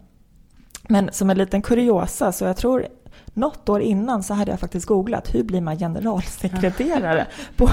Men 0.88 1.10
som 1.12 1.30
en 1.30 1.38
liten 1.38 1.62
kuriosa, 1.62 2.32
så 2.32 2.44
jag 2.44 2.56
tror 2.56 2.86
något 3.26 3.68
år 3.68 3.80
innan 3.80 4.22
så 4.22 4.34
hade 4.34 4.50
jag 4.50 4.60
faktiskt 4.60 4.86
googlat 4.86 5.34
hur 5.34 5.44
blir 5.44 5.60
man 5.60 5.78
generalsekreterare 5.78 7.26
på, 7.56 7.68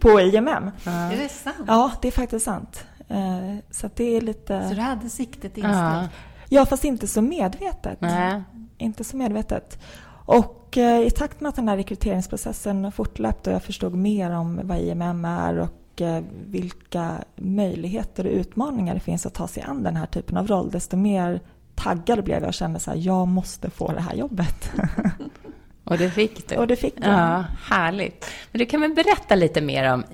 på 0.00 0.20
IMM. 0.20 0.70
Är 0.84 1.16
det 1.16 1.28
sant? 1.28 1.56
Ja, 1.66 1.92
det 2.02 2.08
är 2.08 2.12
faktiskt 2.12 2.44
sant. 2.44 2.84
Eh, 3.10 3.56
så 3.70 3.90
det 3.94 4.16
är 4.16 4.20
lite... 4.20 4.68
Så 4.68 4.74
du 4.74 4.80
hade 4.80 5.10
siktet 5.10 5.56
inställt? 5.56 6.10
Ja, 6.48 6.66
fast 6.66 6.84
inte 6.84 7.06
så 7.06 7.22
medvetet. 7.22 8.00
Nej. 8.00 8.42
Inte 8.78 9.04
så 9.04 9.16
medvetet. 9.16 9.78
Och 10.24 10.78
eh, 10.78 11.06
i 11.06 11.10
takt 11.10 11.40
med 11.40 11.48
att 11.48 11.56
den 11.56 11.68
här 11.68 11.76
rekryteringsprocessen 11.76 12.92
fortlöpte 12.92 13.50
och 13.50 13.54
jag 13.54 13.62
förstod 13.62 13.94
mer 13.94 14.30
om 14.30 14.60
vad 14.62 14.78
IMM 14.78 15.24
är 15.24 15.58
och 15.58 16.00
eh, 16.00 16.22
vilka 16.46 17.14
möjligheter 17.36 18.26
och 18.26 18.32
utmaningar 18.32 18.94
det 18.94 19.00
finns 19.00 19.26
att 19.26 19.34
ta 19.34 19.48
sig 19.48 19.62
an 19.62 19.82
den 19.82 19.96
här 19.96 20.06
typen 20.06 20.36
av 20.36 20.46
roll, 20.46 20.70
desto 20.70 20.96
mer 20.96 21.40
taggad 21.74 22.24
blev 22.24 22.40
jag 22.40 22.48
och 22.48 22.54
kände 22.54 22.80
att 22.86 23.04
jag 23.04 23.28
måste 23.28 23.70
få 23.70 23.92
det 23.92 24.00
här 24.00 24.14
jobbet. 24.14 24.72
Och 25.90 25.98
det 25.98 26.10
fick 26.10 26.48
du? 26.48 26.56
Och 26.56 26.66
det 26.66 26.76
fick 26.76 26.94
jag. 27.00 27.08
Ja, 27.08 27.44
härligt. 27.62 28.26
Men 28.52 28.58
du 28.58 28.66
kan 28.66 28.80
väl 28.80 28.94
berätta 28.94 29.34
lite 29.34 29.60
mer 29.60 29.92
om 29.92 30.04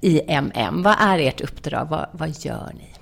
IMM. 0.00 0.82
Vad 0.82 0.96
är 0.98 1.18
ert 1.18 1.40
uppdrag? 1.40 1.86
Vad, 1.90 2.06
vad 2.12 2.44
gör 2.44 2.72
ni? 2.74 2.94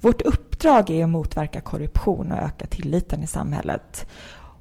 Vårt 0.00 0.22
uppdrag 0.22 0.90
är 0.90 1.04
att 1.04 1.10
motverka 1.10 1.60
korruption 1.60 2.32
och 2.32 2.38
öka 2.38 2.66
tilliten 2.66 3.22
i 3.22 3.26
samhället. 3.26 4.06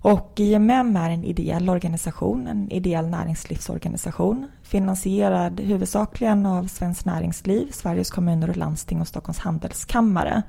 Och 0.02 0.34
IMM 0.36 0.96
är 0.98 1.10
en 1.10 1.24
ideell 1.24 1.70
organisation, 1.70 2.48
en 2.48 2.72
ideell 2.72 3.08
näringslivsorganisation 3.08 4.48
finansierad 4.68 5.60
huvudsakligen 5.60 6.46
av 6.46 6.68
Svenskt 6.68 7.06
Näringsliv, 7.06 7.72
Sveriges 7.72 8.12
kommuner 8.12 8.50
och 8.50 8.58
landsting 8.58 9.02
och 9.02 9.08
Stockholms 9.08 9.40
handelskammare 9.40 10.44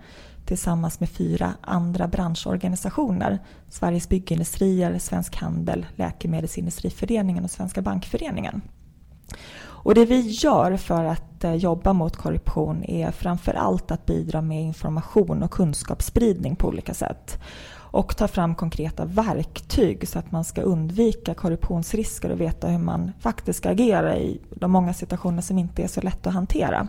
tillsammans 0.46 1.00
med 1.00 1.08
fyra 1.08 1.54
andra 1.60 2.08
branschorganisationer. 2.08 3.38
Sveriges 3.68 4.08
Byggindustrier, 4.08 4.98
Svensk 4.98 5.36
Handel, 5.36 5.86
Läkemedelsindustriföreningen 5.94 7.44
och 7.44 7.50
Svenska 7.50 7.82
Bankföreningen. 7.82 8.62
Och 9.60 9.94
det 9.94 10.04
vi 10.04 10.20
gör 10.20 10.76
för 10.76 11.04
att 11.04 11.44
eh, 11.44 11.54
jobba 11.54 11.92
mot 11.92 12.16
korruption 12.16 12.84
är 12.84 13.10
framför 13.10 13.54
allt 13.54 13.90
att 13.90 14.06
bidra 14.06 14.42
med 14.42 14.62
information 14.62 15.42
och 15.42 15.50
kunskapsspridning 15.50 16.56
på 16.56 16.68
olika 16.68 16.94
sätt 16.94 17.38
och 17.90 18.16
ta 18.16 18.28
fram 18.28 18.54
konkreta 18.54 19.04
verktyg 19.04 20.08
så 20.08 20.18
att 20.18 20.32
man 20.32 20.44
ska 20.44 20.62
undvika 20.62 21.34
korruptionsrisker 21.34 22.30
och 22.30 22.40
veta 22.40 22.68
hur 22.68 22.78
man 22.78 23.12
faktiskt 23.20 23.58
ska 23.58 23.70
agera 23.70 24.16
i 24.16 24.40
de 24.50 24.70
många 24.70 24.94
situationer 24.94 25.42
som 25.42 25.58
inte 25.58 25.82
är 25.82 25.88
så 25.88 26.00
lätt 26.00 26.26
att 26.26 26.34
hantera. 26.34 26.88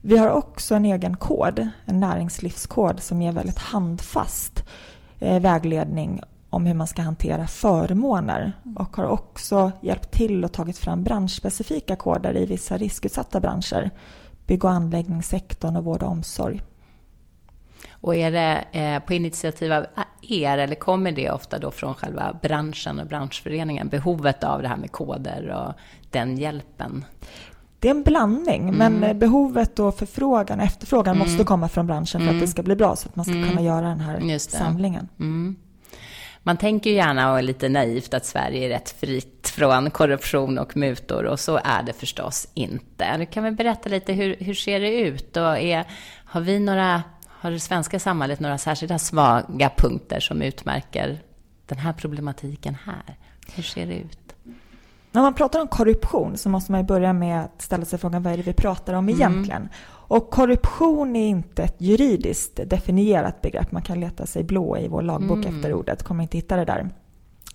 Vi 0.00 0.16
har 0.18 0.30
också 0.30 0.74
en 0.74 0.84
egen 0.84 1.16
kod, 1.16 1.68
en 1.84 2.00
näringslivskod 2.00 3.00
som 3.00 3.22
ger 3.22 3.32
väldigt 3.32 3.58
handfast 3.58 4.64
eh, 5.18 5.40
vägledning 5.40 6.20
om 6.50 6.66
hur 6.66 6.74
man 6.74 6.86
ska 6.86 7.02
hantera 7.02 7.46
förmåner 7.46 8.52
och 8.76 8.96
har 8.96 9.04
också 9.04 9.72
hjälpt 9.80 10.10
till 10.10 10.44
och 10.44 10.52
tagit 10.52 10.78
fram 10.78 11.04
branschspecifika 11.04 11.96
koder 11.96 12.36
i 12.36 12.46
vissa 12.46 12.76
riskutsatta 12.76 13.40
branscher. 13.40 13.90
Bygg 14.46 14.64
och 14.64 14.70
anläggningssektorn 14.70 15.76
och 15.76 15.84
vård 15.84 16.02
och 16.02 16.10
omsorg. 16.10 16.62
Och 18.00 18.14
är 18.14 18.30
det 18.30 18.64
eh, 18.72 18.98
på 18.98 19.14
initiativ 19.14 19.72
av 19.72 19.86
er 20.22 20.58
eller 20.58 20.74
kommer 20.74 21.12
det 21.12 21.30
ofta 21.30 21.58
då 21.58 21.70
från 21.70 21.94
själva 21.94 22.38
branschen 22.42 23.00
och 23.00 23.06
branschföreningen, 23.06 23.88
behovet 23.88 24.44
av 24.44 24.62
det 24.62 24.68
här 24.68 24.76
med 24.76 24.92
koder 24.92 25.50
och 25.50 25.72
den 26.10 26.38
hjälpen? 26.38 27.04
det 27.80 27.88
är 27.88 27.90
en 27.90 28.02
blandning, 28.02 28.62
mm. 28.62 28.76
men 28.76 29.04
eh, 29.04 29.16
behovet 29.16 29.78
och 29.78 29.98
förfrågan 29.98 30.60
efterfrågan 30.60 31.16
mm. 31.16 31.28
måste 31.28 31.44
komma 31.44 31.68
från 31.68 31.86
branschen 31.86 32.20
för 32.20 32.26
att 32.26 32.32
det 32.32 32.36
mm. 32.36 32.46
ska 32.46 32.62
bli 32.62 32.76
bra 32.76 32.96
så 32.96 33.08
att 33.08 33.16
man 33.16 33.24
ska 33.24 33.32
kunna 33.32 33.50
mm. 33.50 33.64
göra 33.64 33.88
den 33.88 34.00
här 34.00 34.38
samlingen. 34.38 35.08
Mm. 35.18 35.56
Man 36.42 36.56
tänker 36.56 36.90
ju 36.90 36.96
gärna 36.96 37.32
och 37.32 37.42
lite 37.42 37.68
naivt 37.68 38.14
att 38.14 38.26
Sverige 38.26 38.66
är 38.66 38.68
rätt 38.68 38.90
fritt 39.00 39.52
från 39.54 39.90
korruption 39.90 40.58
och 40.58 40.76
mutor 40.76 41.24
och 41.24 41.40
så 41.40 41.60
är 41.64 41.82
det 41.82 41.92
förstås 41.92 42.48
inte. 42.54 43.16
Du 43.16 43.26
kan 43.26 43.44
väl 43.44 43.54
berätta 43.54 43.88
lite 43.88 44.12
hur, 44.12 44.36
hur 44.40 44.54
ser 44.54 44.80
det 44.80 45.00
ut 45.00 45.36
och 45.36 45.58
är, 45.58 45.84
har 46.24 46.40
vi 46.40 46.58
några, 46.58 47.02
har 47.40 47.50
det 47.50 47.60
svenska 47.60 47.98
samhället 47.98 48.40
några 48.40 48.58
särskilda 48.58 48.98
svaga 48.98 49.70
punkter 49.76 50.20
som 50.20 50.42
utmärker 50.42 51.18
den 51.66 51.78
här 51.78 51.92
problematiken 51.92 52.76
här? 52.84 53.18
Hur 53.54 53.62
ser 53.62 53.86
det 53.86 53.94
ut? 53.94 54.20
när 55.12 55.22
man 55.22 55.34
pratar 55.34 55.60
om 55.60 55.68
korruption 55.68 56.36
så 56.36 56.48
måste 56.48 56.72
man 56.72 56.86
börja 56.86 57.12
med 57.12 57.40
att 57.40 57.62
ställa 57.62 57.84
sig 57.84 57.98
frågan 57.98 58.22
vad 58.22 58.32
är 58.32 58.36
det 58.36 58.42
vi 58.42 58.52
pratar 58.52 58.94
om 58.94 59.08
mm. 59.08 59.14
egentligen? 59.14 59.68
Och 59.86 60.30
korruption 60.30 61.16
är 61.16 61.28
inte 61.28 61.62
ett 61.62 61.76
juridiskt 61.78 62.60
definierat 62.66 63.42
begrepp. 63.42 63.72
Man 63.72 63.82
kan 63.82 64.00
leta 64.00 64.26
sig 64.26 64.42
blå 64.44 64.78
i 64.78 64.88
vår 64.88 65.02
lagbok 65.02 65.44
mm. 65.44 65.56
efter 65.56 65.72
ordet, 65.72 66.02
kommer 66.02 66.22
inte 66.22 66.36
hitta 66.36 66.56
det 66.56 66.64
där. 66.64 66.88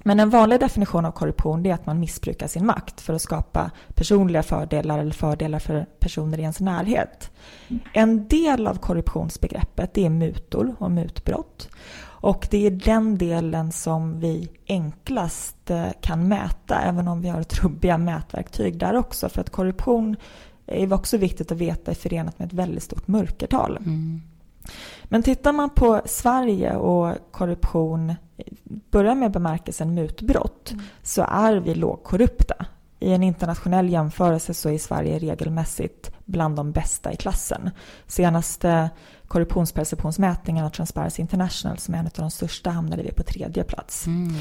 Men 0.07 0.19
en 0.19 0.29
vanlig 0.29 0.59
definition 0.59 1.05
av 1.05 1.11
korruption 1.11 1.65
är 1.65 1.73
att 1.73 1.85
man 1.85 1.99
missbrukar 1.99 2.47
sin 2.47 2.65
makt 2.65 3.01
för 3.01 3.13
att 3.13 3.21
skapa 3.21 3.71
personliga 3.93 4.43
fördelar 4.43 4.99
eller 4.99 5.11
fördelar 5.11 5.59
för 5.59 5.85
personer 5.99 6.37
i 6.37 6.41
ens 6.41 6.59
närhet. 6.59 7.31
En 7.93 8.27
del 8.27 8.67
av 8.67 8.75
korruptionsbegreppet 8.75 9.97
är 9.97 10.09
mutor 10.09 10.75
och 10.79 10.91
mutbrott. 10.91 11.69
Och 12.03 12.47
det 12.51 12.67
är 12.67 12.71
den 12.71 13.17
delen 13.17 13.71
som 13.71 14.19
vi 14.19 14.49
enklast 14.67 15.69
eh, 15.69 15.87
kan 16.01 16.27
mäta, 16.27 16.81
även 16.81 17.07
om 17.07 17.21
vi 17.21 17.29
har 17.29 17.43
trubbiga 17.43 17.97
mätverktyg 17.97 18.77
där 18.77 18.95
också. 18.95 19.29
För 19.29 19.41
att 19.41 19.49
korruption 19.49 20.15
är 20.65 20.93
också 20.93 21.17
viktigt 21.17 21.51
att 21.51 21.57
veta 21.57 21.91
är 21.91 21.95
förenat 21.95 22.39
med 22.39 22.45
ett 22.45 22.53
väldigt 22.53 22.83
stort 22.83 23.07
mörkertal. 23.07 23.77
Mm. 23.77 24.21
Men 25.09 25.23
tittar 25.23 25.53
man 25.53 25.69
på 25.69 26.01
Sverige 26.05 26.75
och 26.75 27.15
korruption, 27.31 28.15
börjar 28.91 29.15
med 29.15 29.31
bemärkelsen 29.31 29.93
mutbrott, 29.93 30.71
mm. 30.71 30.83
så 31.03 31.25
är 31.29 31.55
vi 31.55 31.75
lågkorrupta. 31.75 32.65
I 32.99 33.13
en 33.13 33.23
internationell 33.23 33.89
jämförelse 33.89 34.53
så 34.53 34.69
är 34.69 34.77
Sverige 34.77 35.19
regelmässigt 35.19 36.11
bland 36.25 36.55
de 36.55 36.71
bästa 36.71 37.13
i 37.13 37.15
klassen. 37.15 37.69
Senaste 38.07 38.89
korruptionsperceptionsmätningen 39.27 40.65
av 40.65 40.69
Transparency 40.69 41.21
International 41.21 41.77
som 41.77 41.93
är 41.93 41.99
en 41.99 42.05
av 42.05 42.11
de 42.15 42.31
största 42.31 42.69
hamnade 42.69 43.03
vi 43.03 43.11
på 43.11 43.23
tredje 43.23 43.63
plats. 43.63 44.07
Mm. 44.07 44.33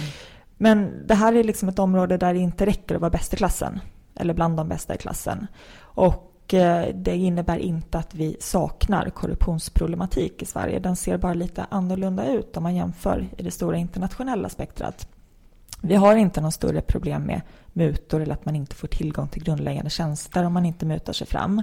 Men 0.56 1.06
det 1.06 1.14
här 1.14 1.32
är 1.32 1.44
liksom 1.44 1.68
ett 1.68 1.78
område 1.78 2.16
där 2.16 2.34
det 2.34 2.40
inte 2.40 2.66
räcker 2.66 2.94
att 2.94 3.00
vara 3.00 3.10
bäst 3.10 3.34
i 3.34 3.36
klassen 3.36 3.80
eller 4.16 4.34
bland 4.34 4.56
de 4.56 4.68
bästa 4.68 4.94
i 4.94 4.98
klassen. 4.98 5.46
Och 5.78 6.33
Eh, 6.54 6.94
det 6.94 7.16
innebär 7.16 7.58
inte 7.58 7.98
att 7.98 8.14
vi 8.14 8.36
saknar 8.40 9.10
korruptionsproblematik 9.10 10.42
i 10.42 10.46
Sverige. 10.46 10.78
Den 10.78 10.96
ser 10.96 11.18
bara 11.18 11.34
lite 11.34 11.66
annorlunda 11.70 12.32
ut 12.32 12.56
om 12.56 12.62
man 12.62 12.74
jämför 12.74 13.28
i 13.38 13.42
det 13.42 13.50
stora 13.50 13.76
internationella 13.76 14.48
spektrat. 14.48 15.08
Vi 15.80 15.94
har 15.94 16.16
inte 16.16 16.40
någon 16.40 16.52
större 16.52 16.80
problem 16.80 17.22
med 17.22 17.40
mutor 17.72 18.22
eller 18.22 18.34
att 18.34 18.44
man 18.44 18.56
inte 18.56 18.74
får 18.74 18.88
tillgång 18.88 19.28
till 19.28 19.44
grundläggande 19.44 19.90
tjänster 19.90 20.44
om 20.44 20.52
man 20.52 20.66
inte 20.66 20.86
mutar 20.86 21.12
sig 21.12 21.26
fram. 21.26 21.62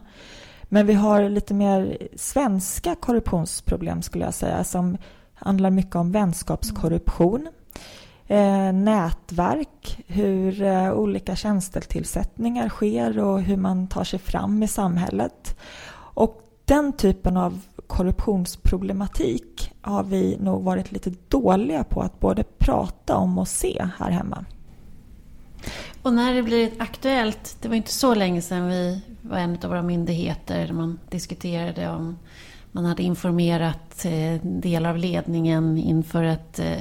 Men 0.63 0.87
vi 0.87 0.93
har 0.93 1.29
lite 1.29 1.53
mer 1.53 1.97
svenska 2.15 2.95
korruptionsproblem 2.95 4.01
skulle 4.01 4.25
jag 4.25 4.33
säga 4.33 4.63
som 4.63 4.97
handlar 5.33 5.69
mycket 5.69 5.95
om 5.95 6.11
vänskapskorruption, 6.11 7.47
eh, 8.31 8.73
nätverk, 8.73 10.03
hur 10.07 10.61
eh, 10.61 10.93
olika 10.93 11.35
tjänstetillsättningar 11.35 12.69
sker 12.69 13.19
och 13.19 13.41
hur 13.41 13.57
man 13.57 13.87
tar 13.87 14.03
sig 14.03 14.19
fram 14.19 14.63
i 14.63 14.67
samhället. 14.67 15.59
Och 16.13 16.41
den 16.65 16.93
typen 16.93 17.37
av 17.37 17.59
korruptionsproblematik 17.87 19.71
har 19.81 20.03
vi 20.03 20.37
nog 20.39 20.63
varit 20.63 20.91
lite 20.91 21.13
dåliga 21.27 21.83
på 21.83 22.01
att 22.01 22.19
både 22.19 22.43
prata 22.57 23.15
om 23.15 23.37
och 23.37 23.47
se 23.47 23.87
här 23.97 24.11
hemma. 24.11 24.45
Och 26.01 26.13
när 26.13 26.33
det 26.33 26.43
blir 26.43 26.71
aktuellt, 26.77 27.57
det 27.61 27.67
var 27.67 27.75
inte 27.75 27.91
så 27.91 28.15
länge 28.15 28.41
sedan 28.41 28.67
vi 28.67 29.01
var 29.21 29.37
en 29.37 29.57
av 29.63 29.69
våra 29.69 29.81
myndigheter 29.81 30.67
där 30.67 30.73
man 30.73 30.99
diskuterade 31.09 31.89
om 31.89 32.17
man 32.71 32.85
hade 32.85 33.03
informerat 33.03 34.05
eh, 34.05 34.41
delar 34.43 34.89
av 34.89 34.97
ledningen 34.97 35.77
inför 35.77 36.23
ett 36.23 36.59
eh, 36.59 36.77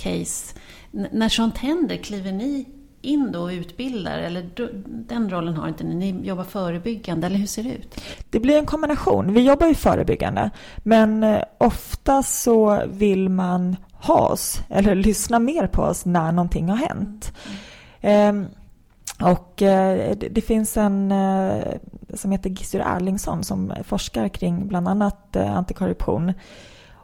case. 0.00 0.54
N 0.94 1.06
när 1.12 1.28
sånt 1.28 1.58
händer, 1.58 1.96
kliver 1.96 2.32
ni 2.32 2.66
in 3.02 3.32
då 3.32 3.40
och 3.40 3.48
utbildar? 3.48 4.18
Eller 4.18 4.50
den 4.84 5.30
rollen 5.30 5.56
har 5.56 5.68
inte 5.68 5.84
ni? 5.84 6.12
Ni 6.12 6.26
jobbar 6.26 6.44
förebyggande, 6.44 7.26
eller 7.26 7.36
hur 7.36 7.46
ser 7.46 7.62
det 7.62 7.70
ut? 7.70 8.00
Det 8.30 8.40
blir 8.40 8.58
en 8.58 8.66
kombination. 8.66 9.34
Vi 9.34 9.40
jobbar 9.40 9.66
ju 9.66 9.74
förebyggande, 9.74 10.50
men 10.76 11.22
eh, 11.22 11.42
ofta 11.58 12.22
så 12.22 12.82
vill 12.86 13.28
man 13.28 13.76
ha 13.92 14.28
oss, 14.28 14.60
eller 14.68 14.94
lyssna 14.94 15.38
mer 15.38 15.66
på 15.66 15.82
oss 15.82 16.04
när 16.04 16.32
någonting 16.32 16.68
har 16.68 16.76
hänt. 16.76 17.32
Mm. 18.00 18.46
Och 19.20 19.62
eh, 19.62 20.16
det 20.30 20.40
finns 20.40 20.76
en 20.76 21.12
eh, 21.12 21.74
som 22.14 22.30
heter 22.30 22.50
Gissur 22.50 22.80
Erlingsson 22.80 23.44
som 23.44 23.72
forskar 23.84 24.28
kring 24.28 24.68
bland 24.68 24.88
annat 24.88 25.36
eh, 25.36 25.56
antikorruption. 25.56 26.32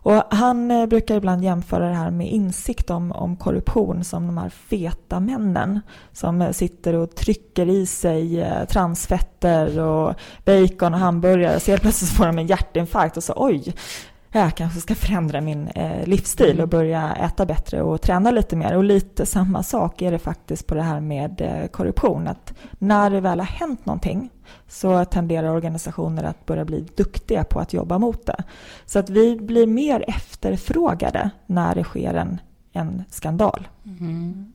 Och 0.07 0.23
han 0.31 0.71
eh, 0.71 0.87
brukar 0.87 1.17
ibland 1.17 1.45
jämföra 1.45 1.89
det 1.89 1.95
här 1.95 2.11
med 2.11 2.31
insikt 2.31 2.91
om, 2.91 3.13
om 3.13 3.37
korruption 3.37 4.05
som 4.05 4.27
de 4.27 4.39
här 4.39 4.49
feta 4.49 5.21
männen 5.21 5.81
som 6.13 6.43
eh, 6.43 6.51
sitter 6.51 6.95
och 6.95 7.15
trycker 7.15 7.69
i 7.69 7.87
sig 7.87 8.41
eh, 8.41 8.65
transfetter 8.65 9.81
och 9.81 10.15
bacon 10.45 10.95
och 10.95 11.01
hamburgare. 11.01 11.61
Så 11.61 11.71
helt 11.71 11.83
plötsligt 11.83 12.11
får 12.11 12.27
de 12.27 12.39
en 12.39 12.47
hjärtinfarkt 12.47 13.17
och 13.17 13.25
så 13.25 13.33
oj, 13.37 13.75
jag 14.41 14.55
kanske 14.55 14.81
ska 14.81 14.95
förändra 14.95 15.41
min 15.41 15.69
eh, 15.69 16.07
livsstil 16.07 16.51
och 16.51 16.55
mm. 16.55 16.69
börja 16.69 17.15
äta 17.15 17.47
bättre 17.47 17.83
och 17.83 18.03
träna 18.03 18.31
lite 18.31 18.57
mer. 18.57 18.77
Och 18.77 18.85
lite 18.85 19.27
samma 19.27 19.63
sak 19.63 20.03
är 20.03 20.13
det 20.13 20.19
faktiskt 20.19 20.67
på 20.67 20.75
det 20.75 20.83
här 20.83 21.01
med 21.01 21.41
eh, 21.41 21.69
korruption. 21.69 22.29
Att 22.29 22.55
när 22.79 23.11
det 23.11 23.21
väl 23.21 23.39
har 23.39 23.47
hänt 23.47 23.87
någonting 23.87 24.31
så 24.69 25.05
tenderar 25.05 25.49
organisationer 25.49 26.25
att 26.25 26.47
börja 26.47 26.65
bli 26.65 26.87
duktiga 26.97 27.45
på 27.45 27.61
att 27.61 27.73
jobba 27.73 27.99
mot 27.99 28.27
det. 28.27 28.45
Så 28.87 28.99
att 28.99 29.11
vi 29.11 29.37
blir 29.37 29.67
mer 29.67 30.05
efterfrågade 30.09 31.31
när 31.47 31.75
det 31.75 31.85
sker 31.85 32.15
en, 32.15 32.41
en 32.73 33.05
skandal. 33.11 33.69
Mm. 33.85 34.53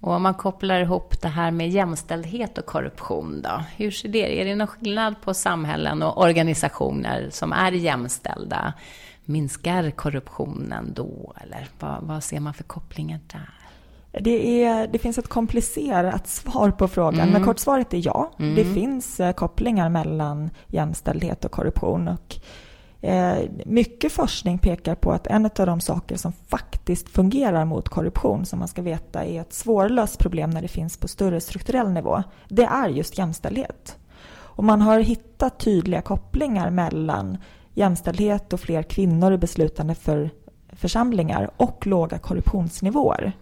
Och 0.00 0.12
om 0.12 0.22
man 0.22 0.34
kopplar 0.34 0.80
ihop 0.80 1.20
det 1.20 1.28
här 1.28 1.50
med 1.50 1.70
jämställdhet 1.70 2.58
och 2.58 2.66
korruption 2.66 3.42
då, 3.42 3.64
hur 3.76 3.90
ser 3.90 4.08
det 4.08 4.40
Är 4.40 4.44
det 4.44 4.54
någon 4.54 4.66
skillnad 4.66 5.14
på 5.20 5.34
samhällen 5.34 6.02
och 6.02 6.22
organisationer 6.22 7.28
som 7.30 7.52
är 7.52 7.72
jämställda? 7.72 8.72
Minskar 9.24 9.90
korruptionen 9.90 10.92
då, 10.94 11.34
eller 11.40 11.68
vad, 11.78 12.02
vad 12.02 12.24
ser 12.24 12.40
man 12.40 12.54
för 12.54 12.64
kopplingar 12.64 13.20
där? 13.26 13.50
Det, 14.20 14.64
är, 14.64 14.86
det 14.86 14.98
finns 14.98 15.18
ett 15.18 15.28
komplicerat 15.28 16.28
svar 16.28 16.70
på 16.70 16.88
frågan, 16.88 17.20
mm. 17.20 17.32
men 17.32 17.44
kortsvaret 17.44 17.94
är 17.94 18.06
ja. 18.06 18.32
Mm. 18.38 18.54
Det 18.54 18.64
finns 18.64 19.20
eh, 19.20 19.32
kopplingar 19.32 19.88
mellan 19.88 20.50
jämställdhet 20.66 21.44
och 21.44 21.50
korruption. 21.50 22.08
Och 22.08 22.36
Eh, 23.02 23.38
mycket 23.66 24.12
forskning 24.12 24.58
pekar 24.58 24.94
på 24.94 25.12
att 25.12 25.26
en 25.26 25.44
av 25.44 25.66
de 25.66 25.80
saker 25.80 26.16
som 26.16 26.32
faktiskt 26.32 27.08
fungerar 27.08 27.64
mot 27.64 27.88
korruption, 27.88 28.46
som 28.46 28.58
man 28.58 28.68
ska 28.68 28.82
veta 28.82 29.24
är 29.24 29.40
ett 29.40 29.52
svårlöst 29.52 30.18
problem 30.18 30.50
när 30.50 30.62
det 30.62 30.68
finns 30.68 30.96
på 30.96 31.08
större 31.08 31.40
strukturell 31.40 31.90
nivå, 31.90 32.22
det 32.48 32.64
är 32.64 32.88
just 32.88 33.18
jämställdhet. 33.18 33.96
Och 34.32 34.64
man 34.64 34.80
har 34.80 35.00
hittat 35.00 35.60
tydliga 35.60 36.02
kopplingar 36.02 36.70
mellan 36.70 37.38
jämställdhet 37.74 38.52
och 38.52 38.60
fler 38.60 38.82
kvinnor 38.82 39.32
i 39.32 39.38
beslutande 39.38 39.94
för 39.94 40.30
församlingar 40.72 41.50
och 41.56 41.86
låga 41.86 42.18
korruptionsnivåer. 42.18 43.32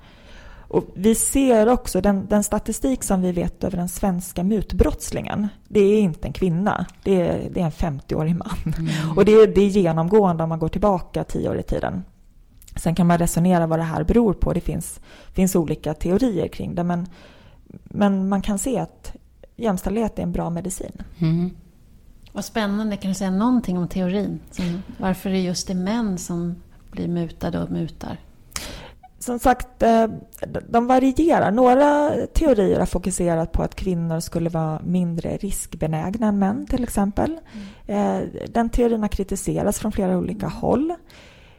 Och 0.68 0.84
vi 0.94 1.14
ser 1.14 1.68
också 1.68 2.00
den, 2.00 2.26
den, 2.26 2.44
statistik 2.44 3.04
som 3.04 3.22
vi 3.22 3.32
vet 3.32 3.64
över 3.64 3.76
den 3.76 3.88
svenska 3.88 4.44
mutbrottslingen. 4.44 5.48
Det 5.68 5.80
är 5.80 6.00
inte 6.00 6.28
en 6.28 6.32
kvinna, 6.32 6.86
det 7.02 7.20
är, 7.20 7.50
det 7.50 7.60
är 7.60 7.64
en 7.64 7.70
50-årig 7.70 8.36
man. 8.36 8.74
Mm. 8.78 9.16
Och 9.16 9.24
det 9.24 9.32
är, 9.32 9.46
det 9.46 9.60
är 9.60 9.68
genomgående 9.68 10.42
om 10.42 10.48
man 10.48 10.58
går 10.58 10.68
tillbaka 10.68 11.24
tio 11.24 11.48
år 11.48 11.58
i 11.58 11.62
tiden. 11.62 12.04
Sen 12.76 12.94
kan 12.94 13.06
man 13.06 13.18
resonera 13.18 13.66
vad 13.66 13.78
det 13.78 13.82
här 13.82 14.04
beror 14.04 14.34
på. 14.34 14.52
Det 14.52 14.60
finns, 14.60 15.00
finns 15.32 15.56
olika 15.56 15.94
teorier 15.94 16.48
kring 16.48 16.74
det. 16.74 16.84
Men, 16.84 17.06
men 17.84 18.28
man 18.28 18.42
kan 18.42 18.58
se 18.58 18.78
att 18.78 19.16
jämställdhet 19.56 20.18
är 20.18 20.22
en 20.22 20.32
bra 20.32 20.50
medicin. 20.50 21.02
Mm. 21.18 21.50
Vad 22.32 22.44
spännande. 22.44 22.96
Kan 22.96 23.10
du 23.10 23.14
säga 23.14 23.30
någonting 23.30 23.78
om 23.78 23.88
teorin? 23.88 24.40
Som, 24.50 24.82
varför 24.98 25.30
är 25.30 25.40
just 25.40 25.68
det 25.68 25.74
män 25.74 26.18
som 26.18 26.62
blir 26.90 27.08
mutade 27.08 27.62
och 27.62 27.70
mutar? 27.70 28.18
Som 29.28 29.38
sagt, 29.38 29.82
eh, 29.82 30.06
de 30.68 30.86
varierar. 30.86 31.50
Några 31.50 32.10
teorier 32.26 32.78
har 32.78 32.86
fokuserat 32.86 33.52
på 33.52 33.62
att 33.62 33.74
kvinnor 33.74 34.20
skulle 34.20 34.50
vara 34.50 34.80
mindre 34.84 35.36
riskbenägna 35.36 36.26
än 36.26 36.38
män 36.38 36.66
till 36.66 36.82
exempel. 36.82 37.40
Mm. 37.86 38.28
Den 38.48 38.70
teorin 38.70 39.02
har 39.02 39.08
kritiserats 39.08 39.78
från 39.78 39.92
flera 39.92 40.18
olika 40.18 40.46
mm. 40.46 40.58
håll. 40.58 40.90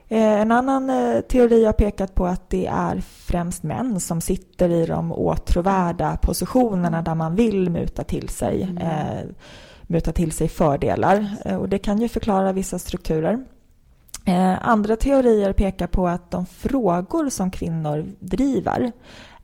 Eh, 0.08 0.42
en 0.42 0.52
annan 0.52 0.92
teori 1.30 1.66
har 1.66 1.74
pekat 1.74 2.16
på 2.16 2.26
att 2.26 2.50
det 2.50 2.68
är 2.68 3.02
främst 3.02 3.64
män 3.64 4.00
som 4.00 4.22
sitter 4.22 4.70
i 4.70 4.86
de 4.86 5.12
åtråvärda 5.12 6.18
positionerna 6.18 7.02
där 7.02 7.16
man 7.16 7.36
vill 7.36 7.70
muta 7.70 8.04
till 8.04 8.30
sig, 8.30 8.64
mm. 8.64 9.28
muta 9.82 10.12
till 10.12 10.32
sig 10.32 10.48
fördelar. 10.48 11.28
Och 11.60 11.70
det 11.70 11.80
kan 11.80 12.02
ju 12.02 12.08
förklara 12.08 12.52
vissa 12.52 12.80
strukturer. 12.80 13.46
Eh, 14.30 14.68
andra 14.68 14.96
teorier 14.96 15.54
pekar 15.54 15.88
på 15.88 16.08
att 16.08 16.32
de 16.32 16.46
frågor 16.46 17.30
som 17.30 17.52
kvinnor 17.52 18.06
driver 18.20 18.92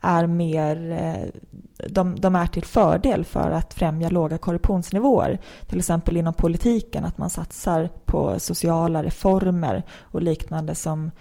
är 0.02 0.28
mer, 0.28 0.92
eh, 0.92 1.42
de, 1.90 2.16
de, 2.20 2.36
är 2.36 2.48
till 2.48 2.66
fördel 2.66 3.26
för 3.26 3.52
att 3.52 3.74
främja 3.74 4.10
låga 4.10 4.38
korruptionsnivåer. 4.38 5.40
Till 5.68 5.80
exempel 5.80 6.18
inom 6.18 6.34
politiken, 6.34 7.06
att 7.06 7.18
man 7.18 7.30
satsar 7.30 7.90
på 8.06 8.40
sociala 8.40 9.04
reformer 9.04 9.84
och 10.02 10.22
liknande 10.22 10.76
som 10.76 11.12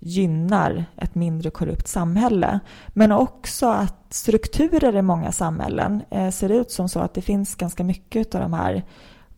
gynnar 0.00 0.84
ett 0.96 1.14
mindre 1.14 1.50
korrupt 1.50 1.88
samhälle. 1.88 2.60
Men 2.88 3.12
också 3.12 3.66
att 3.66 4.06
strukturer 4.10 4.96
i 4.96 5.02
många 5.02 5.32
samhällen 5.32 6.02
eh, 6.10 6.30
ser 6.30 6.48
ut 6.48 6.70
som 6.70 6.88
så 6.88 7.00
att 7.00 7.14
det 7.14 7.22
finns 7.22 7.54
ganska 7.54 7.84
mycket 7.84 8.34
av 8.34 8.40
de 8.40 8.52
här 8.52 8.84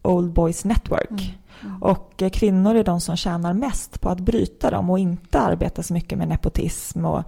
Old 0.03 0.33
Boys 0.33 0.65
Network. 0.65 1.11
Mm. 1.11 1.25
Mm. 1.63 1.83
Och 1.83 2.23
eh, 2.23 2.31
kvinnor 2.31 2.75
är 2.75 2.85
de 2.85 3.01
som 3.01 3.17
tjänar 3.17 3.53
mest 3.53 4.01
på 4.01 4.09
att 4.09 4.21
bryta 4.21 4.71
dem 4.71 4.91
och 4.91 4.99
inte 4.99 5.41
arbeta 5.41 5.83
så 5.83 5.95
mycket 5.95 6.19
med 6.19 6.29
nepotism 6.29 7.05
och 7.05 7.23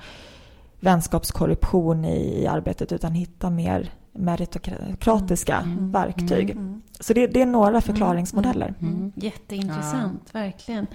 vänskapskorruption 0.80 2.04
i, 2.04 2.42
i 2.42 2.46
arbetet 2.46 2.92
utan 2.92 3.12
hitta 3.12 3.50
mer 3.50 3.90
meritokratiska 4.12 5.56
mm. 5.56 5.78
mm. 5.78 5.92
verktyg. 5.92 6.50
Mm. 6.50 6.64
mm. 6.64 6.82
Så 7.00 7.12
det, 7.12 7.26
det, 7.26 7.42
är 7.42 7.46
några 7.46 7.80
förklaringsmodeller. 7.80 8.74
Mm. 8.80 9.12
Jätteintressant, 9.14 10.30
ja. 10.32 10.40
verkligen. 10.40 10.86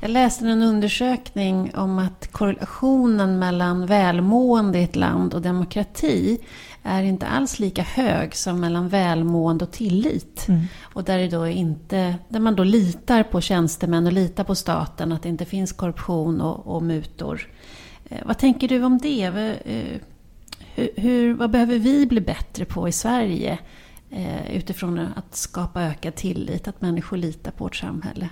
Jag 0.00 0.10
läste 0.10 0.48
en 0.48 0.62
undersökning 0.62 1.72
om 1.74 1.98
att 1.98 2.32
korrelationen 2.32 3.38
mellan 3.38 3.86
välmående 3.86 4.78
i 4.78 4.82
ett 4.82 4.96
land 4.96 5.34
och 5.34 5.42
demokrati 5.42 6.38
är 6.86 7.02
inte 7.02 7.26
alls 7.26 7.58
lika 7.58 7.82
hög 7.82 8.34
som 8.34 8.60
mellan 8.60 8.88
välmående 8.88 9.64
och 9.64 9.72
tillit. 9.72 10.48
Mm. 10.48 10.60
Och 10.82 11.04
där, 11.04 11.30
då 11.30 11.46
inte, 11.46 12.16
där 12.28 12.40
man 12.40 12.56
då 12.56 12.64
litar 12.64 13.22
på 13.22 13.40
tjänstemän 13.40 14.06
och 14.06 14.12
litar 14.12 14.44
på 14.44 14.54
staten, 14.54 15.12
att 15.12 15.22
det 15.22 15.28
inte 15.28 15.44
finns 15.44 15.72
korruption 15.72 16.40
och, 16.40 16.76
och 16.76 16.82
mutor. 16.82 17.50
Eh, 18.08 18.18
vad 18.26 18.38
tänker 18.38 18.68
du 18.68 18.84
om 18.84 18.98
det? 18.98 19.22
Eh, 19.24 20.00
hur, 20.74 20.90
hur, 20.96 21.34
vad 21.34 21.50
behöver 21.50 21.78
vi 21.78 22.06
bli 22.06 22.20
bättre 22.20 22.64
på 22.64 22.88
i 22.88 22.92
Sverige 22.92 23.58
eh, 24.10 24.56
utifrån 24.56 24.98
att 24.98 25.36
skapa 25.36 25.82
ökad 25.82 26.14
tillit, 26.14 26.68
att 26.68 26.80
människor 26.80 27.16
litar 27.16 27.50
på 27.50 27.64
vårt 27.64 27.76
samhälle? 27.76 28.28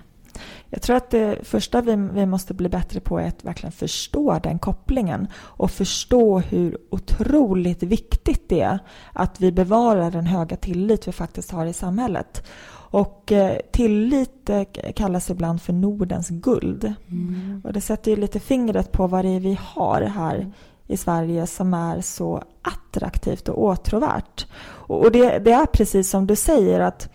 Jag 0.74 0.82
tror 0.82 0.96
att 0.96 1.10
det 1.10 1.38
första 1.42 1.80
vi, 1.80 1.96
vi 1.96 2.26
måste 2.26 2.54
bli 2.54 2.68
bättre 2.68 3.00
på 3.00 3.18
är 3.18 3.28
att 3.28 3.44
verkligen 3.44 3.72
förstå 3.72 4.38
den 4.42 4.58
kopplingen 4.58 5.28
och 5.36 5.70
förstå 5.70 6.38
hur 6.38 6.78
otroligt 6.90 7.82
viktigt 7.82 8.48
det 8.48 8.60
är 8.60 8.78
att 9.12 9.40
vi 9.40 9.52
bevarar 9.52 10.10
den 10.10 10.26
höga 10.26 10.56
tillit 10.56 11.08
vi 11.08 11.12
faktiskt 11.12 11.50
har 11.50 11.66
i 11.66 11.72
samhället. 11.72 12.46
Och 12.70 13.32
eh, 13.32 13.58
tillit 13.72 14.50
eh, 14.50 14.62
kallas 14.96 15.30
ibland 15.30 15.62
för 15.62 15.72
Nordens 15.72 16.28
guld. 16.28 16.94
Mm. 17.08 17.62
Och 17.64 17.72
det 17.72 17.80
sätter 17.80 18.10
ju 18.10 18.16
lite 18.16 18.40
fingret 18.40 18.92
på 18.92 19.06
vad 19.06 19.24
det 19.24 19.36
är 19.36 19.40
vi 19.40 19.58
har 19.60 20.00
här 20.00 20.52
i 20.86 20.96
Sverige 20.96 21.46
som 21.46 21.74
är 21.74 22.00
så 22.00 22.42
attraktivt 22.62 23.48
och 23.48 23.62
åtråvärt. 23.62 24.46
Och 24.66 25.12
det, 25.12 25.38
det 25.38 25.52
är 25.52 25.66
precis 25.66 26.10
som 26.10 26.26
du 26.26 26.36
säger 26.36 26.80
att 26.80 27.08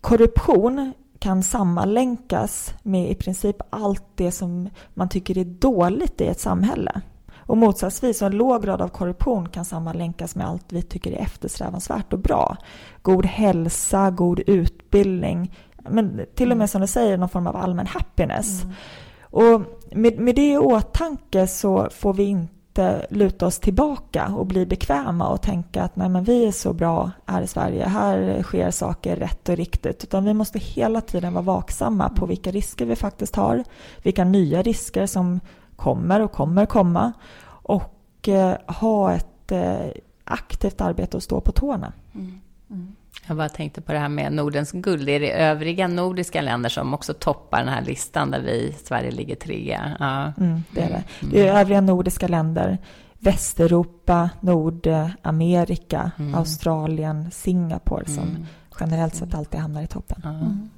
korruption 0.00 0.92
kan 1.24 1.42
sammanlänkas 1.42 2.74
med 2.82 3.10
i 3.10 3.14
princip 3.14 3.56
allt 3.70 4.04
det 4.14 4.30
som 4.30 4.68
man 4.94 5.08
tycker 5.08 5.38
är 5.38 5.44
dåligt 5.44 6.20
i 6.20 6.26
ett 6.26 6.40
samhälle. 6.40 7.00
Och 7.36 7.56
motsatsvis, 7.56 8.22
en 8.22 8.32
låg 8.32 8.62
grad 8.62 8.82
av 8.82 8.88
korruption 8.88 9.48
kan 9.48 9.64
sammanlänkas 9.64 10.36
med 10.36 10.46
allt 10.46 10.72
vi 10.72 10.82
tycker 10.82 11.12
är 11.12 11.16
eftersträvansvärt 11.16 12.12
och 12.12 12.18
bra. 12.18 12.56
God 13.02 13.26
hälsa, 13.26 14.10
god 14.10 14.40
utbildning, 14.40 15.54
men 15.88 16.20
till 16.34 16.52
och 16.52 16.58
med 16.58 16.70
som 16.70 16.80
du 16.80 16.86
säger 16.86 17.18
någon 17.18 17.28
form 17.28 17.46
av 17.46 17.56
allmän 17.56 17.86
happiness. 17.86 18.62
Mm. 18.62 18.74
Och 19.20 19.60
med, 19.96 20.18
med 20.18 20.34
det 20.34 20.52
i 20.52 20.58
åtanke 20.58 21.46
så 21.46 21.88
får 21.90 22.14
vi 22.14 22.24
inte 22.24 22.53
inte 22.74 23.06
luta 23.10 23.46
oss 23.46 23.58
tillbaka 23.58 24.28
och 24.28 24.46
bli 24.46 24.66
bekväma 24.66 25.28
och 25.28 25.42
tänka 25.42 25.82
att 25.82 25.96
nej 25.96 26.08
men 26.08 26.24
vi 26.24 26.46
är 26.46 26.52
så 26.52 26.72
bra 26.72 27.10
här 27.26 27.42
i 27.42 27.46
Sverige, 27.46 27.86
här 27.86 28.42
sker 28.42 28.70
saker 28.70 29.16
rätt 29.16 29.48
och 29.48 29.56
riktigt. 29.56 30.04
Utan 30.04 30.24
vi 30.24 30.34
måste 30.34 30.58
hela 30.58 31.00
tiden 31.00 31.32
vara 31.32 31.44
vaksamma 31.44 32.08
på 32.08 32.26
vilka 32.26 32.50
risker 32.50 32.86
vi 32.86 32.96
faktiskt 32.96 33.36
har, 33.36 33.64
vilka 34.02 34.24
nya 34.24 34.62
risker 34.62 35.06
som 35.06 35.40
kommer 35.76 36.20
och 36.20 36.32
kommer 36.32 36.66
komma 36.66 37.12
och 37.46 38.28
eh, 38.28 38.56
ha 38.66 39.12
ett 39.12 39.52
eh, 39.52 39.90
aktivt 40.24 40.80
arbete 40.80 41.16
och 41.16 41.22
stå 41.22 41.40
på 41.40 41.52
tårna. 41.52 41.92
Mm. 42.14 42.40
Mm. 42.70 42.96
Jag 43.26 43.36
bara 43.36 43.48
tänkte 43.48 43.80
på 43.80 43.92
det 43.92 43.98
här 43.98 44.08
med 44.08 44.32
Nordens 44.32 44.72
guld. 44.72 45.08
Är 45.08 45.20
det 45.20 45.32
övriga 45.32 45.88
nordiska 45.88 46.42
länder 46.42 46.68
som 46.68 46.94
också 46.94 47.14
toppar 47.14 47.58
den 47.58 47.68
här 47.68 47.82
listan 47.82 48.30
där 48.30 48.40
vi, 48.40 48.74
Sverige 48.84 49.10
ligger 49.10 49.34
trea? 49.34 49.96
Ja. 49.98 50.44
Mm, 50.44 50.64
det 50.70 50.80
är 50.80 50.88
det. 50.88 51.04
Det 51.20 51.48
är 51.48 51.60
övriga 51.60 51.80
nordiska 51.80 52.28
länder. 52.28 52.78
Västeuropa, 53.18 54.30
Nordamerika, 54.40 56.10
mm. 56.18 56.34
Australien, 56.34 57.30
Singapore 57.30 58.04
som 58.04 58.28
mm. 58.28 58.46
generellt 58.80 59.14
sett 59.14 59.34
alltid 59.34 59.60
hamnar 59.60 59.82
i 59.82 59.86
toppen. 59.86 60.22
Mm. 60.24 60.70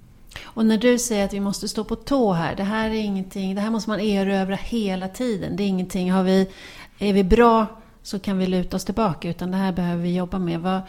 Och 0.44 0.66
när 0.66 0.78
du 0.78 0.98
säger 0.98 1.24
att 1.24 1.32
vi 1.32 1.40
måste 1.40 1.68
stå 1.68 1.84
på 1.84 1.96
tå 1.96 2.32
här, 2.32 2.56
det 2.56 2.62
här 2.62 2.90
är 2.90 2.94
ingenting, 2.94 3.54
det 3.54 3.60
här 3.60 3.70
måste 3.70 3.90
man 3.90 4.00
erövra 4.00 4.56
hela 4.56 5.08
tiden. 5.08 5.56
Det 5.56 5.62
är 5.62 5.66
ingenting, 5.66 6.12
har 6.12 6.22
vi, 6.22 6.50
är 6.98 7.12
vi 7.12 7.24
bra 7.24 7.66
så 8.02 8.18
kan 8.18 8.38
vi 8.38 8.46
luta 8.46 8.76
oss 8.76 8.84
tillbaka, 8.84 9.28
utan 9.28 9.50
det 9.50 9.56
här 9.56 9.72
behöver 9.72 10.02
vi 10.02 10.16
jobba 10.16 10.38
med. 10.38 10.60
Vad, 10.60 10.80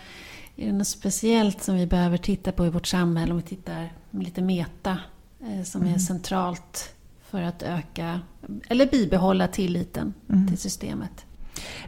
är 0.58 0.66
det 0.66 0.74
något 0.74 0.88
speciellt 0.88 1.64
som 1.64 1.76
vi 1.76 1.86
behöver 1.86 2.18
titta 2.18 2.52
på 2.52 2.66
i 2.66 2.70
vårt 2.70 2.88
samhälle 2.88 3.32
om 3.32 3.38
vi 3.38 3.44
tittar 3.44 3.94
lite 4.12 4.42
meta 4.42 4.98
eh, 5.42 5.64
som 5.64 5.82
mm. 5.82 5.94
är 5.94 5.98
centralt 5.98 6.94
för 7.30 7.42
att 7.42 7.64
öka 7.64 8.20
eller 8.68 8.86
bibehålla 8.86 9.48
tilliten 9.48 10.14
mm. 10.30 10.48
till 10.48 10.58
systemet? 10.58 11.26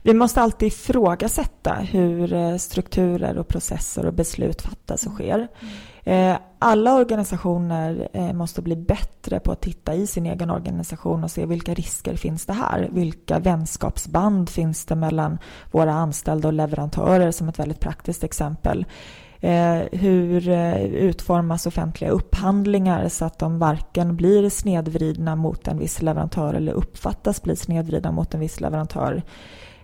Vi 0.03 0.13
måste 0.13 0.41
alltid 0.41 0.67
ifrågasätta 0.67 1.73
hur 1.73 2.33
eh, 2.33 2.57
strukturer 2.57 3.37
och 3.37 3.47
processer 3.47 4.05
och 4.05 4.13
beslut 4.13 4.61
fattas 4.61 5.05
och 5.05 5.13
sker. 5.13 5.39
Eh, 5.39 5.67
Eh, 6.09 6.37
alla 6.59 6.95
organisationer 6.95 8.09
eh, 8.13 8.33
måste 8.33 8.61
bli 8.61 8.75
bättre 8.75 9.39
på 9.39 9.51
att 9.51 9.61
titta 9.61 9.93
i 9.93 10.07
sin 10.07 10.25
egen 10.25 10.49
organisation 10.49 11.23
och 11.23 11.31
se 11.31 11.45
vilka 11.45 11.73
risker 11.73 12.15
finns 12.15 12.45
det 12.45 12.53
här? 12.53 12.89
Vilka 12.91 13.39
vänskapsband 13.39 14.49
finns 14.49 14.85
det 14.85 14.95
mellan 14.95 15.37
våra 15.71 15.93
anställda 15.93 16.47
och 16.47 16.53
leverantörer 16.53 17.31
som 17.31 17.49
ett 17.49 17.59
väldigt 17.59 17.79
praktiskt 17.79 18.23
exempel? 18.23 18.85
Eh, 19.39 19.79
hur 19.91 20.49
utformas 20.85 21.65
offentliga 21.65 22.11
upphandlingar 22.11 23.09
så 23.09 23.25
att 23.25 23.39
de 23.39 23.59
varken 23.59 24.15
blir 24.15 24.49
snedvridna 24.49 25.35
mot 25.35 25.67
en 25.67 25.79
viss 25.79 26.01
leverantör 26.01 26.53
eller 26.53 26.71
uppfattas 26.71 27.43
bli 27.43 27.55
snedvridna 27.55 28.11
mot 28.11 28.33
en 28.33 28.39
viss 28.39 28.59
leverantör? 28.59 29.23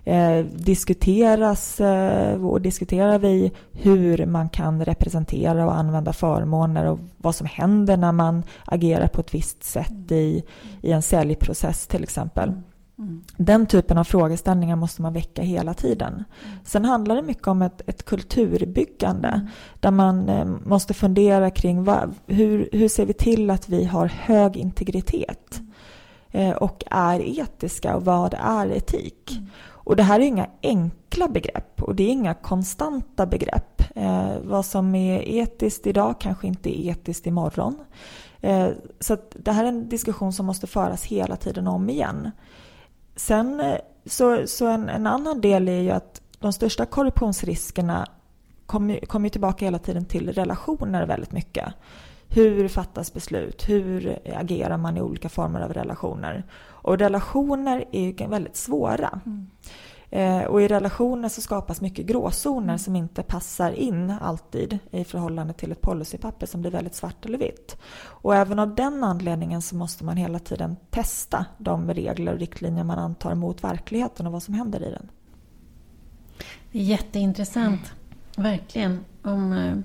Eh, 0.05 0.45
diskuteras 0.45 1.81
eh, 1.81 2.45
och 2.45 2.61
diskuterar 2.61 3.19
vi 3.19 3.51
hur 3.71 4.25
man 4.25 4.49
kan 4.49 4.85
representera 4.85 5.65
och 5.65 5.75
använda 5.75 6.13
förmåner 6.13 6.85
och 6.85 6.99
vad 7.17 7.35
som 7.35 7.47
händer 7.47 7.97
när 7.97 8.11
man 8.11 8.43
agerar 8.65 9.07
på 9.07 9.21
ett 9.21 9.33
visst 9.33 9.63
sätt 9.63 10.11
i, 10.11 10.43
i 10.81 10.91
en 10.91 11.01
säljprocess 11.01 11.87
till 11.87 12.03
exempel. 12.03 12.53
Mm. 12.97 13.23
Den 13.37 13.65
typen 13.65 13.97
av 13.97 14.03
frågeställningar 14.03 14.75
måste 14.75 15.01
man 15.01 15.13
väcka 15.13 15.41
hela 15.41 15.73
tiden. 15.73 16.13
Mm. 16.13 16.57
Sen 16.65 16.85
handlar 16.85 17.15
det 17.15 17.21
mycket 17.21 17.47
om 17.47 17.61
ett, 17.61 17.81
ett 17.89 18.05
kulturbyggande 18.05 19.27
mm. 19.27 19.47
där 19.79 19.91
man 19.91 20.29
eh, 20.29 20.45
måste 20.45 20.93
fundera 20.93 21.51
kring 21.51 21.83
vad, 21.83 22.15
hur, 22.27 22.69
hur 22.71 22.87
ser 22.87 23.05
vi 23.05 23.13
till 23.13 23.49
att 23.49 23.69
vi 23.69 23.85
har 23.85 24.05
hög 24.05 24.57
integritet 24.57 25.61
mm. 26.31 26.51
eh, 26.51 26.55
och 26.55 26.83
är 26.91 27.39
etiska 27.39 27.95
och 27.95 28.05
vad 28.05 28.35
är 28.39 28.71
etik? 28.71 29.39
Och 29.85 29.95
det 29.95 30.03
här 30.03 30.19
är 30.19 30.23
inga 30.23 30.47
enkla 30.63 31.27
begrepp 31.27 31.83
och 31.83 31.95
det 31.95 32.03
är 32.03 32.11
inga 32.11 32.33
konstanta 32.33 33.25
begrepp. 33.25 33.81
Eh, 33.95 34.33
vad 34.43 34.65
som 34.65 34.95
är 34.95 35.21
etiskt 35.27 35.87
idag 35.87 36.15
kanske 36.19 36.47
inte 36.47 36.79
är 36.79 36.91
etiskt 36.91 37.27
imorgon. 37.27 37.77
Eh, 38.41 38.69
så 38.99 39.17
det 39.35 39.51
här 39.51 39.63
är 39.63 39.67
en 39.67 39.89
diskussion 39.89 40.33
som 40.33 40.45
måste 40.45 40.67
föras 40.67 41.03
hela 41.03 41.35
tiden 41.35 41.67
om 41.67 41.89
igen. 41.89 42.31
Sen 43.15 43.59
eh, 43.59 43.77
så, 44.05 44.47
så 44.47 44.67
en, 44.67 44.89
en, 44.89 45.07
annan 45.07 45.41
del 45.41 45.67
är 45.67 45.81
ju 45.81 45.91
att 45.91 46.21
de 46.39 46.53
största 46.53 46.85
korruptionsriskerna 46.85 48.07
kommer, 48.65 49.19
ju 49.19 49.29
tillbaka 49.29 49.65
hela 49.65 49.79
tiden 49.79 50.05
till 50.05 50.33
relationer 50.33 51.05
väldigt 51.05 51.31
mycket. 51.31 51.73
Hur 52.35 52.67
fattas 52.67 53.13
beslut? 53.13 53.69
Hur 53.69 54.19
agerar 54.35 54.77
man 54.77 54.97
i 54.97 55.01
olika 55.01 55.29
former 55.29 55.61
av 55.61 55.73
relationer? 55.73 56.43
Och 56.63 56.97
relationer 56.97 57.85
är 57.91 58.01
ju 58.01 58.27
väldigt 58.27 58.55
svåra. 58.55 59.19
Mm. 59.25 59.49
Eh, 60.09 60.43
och 60.43 60.61
i 60.61 60.67
relationer 60.67 61.29
så 61.29 61.41
skapas 61.41 61.81
mycket 61.81 62.05
gråzoner 62.05 62.67
mm. 62.67 62.79
som 62.79 62.95
inte 62.95 63.23
passar 63.23 63.71
in 63.71 64.13
alltid 64.21 64.79
i 64.91 65.03
förhållande 65.03 65.53
till 65.53 65.71
ett 65.71 65.81
policypapper 65.81 66.45
som 66.45 66.61
blir 66.61 66.71
väldigt 66.71 66.95
svart 66.95 67.25
eller 67.25 67.37
vitt. 67.37 67.77
Och 67.97 68.35
även 68.35 68.59
av 68.59 68.75
den 68.75 69.03
anledningen 69.03 69.61
så 69.61 69.75
måste 69.75 70.05
man 70.05 70.17
hela 70.17 70.39
tiden 70.39 70.75
testa 70.89 71.45
de 71.57 71.93
regler 71.93 72.33
och 72.33 72.39
riktlinjer 72.39 72.83
man 72.83 72.99
antar 72.99 73.35
mot 73.35 73.63
verkligheten 73.63 74.27
och 74.27 74.33
vad 74.33 74.43
som 74.43 74.53
händer 74.53 74.83
i 74.83 74.91
den. 74.91 75.09
Jätteintressant, 76.71 77.93
mm. 78.37 78.51
verkligen. 78.51 79.05
Om, 79.23 79.53
eh, 79.53 79.77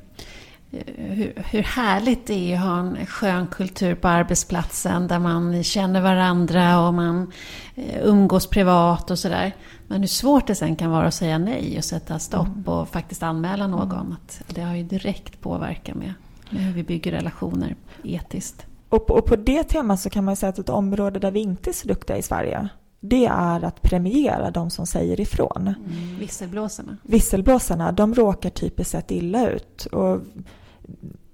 hur, 0.97 1.33
hur 1.51 1.63
härligt 1.63 2.27
det 2.27 2.53
är 2.53 2.57
att 2.57 2.63
ha 2.63 2.79
en 2.79 3.07
skön 3.07 3.47
kultur 3.47 3.95
på 3.95 4.09
arbetsplatsen 4.09 5.09
där 5.09 5.19
man 5.19 5.65
känner 5.65 6.01
varandra 6.01 6.87
och 6.87 6.95
man 6.95 7.33
eh, 7.75 8.03
umgås 8.03 8.47
privat 8.47 9.11
och 9.11 9.19
sådär. 9.19 9.53
Men 9.87 10.01
hur 10.01 10.09
svårt 10.09 10.47
det 10.47 10.55
sen 10.55 10.77
kan 10.77 10.91
vara 10.91 11.07
att 11.07 11.15
säga 11.15 11.39
nej 11.39 11.79
och 11.79 11.85
sätta 11.85 12.19
stopp 12.19 12.47
mm. 12.47 12.65
och 12.65 12.89
faktiskt 12.89 13.23
anmäla 13.23 13.67
någon. 13.67 14.13
Att 14.13 14.43
det 14.47 14.61
har 14.61 14.75
ju 14.75 14.83
direkt 14.83 15.41
påverkan 15.41 15.99
med, 15.99 16.15
med 16.51 16.63
hur 16.63 16.73
vi 16.73 16.83
bygger 16.83 17.13
relationer 17.13 17.77
etiskt. 18.05 18.67
Och 18.89 19.07
på, 19.07 19.15
och 19.15 19.27
på 19.27 19.37
det 19.37 19.65
temat 19.65 20.01
så 20.01 20.11
kan 20.11 20.25
man 20.25 20.37
säga 20.37 20.51
att 20.51 20.59
ett 20.59 20.69
område 20.69 21.19
där 21.19 21.31
vi 21.31 21.41
inte 21.41 21.71
är 21.71 21.75
så 21.75 21.89
duktiga 21.89 22.17
i 22.17 22.23
Sverige 22.23 22.69
det 23.01 23.27
är 23.27 23.65
att 23.65 23.83
premiera 23.83 24.51
de 24.51 24.71
som 24.71 24.87
säger 24.87 25.21
ifrån. 25.21 25.75
Mm. 25.79 26.19
Visselblåsarna. 26.19 26.97
Visselblåsarna, 27.03 27.93
de 27.93 28.15
råkar 28.15 28.51
typiskt 28.51 28.93
sett 28.93 29.11
illa 29.11 29.51
ut. 29.51 29.87
Och 29.87 30.21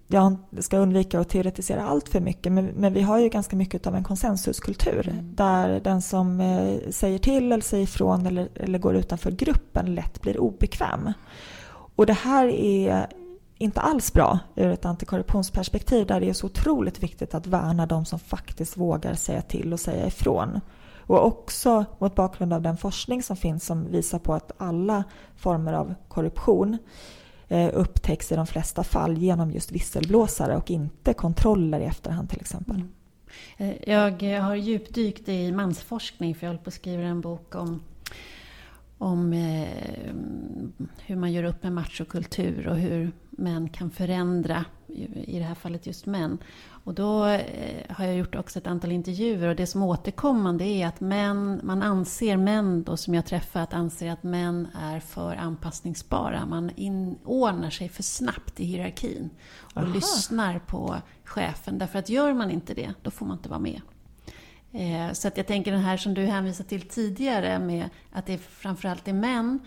jag 0.08 0.36
ska 0.58 0.78
undvika 0.78 1.20
att 1.20 1.28
teoretisera 1.28 1.84
allt 1.84 2.08
för 2.08 2.20
mycket 2.20 2.52
men, 2.52 2.66
men, 2.66 2.92
vi 2.92 3.02
har 3.02 3.18
ju 3.18 3.28
ganska 3.28 3.56
mycket 3.56 3.86
av 3.86 3.94
en 3.94 4.04
konsensuskultur 4.04 5.08
mm. 5.08 5.34
där 5.34 5.80
den 5.80 6.02
som 6.02 6.40
eh, 6.40 6.90
säger 6.90 7.18
till 7.18 7.52
eller 7.52 7.62
säger 7.62 7.84
ifrån 7.84 8.26
eller, 8.26 8.48
eller 8.54 8.78
går 8.78 8.96
utanför 8.96 9.30
gruppen 9.30 9.94
lätt 9.94 10.20
blir 10.22 10.38
obekväm. 10.38 11.12
Och 11.96 12.06
det 12.06 12.12
här 12.12 12.46
är 12.48 13.06
inte 13.58 13.80
alls 13.80 14.12
bra 14.12 14.38
ur 14.54 14.68
ett 14.68 14.84
antikorruptionsperspektiv 14.84 16.06
där 16.06 16.20
det 16.20 16.28
är 16.28 16.32
så 16.32 16.46
otroligt 16.46 17.02
viktigt 17.02 17.34
att 17.34 17.46
värna 17.46 17.86
de 17.86 18.04
som 18.04 18.18
faktiskt 18.18 18.76
vågar 18.76 19.14
säga 19.14 19.42
till 19.42 19.72
och 19.72 19.80
säga 19.80 20.06
ifrån. 20.06 20.60
Och 20.98 21.26
också 21.26 21.84
mot 21.98 22.14
bakgrund 22.14 22.52
av 22.52 22.62
den 22.62 22.76
forskning 22.76 23.22
som 23.22 23.36
finns 23.36 23.66
som 23.66 23.90
visar 23.90 24.18
på 24.18 24.34
att 24.34 24.52
alla 24.58 25.04
former 25.36 25.72
av 25.72 25.94
korruption 26.08 26.78
Eh, 27.48 27.70
upptäcks 27.72 28.32
i 28.32 28.36
de 28.36 28.46
flesta 28.46 28.84
fall 28.84 29.18
genom 29.18 29.50
just 29.50 29.72
visselblåsare 29.72 30.56
och 30.56 30.70
inte 30.70 31.14
kontroller 31.14 31.80
i 31.80 31.84
efterhand 31.84 32.30
till 32.30 32.40
exempel. 32.40 32.76
Mm. 32.76 32.90
Eh, 33.56 33.74
jag 33.86 34.34
eh, 34.34 34.42
har 34.42 34.54
djupdykt 34.54 35.28
i 35.28 35.52
mansforskning 35.52 36.34
för 36.34 36.46
jag 36.46 36.48
håller 36.48 36.62
på 36.64 36.68
att 36.68 36.74
skriva 36.74 37.02
en 37.02 37.20
bok 37.20 37.54
om 37.54 37.82
om 38.98 39.32
eh, 39.32 40.14
hur 41.06 41.16
man 41.16 41.32
gör 41.32 41.44
upp 41.44 41.62
med 41.62 41.72
machokultur 41.72 42.68
och 42.68 42.76
hur 42.76 43.12
män 43.30 43.68
kan 43.68 43.90
förändra, 43.90 44.64
i 45.26 45.38
det 45.38 45.44
här 45.44 45.54
fallet 45.54 45.86
just 45.86 46.06
män. 46.06 46.38
Och 46.68 46.94
då 46.94 47.26
eh, 47.26 47.96
har 47.96 48.04
jag 48.04 48.16
gjort 48.16 48.34
också 48.34 48.58
ett 48.58 48.66
antal 48.66 48.92
intervjuer 48.92 49.48
och 49.48 49.56
det 49.56 49.66
som 49.66 49.82
återkommande 49.82 50.64
är 50.64 50.86
att 50.86 51.00
män, 51.00 51.60
man 51.62 51.82
anser, 51.82 52.36
män 52.36 52.82
då 52.82 52.96
som 52.96 53.14
jag 53.14 53.26
träffat, 53.26 53.74
anser 53.74 54.10
att 54.10 54.22
män 54.22 54.68
är 54.80 55.00
för 55.00 55.36
anpassningsbara. 55.36 56.46
Man 56.46 56.70
inordnar 56.76 57.70
sig 57.70 57.88
för 57.88 58.02
snabbt 58.02 58.60
i 58.60 58.64
hierarkin 58.64 59.30
och 59.74 59.82
Aha. 59.82 59.94
lyssnar 59.94 60.58
på 60.58 60.96
chefen. 61.24 61.78
Därför 61.78 61.98
att 61.98 62.08
gör 62.08 62.32
man 62.32 62.50
inte 62.50 62.74
det, 62.74 62.94
då 63.02 63.10
får 63.10 63.26
man 63.26 63.36
inte 63.36 63.48
vara 63.48 63.60
med. 63.60 63.80
Eh, 64.72 65.12
så 65.12 65.28
att 65.28 65.36
jag 65.36 65.46
tänker 65.46 65.72
den 65.72 65.80
här 65.80 65.96
som 65.96 66.14
du 66.14 66.22
hänvisade 66.22 66.68
till 66.68 66.88
tidigare 66.88 67.58
med 67.58 67.88
att 68.12 68.26
det 68.26 68.38
framförallt 68.38 69.08
är 69.08 69.12
män 69.12 69.60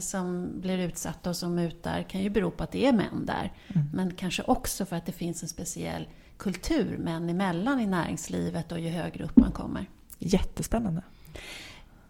som 0.00 0.50
blir 0.60 0.78
utsatta 0.78 1.30
och 1.30 1.36
som 1.36 1.54
mutar 1.54 2.02
kan 2.02 2.22
ju 2.22 2.30
bero 2.30 2.50
på 2.50 2.64
att 2.64 2.72
det 2.72 2.86
är 2.86 2.92
män 2.92 3.26
där. 3.26 3.52
Mm. 3.68 3.86
Men 3.92 4.14
kanske 4.14 4.42
också 4.42 4.86
för 4.86 4.96
att 4.96 5.06
det 5.06 5.12
finns 5.12 5.42
en 5.42 5.48
speciell 5.48 6.08
kultur 6.36 6.98
män 6.98 7.30
emellan 7.30 7.80
i 7.80 7.86
näringslivet 7.86 8.72
och 8.72 8.80
ju 8.80 8.88
högre 8.88 9.24
upp 9.24 9.36
man 9.36 9.52
kommer. 9.52 9.86
Jättespännande. 10.18 11.02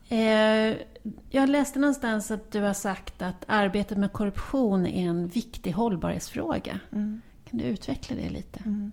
Eh, 0.09 0.77
jag 1.31 1.49
läste 1.49 1.79
någonstans 1.79 2.31
att 2.31 2.53
du 2.53 2.63
har 2.63 2.75
sagt 2.75 3.23
att 3.23 3.45
arbetet 3.47 3.99
med 3.99 4.13
korruption 4.13 4.87
är 4.87 5.09
en 5.09 5.29
viktig 5.29 5.73
hållbarhetsfråga. 5.73 6.81
Mm. 6.93 7.21
Kan 7.51 7.59
du 7.59 7.65
utveckla 7.65 8.17
det 8.17 8.29
lite? 8.29 8.61
Mm. 8.65 8.93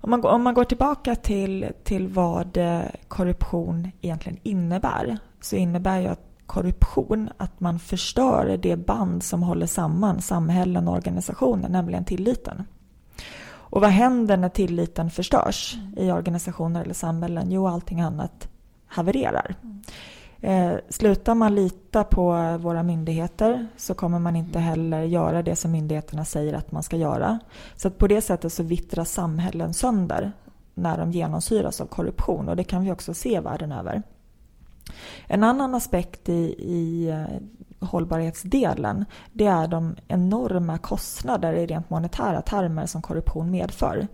Om 0.00 0.10
man, 0.10 0.24
om 0.24 0.42
man 0.42 0.54
går 0.54 0.64
tillbaka 0.64 1.14
till, 1.14 1.72
till 1.84 2.08
vad 2.08 2.56
eh, 2.56 2.82
korruption 3.08 3.90
egentligen 4.00 4.38
innebär 4.42 5.18
så 5.40 5.56
innebär 5.56 6.00
ju 6.00 6.06
att 6.06 6.27
korruption 6.48 7.30
att 7.36 7.60
man 7.60 7.78
förstör 7.78 8.56
det 8.62 8.76
band 8.76 9.22
som 9.22 9.42
håller 9.42 9.66
samman 9.66 10.20
samhällen 10.20 10.88
och 10.88 10.94
organisationer, 10.94 11.68
nämligen 11.68 12.04
tilliten. 12.04 12.64
Och 13.70 13.80
vad 13.80 13.90
händer 13.90 14.36
när 14.36 14.48
tilliten 14.48 15.10
förstörs 15.10 15.76
i 15.96 16.10
organisationer 16.10 16.82
eller 16.82 16.94
samhällen? 16.94 17.50
Jo, 17.50 17.66
allting 17.66 18.00
annat 18.00 18.48
havererar. 18.86 19.54
Eh, 20.40 20.72
slutar 20.88 21.34
man 21.34 21.54
lita 21.54 22.04
på 22.04 22.58
våra 22.60 22.82
myndigheter 22.82 23.66
så 23.76 23.94
kommer 23.94 24.18
man 24.18 24.36
inte 24.36 24.58
heller 24.58 25.02
göra 25.02 25.42
det 25.42 25.56
som 25.56 25.72
myndigheterna 25.72 26.24
säger 26.24 26.54
att 26.54 26.72
man 26.72 26.82
ska 26.82 26.96
göra. 26.96 27.38
Så 27.76 27.88
att 27.88 27.98
på 27.98 28.06
det 28.06 28.20
sättet 28.20 28.52
så 28.52 28.62
vittrar 28.62 29.04
samhällen 29.04 29.74
sönder 29.74 30.32
när 30.74 30.98
de 30.98 31.12
genomsyras 31.12 31.80
av 31.80 31.86
korruption 31.86 32.48
och 32.48 32.56
det 32.56 32.64
kan 32.64 32.84
vi 32.84 32.92
också 32.92 33.14
se 33.14 33.40
världen 33.40 33.72
över. 33.72 34.02
En 35.26 35.44
annan 35.44 35.74
aspekt 35.74 36.28
i, 36.28 36.54
i 36.58 37.08
eh, 37.08 37.86
hållbarhetsdelen 37.88 39.04
det 39.32 39.46
är 39.46 39.68
de 39.68 39.96
enorma 40.08 40.78
kostnader 40.78 41.52
i 41.52 41.66
rent 41.66 41.90
monetära 41.90 42.42
termer 42.42 42.86
som 42.86 43.02
korruption 43.02 43.50
medför. 43.50 44.06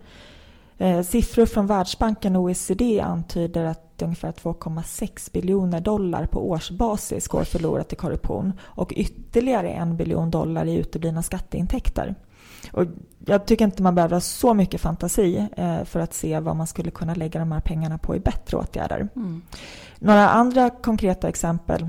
Eh, 0.77 1.01
siffror 1.01 1.45
från 1.45 1.67
Världsbanken 1.67 2.35
och 2.35 2.41
OECD 2.41 2.99
antyder 2.99 3.65
att 3.65 4.01
ungefär 4.01 4.31
2,6 4.31 5.31
biljoner 5.33 5.81
dollar 5.81 6.25
på 6.25 6.49
årsbasis 6.49 7.27
går 7.27 7.43
förlorat 7.43 7.93
i 7.93 7.95
korruption 7.95 8.53
och 8.61 8.93
ytterligare 8.95 9.69
en 9.69 9.97
biljon 9.97 10.31
dollar 10.31 10.65
i 10.65 10.75
uteblivna 10.75 11.23
skatteintäkter. 11.23 12.15
Och 12.73 12.85
jag 13.25 13.45
tycker 13.45 13.65
inte 13.65 13.83
man 13.83 13.95
behöver 13.95 14.15
ha 14.15 14.21
så 14.21 14.53
mycket 14.53 14.81
fantasi 14.81 15.47
eh, 15.57 15.83
för 15.83 15.99
att 15.99 16.13
se 16.13 16.39
vad 16.39 16.55
man 16.55 16.67
skulle 16.67 16.91
kunna 16.91 17.15
lägga 17.15 17.39
de 17.39 17.51
här 17.51 17.59
pengarna 17.59 17.97
på 17.97 18.15
i 18.15 18.19
bättre 18.19 18.57
åtgärder. 18.57 19.09
Mm. 19.15 19.41
Några 19.99 20.29
andra 20.29 20.69
konkreta 20.69 21.27
exempel. 21.27 21.87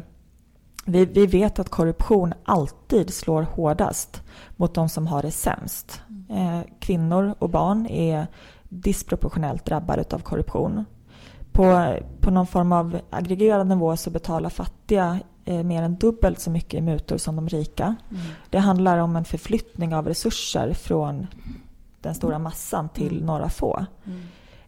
Vi, 0.84 1.04
vi, 1.04 1.26
vet 1.26 1.58
att 1.58 1.68
korruption 1.68 2.34
alltid 2.44 3.14
slår 3.14 3.42
hårdast 3.42 4.22
mot 4.56 4.74
de 4.74 4.88
som 4.88 5.06
har 5.06 5.22
det 5.22 5.30
sämst. 5.30 6.00
Eh, 6.30 6.60
kvinnor 6.80 7.34
och 7.38 7.50
barn 7.50 7.86
är 7.86 8.26
disproportionellt 8.68 9.64
drabbade 9.64 10.04
av 10.10 10.18
korruption. 10.18 10.84
På, 11.52 11.96
på 12.20 12.30
någon 12.30 12.46
form 12.46 12.72
av 12.72 13.00
aggregerad 13.10 13.66
nivå 13.66 13.96
så 13.96 14.10
betalar 14.10 14.50
fattiga 14.50 15.20
eh, 15.46 15.62
mer 15.62 15.82
än 15.82 15.96
dubbelt 15.96 16.40
så 16.40 16.50
mycket 16.50 16.74
i 16.74 16.80
mutor 16.80 17.16
som 17.16 17.36
de 17.36 17.48
rika. 17.48 17.96
Mm. 18.10 18.22
Det 18.50 18.58
handlar 18.58 18.98
om 18.98 19.16
en 19.16 19.24
förflyttning 19.24 19.94
av 19.94 20.06
resurser 20.08 20.72
från 20.72 21.26
den 22.00 22.14
stora 22.14 22.38
massan 22.38 22.88
till 22.88 23.12
mm. 23.12 23.26
några 23.26 23.48
få. 23.48 23.86
Mm. 24.04 24.20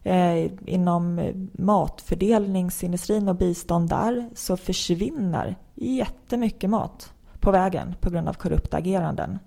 Eh, 0.03 0.51
inom 0.65 1.31
matfördelningsindustrin 1.51 3.27
och 3.27 3.35
bistånd 3.35 3.89
där 3.89 4.29
så 4.35 4.57
försvinner 4.57 5.55
jättemycket 5.75 6.69
mat 6.69 7.13
på 7.39 7.51
vägen 7.51 7.95
på 7.99 8.09
grund 8.09 8.29
av 8.29 8.33
korrupta 8.33 8.77
ageranden. 8.77 9.39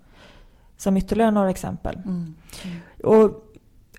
Som 0.77 0.97
ytterligare 0.97 1.31
några 1.31 1.49
exempel. 1.49 1.95
Mm. 1.95 2.35
Mm. 2.63 2.77
Och 3.03 3.43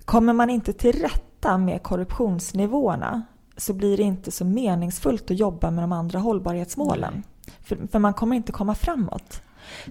kommer 0.05 0.33
man 0.33 0.51
inte 0.51 0.73
till 0.73 1.03
rätta 1.03 1.59
med 1.59 1.83
korruptionsnivåerna 1.83 3.23
så 3.57 3.73
blir 3.73 3.97
det 3.97 4.03
inte 4.03 4.31
så 4.31 4.45
meningsfullt 4.45 5.31
att 5.31 5.39
jobba 5.39 5.71
med 5.71 5.85
de 5.85 5.93
andra 5.93 6.19
hållbarhetsmålen. 6.19 7.23
För, 7.61 7.87
för, 7.93 7.99
man 7.99 8.15
kommer 8.15 8.37
inte 8.37 8.53
komma 8.53 8.75
framåt. 8.75 9.43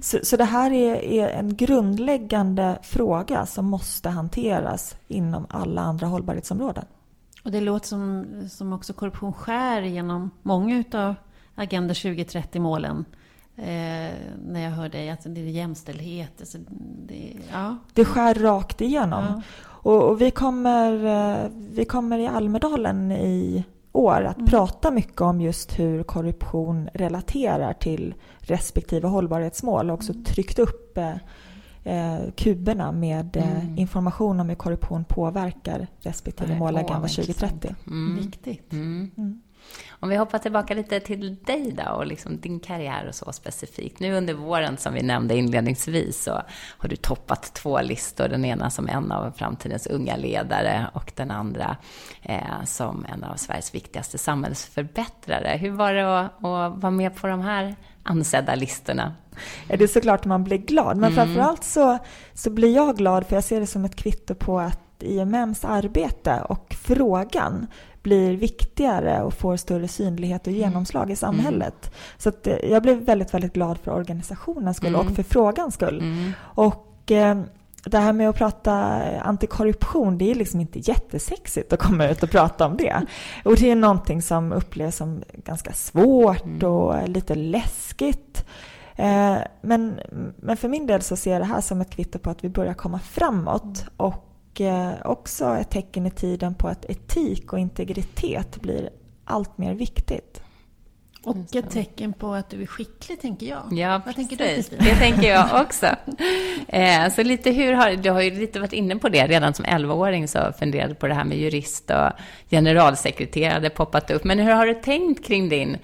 Så, 0.01 0.19
så 0.23 0.37
det 0.37 0.43
här 0.43 0.71
är, 0.71 0.95
är, 0.95 1.27
en 1.27 1.55
grundläggande 1.55 2.79
fråga 2.83 3.45
som 3.45 3.65
måste 3.65 4.09
hanteras 4.09 4.95
inom 5.07 5.45
alla 5.49 5.81
andra 5.81 6.07
hållbarhetsområden. 6.07 6.85
Och 7.43 7.51
det 7.51 7.61
låter 7.61 7.87
som, 7.87 8.25
som 8.49 8.73
också 8.73 8.93
korruption 8.93 9.33
skär 9.33 9.81
genom 9.81 10.31
många 10.41 10.83
av 10.93 11.15
Agenda 11.55 11.93
2030-målen. 11.93 13.05
Eh, 13.55 14.13
när 14.45 14.59
jag 14.59 14.71
hör 14.71 14.89
dig, 14.89 15.09
att 15.09 15.23
det 15.23 15.41
är 15.41 15.45
jämställdhet. 15.45 16.31
Alltså 16.39 16.57
det, 17.07 17.33
ja. 17.51 17.77
det 17.93 18.05
skär 18.05 18.33
rakt 18.33 18.81
igenom. 18.81 19.23
Ja. 19.23 19.41
Och, 19.83 20.09
och, 20.09 20.21
vi, 20.21 20.31
kommer, 20.31 21.05
eh, 21.05 21.49
vi 21.71 21.85
kommer 21.85 22.19
i 22.19 22.27
Almedalen 22.27 23.11
i 23.11 23.63
år 23.91 24.23
att 24.23 24.37
mm. 24.37 24.49
prata 24.49 24.91
mycket 24.91 25.21
om 25.21 25.41
just 25.41 25.79
hur 25.79 26.03
korruption 26.03 26.89
relaterar 26.93 27.73
till 27.73 28.13
respektive 28.39 29.07
hållbarhetsmål 29.07 29.89
och 29.89 29.93
också 29.93 30.11
mm. 30.11 30.23
tryckt 30.23 30.59
upp 30.59 30.97
eh, 30.97 31.15
eh 31.83 32.31
kuberna 32.35 32.91
med 32.91 33.37
eh, 33.37 33.61
mm. 33.61 33.77
information 33.77 34.39
om 34.39 34.49
hur 34.49 34.55
korruption 34.55 35.03
påverkar 35.05 35.87
respektive 35.99 36.59
mål 36.59 36.77
Agenda 36.77 37.07
2030. 37.07 37.75
Mm. 37.87 38.15
Viktigt. 38.15 38.73
Mm. 38.73 39.41
Om 39.89 40.09
vi 40.09 40.15
hoppar 40.15 40.39
tillbaka 40.39 40.73
lite 40.73 40.99
till 40.99 41.35
dig 41.35 41.71
då 41.71 41.91
och 41.91 42.05
liksom 42.05 42.39
din 42.39 42.59
karriär 42.59 43.05
och 43.07 43.15
så 43.15 43.31
specifikt. 43.31 43.99
Nu 43.99 44.13
under 44.13 44.33
våren 44.33 44.77
som 44.77 44.93
vi 44.93 45.03
nämnde 45.03 45.35
inledningsvis 45.35 46.23
så 46.23 46.31
har 46.77 46.89
du 46.89 46.95
toppat 46.95 47.53
två 47.53 47.81
listor. 47.81 48.27
Den 48.27 48.45
ena 48.45 48.69
som 48.69 48.87
en 48.87 49.11
av 49.11 49.31
framtidens 49.31 49.87
unga 49.87 50.15
ledare 50.15 50.87
och 50.93 51.11
den 51.15 51.31
andra 51.31 51.77
eh, 52.21 52.63
som 52.65 53.05
en 53.13 53.23
av 53.23 53.35
Sveriges 53.35 53.75
viktigaste 53.75 54.17
samhällsförbättrare. 54.17 55.57
Hur 55.57 55.71
var 55.71 55.93
det 55.93 56.19
att, 56.19 56.35
att 56.35 56.81
vara 56.81 56.91
med 56.91 57.15
på 57.15 57.27
de 57.27 57.41
här 57.41 57.75
ansedda 58.03 58.55
listorna? 58.55 59.13
Ja, 59.67 59.77
det 59.77 59.83
är 59.83 59.87
såklart 59.87 60.25
man 60.25 60.43
blir 60.43 60.57
glad, 60.57 60.97
men 60.97 61.13
mm. 61.13 61.15
framförallt 61.15 61.63
så, 61.63 61.97
så 62.33 62.49
blir 62.49 62.75
jag 62.75 62.97
glad 62.97 63.27
för 63.27 63.35
jag 63.35 63.43
ser 63.43 63.59
det 63.59 63.67
som 63.67 63.85
ett 63.85 63.95
kvitto 63.95 64.35
på 64.35 64.59
att 64.59 64.79
IMMs 65.03 65.65
arbete 65.65 66.41
och 66.49 66.75
frågan 66.79 67.67
blir 68.03 68.37
viktigare 68.37 69.23
och 69.23 69.33
får 69.33 69.57
större 69.57 69.87
synlighet 69.87 70.41
och 70.41 70.53
mm. 70.53 70.59
genomslag 70.59 71.11
i 71.11 71.15
samhället. 71.15 71.75
Mm. 71.83 71.93
Så 72.17 72.29
att, 72.29 72.47
eh, 72.47 72.55
jag 72.55 72.83
blev 72.83 72.97
väldigt, 72.97 73.33
väldigt 73.33 73.53
glad 73.53 73.77
för 73.77 73.91
organisationens 73.91 74.77
skull 74.77 74.95
mm. 74.95 75.07
och 75.07 75.15
för 75.15 75.23
frågans 75.23 75.73
skull. 75.73 75.99
Mm. 75.99 76.31
Och 76.39 77.11
eh, 77.11 77.41
det 77.85 77.97
här 77.97 78.13
med 78.13 78.29
att 78.29 78.35
prata 78.35 78.73
antikorruption, 79.19 80.17
det 80.17 80.31
är 80.31 80.35
liksom 80.35 80.59
inte 80.59 80.79
jättesexigt 80.79 81.73
att 81.73 81.79
komma 81.79 82.07
ut 82.07 82.23
och 82.23 82.29
prata 82.29 82.65
om 82.65 82.77
det. 82.77 83.01
Och 83.45 83.55
det 83.55 83.71
är 83.71 83.75
någonting 83.75 84.21
som 84.21 84.51
upplevs 84.51 84.95
som 84.95 85.23
ganska 85.33 85.73
svårt 85.73 86.45
mm. 86.45 86.69
och 86.71 87.09
lite 87.09 87.35
läskigt. 87.35 88.45
Eh, 88.95 89.37
men, 89.61 89.99
men 90.37 90.57
för 90.57 90.67
min 90.67 90.87
del 90.87 91.01
så 91.01 91.15
ser 91.15 91.31
jag 91.31 91.41
det 91.41 91.45
här 91.45 91.61
som 91.61 91.81
ett 91.81 91.89
kvitto 91.89 92.19
på 92.19 92.29
att 92.29 92.43
vi 92.43 92.49
börjar 92.49 92.73
komma 92.73 92.99
framåt 92.99 93.85
och 93.97 94.32
eh, 94.61 94.91
också 95.05 95.45
ett 95.45 95.69
tecken 95.69 96.05
i 96.05 96.11
tiden 96.11 96.55
på 96.55 96.67
att 96.67 96.85
etik 96.85 97.53
och 97.53 97.59
integritet 97.59 98.61
blir 98.61 98.89
allt 99.25 99.57
mer 99.57 99.73
viktigt. 99.73 100.43
Och 101.23 101.55
ett 101.55 101.69
tecken 101.69 102.13
på 102.13 102.33
att 102.33 102.49
du 102.49 102.61
är 102.61 102.65
skicklig, 102.65 103.21
tänker 103.21 103.45
jag. 103.45 103.63
Ja, 103.71 104.01
Vad 104.05 104.15
tänker 104.15 104.37
du, 104.37 104.43
Kristina? 104.43 104.83
Det 104.83 104.95
tänker 104.95 105.29
jag 105.29 105.61
också. 105.61 105.87
Eh, 106.67 107.09
så 107.09 107.23
lite 107.23 107.51
hur 107.51 107.73
har, 107.73 107.91
du 107.91 108.09
har 108.09 108.21
ju 108.21 108.31
lite 108.31 108.59
varit 108.59 108.73
inne 108.73 108.95
på 108.95 109.09
det. 109.09 109.27
Redan 109.27 109.53
som 109.53 109.65
11-åring 109.65 110.27
så 110.27 110.53
funderade 110.59 110.95
på 110.95 111.07
det 111.07 111.13
här 111.13 111.23
med 111.23 111.37
jurist 111.37 111.89
och 111.89 112.11
generalsekreterare 112.49 113.53
hade 113.53 113.69
poppat 113.69 114.11
upp. 114.11 114.23
Men 114.23 114.39
hur 114.39 114.51
har 114.51 114.65
du 114.65 114.73
tänkt 114.73 115.25
kring 115.25 115.49
din 115.49 115.77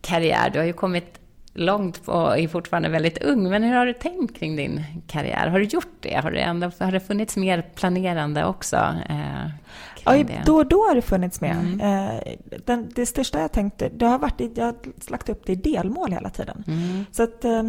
karriär? 0.00 0.50
Du 0.50 0.58
har 0.58 0.66
ju 0.66 0.72
kommit 0.72 1.20
långt 1.56 2.08
och 2.08 2.38
är 2.38 2.48
fortfarande 2.48 2.88
väldigt 2.88 3.22
ung. 3.22 3.50
Men 3.50 3.62
hur 3.62 3.74
har 3.74 3.86
du 3.86 3.92
tänkt 3.92 4.38
kring 4.38 4.56
din 4.56 4.84
karriär? 5.06 5.46
Har 5.46 5.58
du 5.58 5.64
gjort 5.64 5.96
det? 6.00 6.14
Har 6.14 6.30
det, 6.30 6.40
ändå, 6.40 6.70
har 6.80 6.92
det 6.92 7.00
funnits 7.00 7.36
mer 7.36 7.62
planerande 7.74 8.44
också? 8.44 8.76
Eh, 9.08 9.50
ja, 10.04 10.24
då 10.46 10.56
och 10.56 10.66
då 10.66 10.76
har 10.76 10.94
det 10.94 11.02
funnits 11.02 11.40
med. 11.40 11.56
Mm. 11.56 11.80
Eh, 11.80 12.20
den, 12.64 12.88
det 12.94 13.06
största 13.06 13.40
jag 13.40 13.52
tänkte, 13.52 13.88
det 13.88 14.06
har 14.06 14.18
varit, 14.18 14.40
jag 14.54 14.64
har 14.64 14.74
lagt 15.10 15.28
upp 15.28 15.46
det 15.46 15.52
i 15.52 15.56
delmål 15.56 16.12
hela 16.12 16.30
tiden. 16.30 16.64
Mm. 16.66 17.04
Så 17.12 17.22
att 17.22 17.44
eh, 17.44 17.62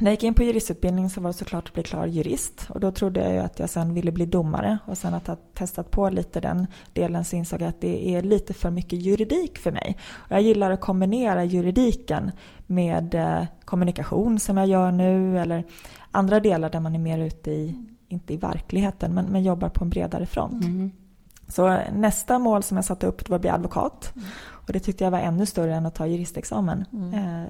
när 0.00 0.10
jag 0.10 0.12
gick 0.12 0.22
in 0.22 0.34
på 0.34 0.42
juristutbildningen 0.42 1.10
så 1.10 1.20
var 1.20 1.30
det 1.30 1.34
såklart 1.34 1.68
att 1.68 1.74
bli 1.74 1.82
klar 1.82 2.06
jurist. 2.06 2.66
Och 2.68 2.80
då 2.80 2.90
trodde 2.90 3.20
jag 3.20 3.32
ju 3.32 3.38
att 3.38 3.58
jag 3.58 3.70
sen 3.70 3.94
ville 3.94 4.12
bli 4.12 4.26
domare. 4.26 4.78
Och 4.86 4.98
sen 4.98 5.14
att 5.14 5.26
ha 5.26 5.36
testat 5.54 5.90
på 5.90 6.10
lite 6.10 6.40
den 6.40 6.66
delen 6.92 7.24
så 7.24 7.36
insåg 7.36 7.60
jag 7.60 7.68
att 7.68 7.80
det 7.80 8.14
är 8.14 8.22
lite 8.22 8.54
för 8.54 8.70
mycket 8.70 9.02
juridik 9.02 9.58
för 9.58 9.72
mig. 9.72 9.96
Och 10.14 10.32
jag 10.32 10.42
gillar 10.42 10.70
att 10.70 10.80
kombinera 10.80 11.44
juridiken 11.44 12.30
med 12.66 13.14
eh, 13.14 13.44
kommunikation 13.64 14.38
som 14.38 14.56
jag 14.56 14.66
gör 14.66 14.92
nu. 14.92 15.38
Eller 15.38 15.64
andra 16.10 16.40
delar 16.40 16.70
där 16.70 16.80
man 16.80 16.94
är 16.94 16.98
mer 16.98 17.18
ute 17.18 17.50
i, 17.50 17.74
inte 18.08 18.34
i 18.34 18.36
verkligheten, 18.36 19.14
men, 19.14 19.26
men 19.26 19.42
jobbar 19.42 19.68
på 19.68 19.84
en 19.84 19.90
bredare 19.90 20.26
front. 20.26 20.64
Mm. 20.64 20.90
Så 21.48 21.80
nästa 21.92 22.38
mål 22.38 22.62
som 22.62 22.76
jag 22.76 22.84
satte 22.84 23.06
upp 23.06 23.28
var 23.28 23.36
att 23.36 23.40
bli 23.40 23.50
advokat. 23.50 24.12
Mm. 24.16 24.28
Och 24.50 24.72
det 24.72 24.80
tyckte 24.80 25.04
jag 25.04 25.10
var 25.10 25.18
ännu 25.18 25.46
större 25.46 25.74
än 25.74 25.86
att 25.86 25.94
ta 25.94 26.06
juristexamen. 26.06 26.84
Mm. 26.92 27.46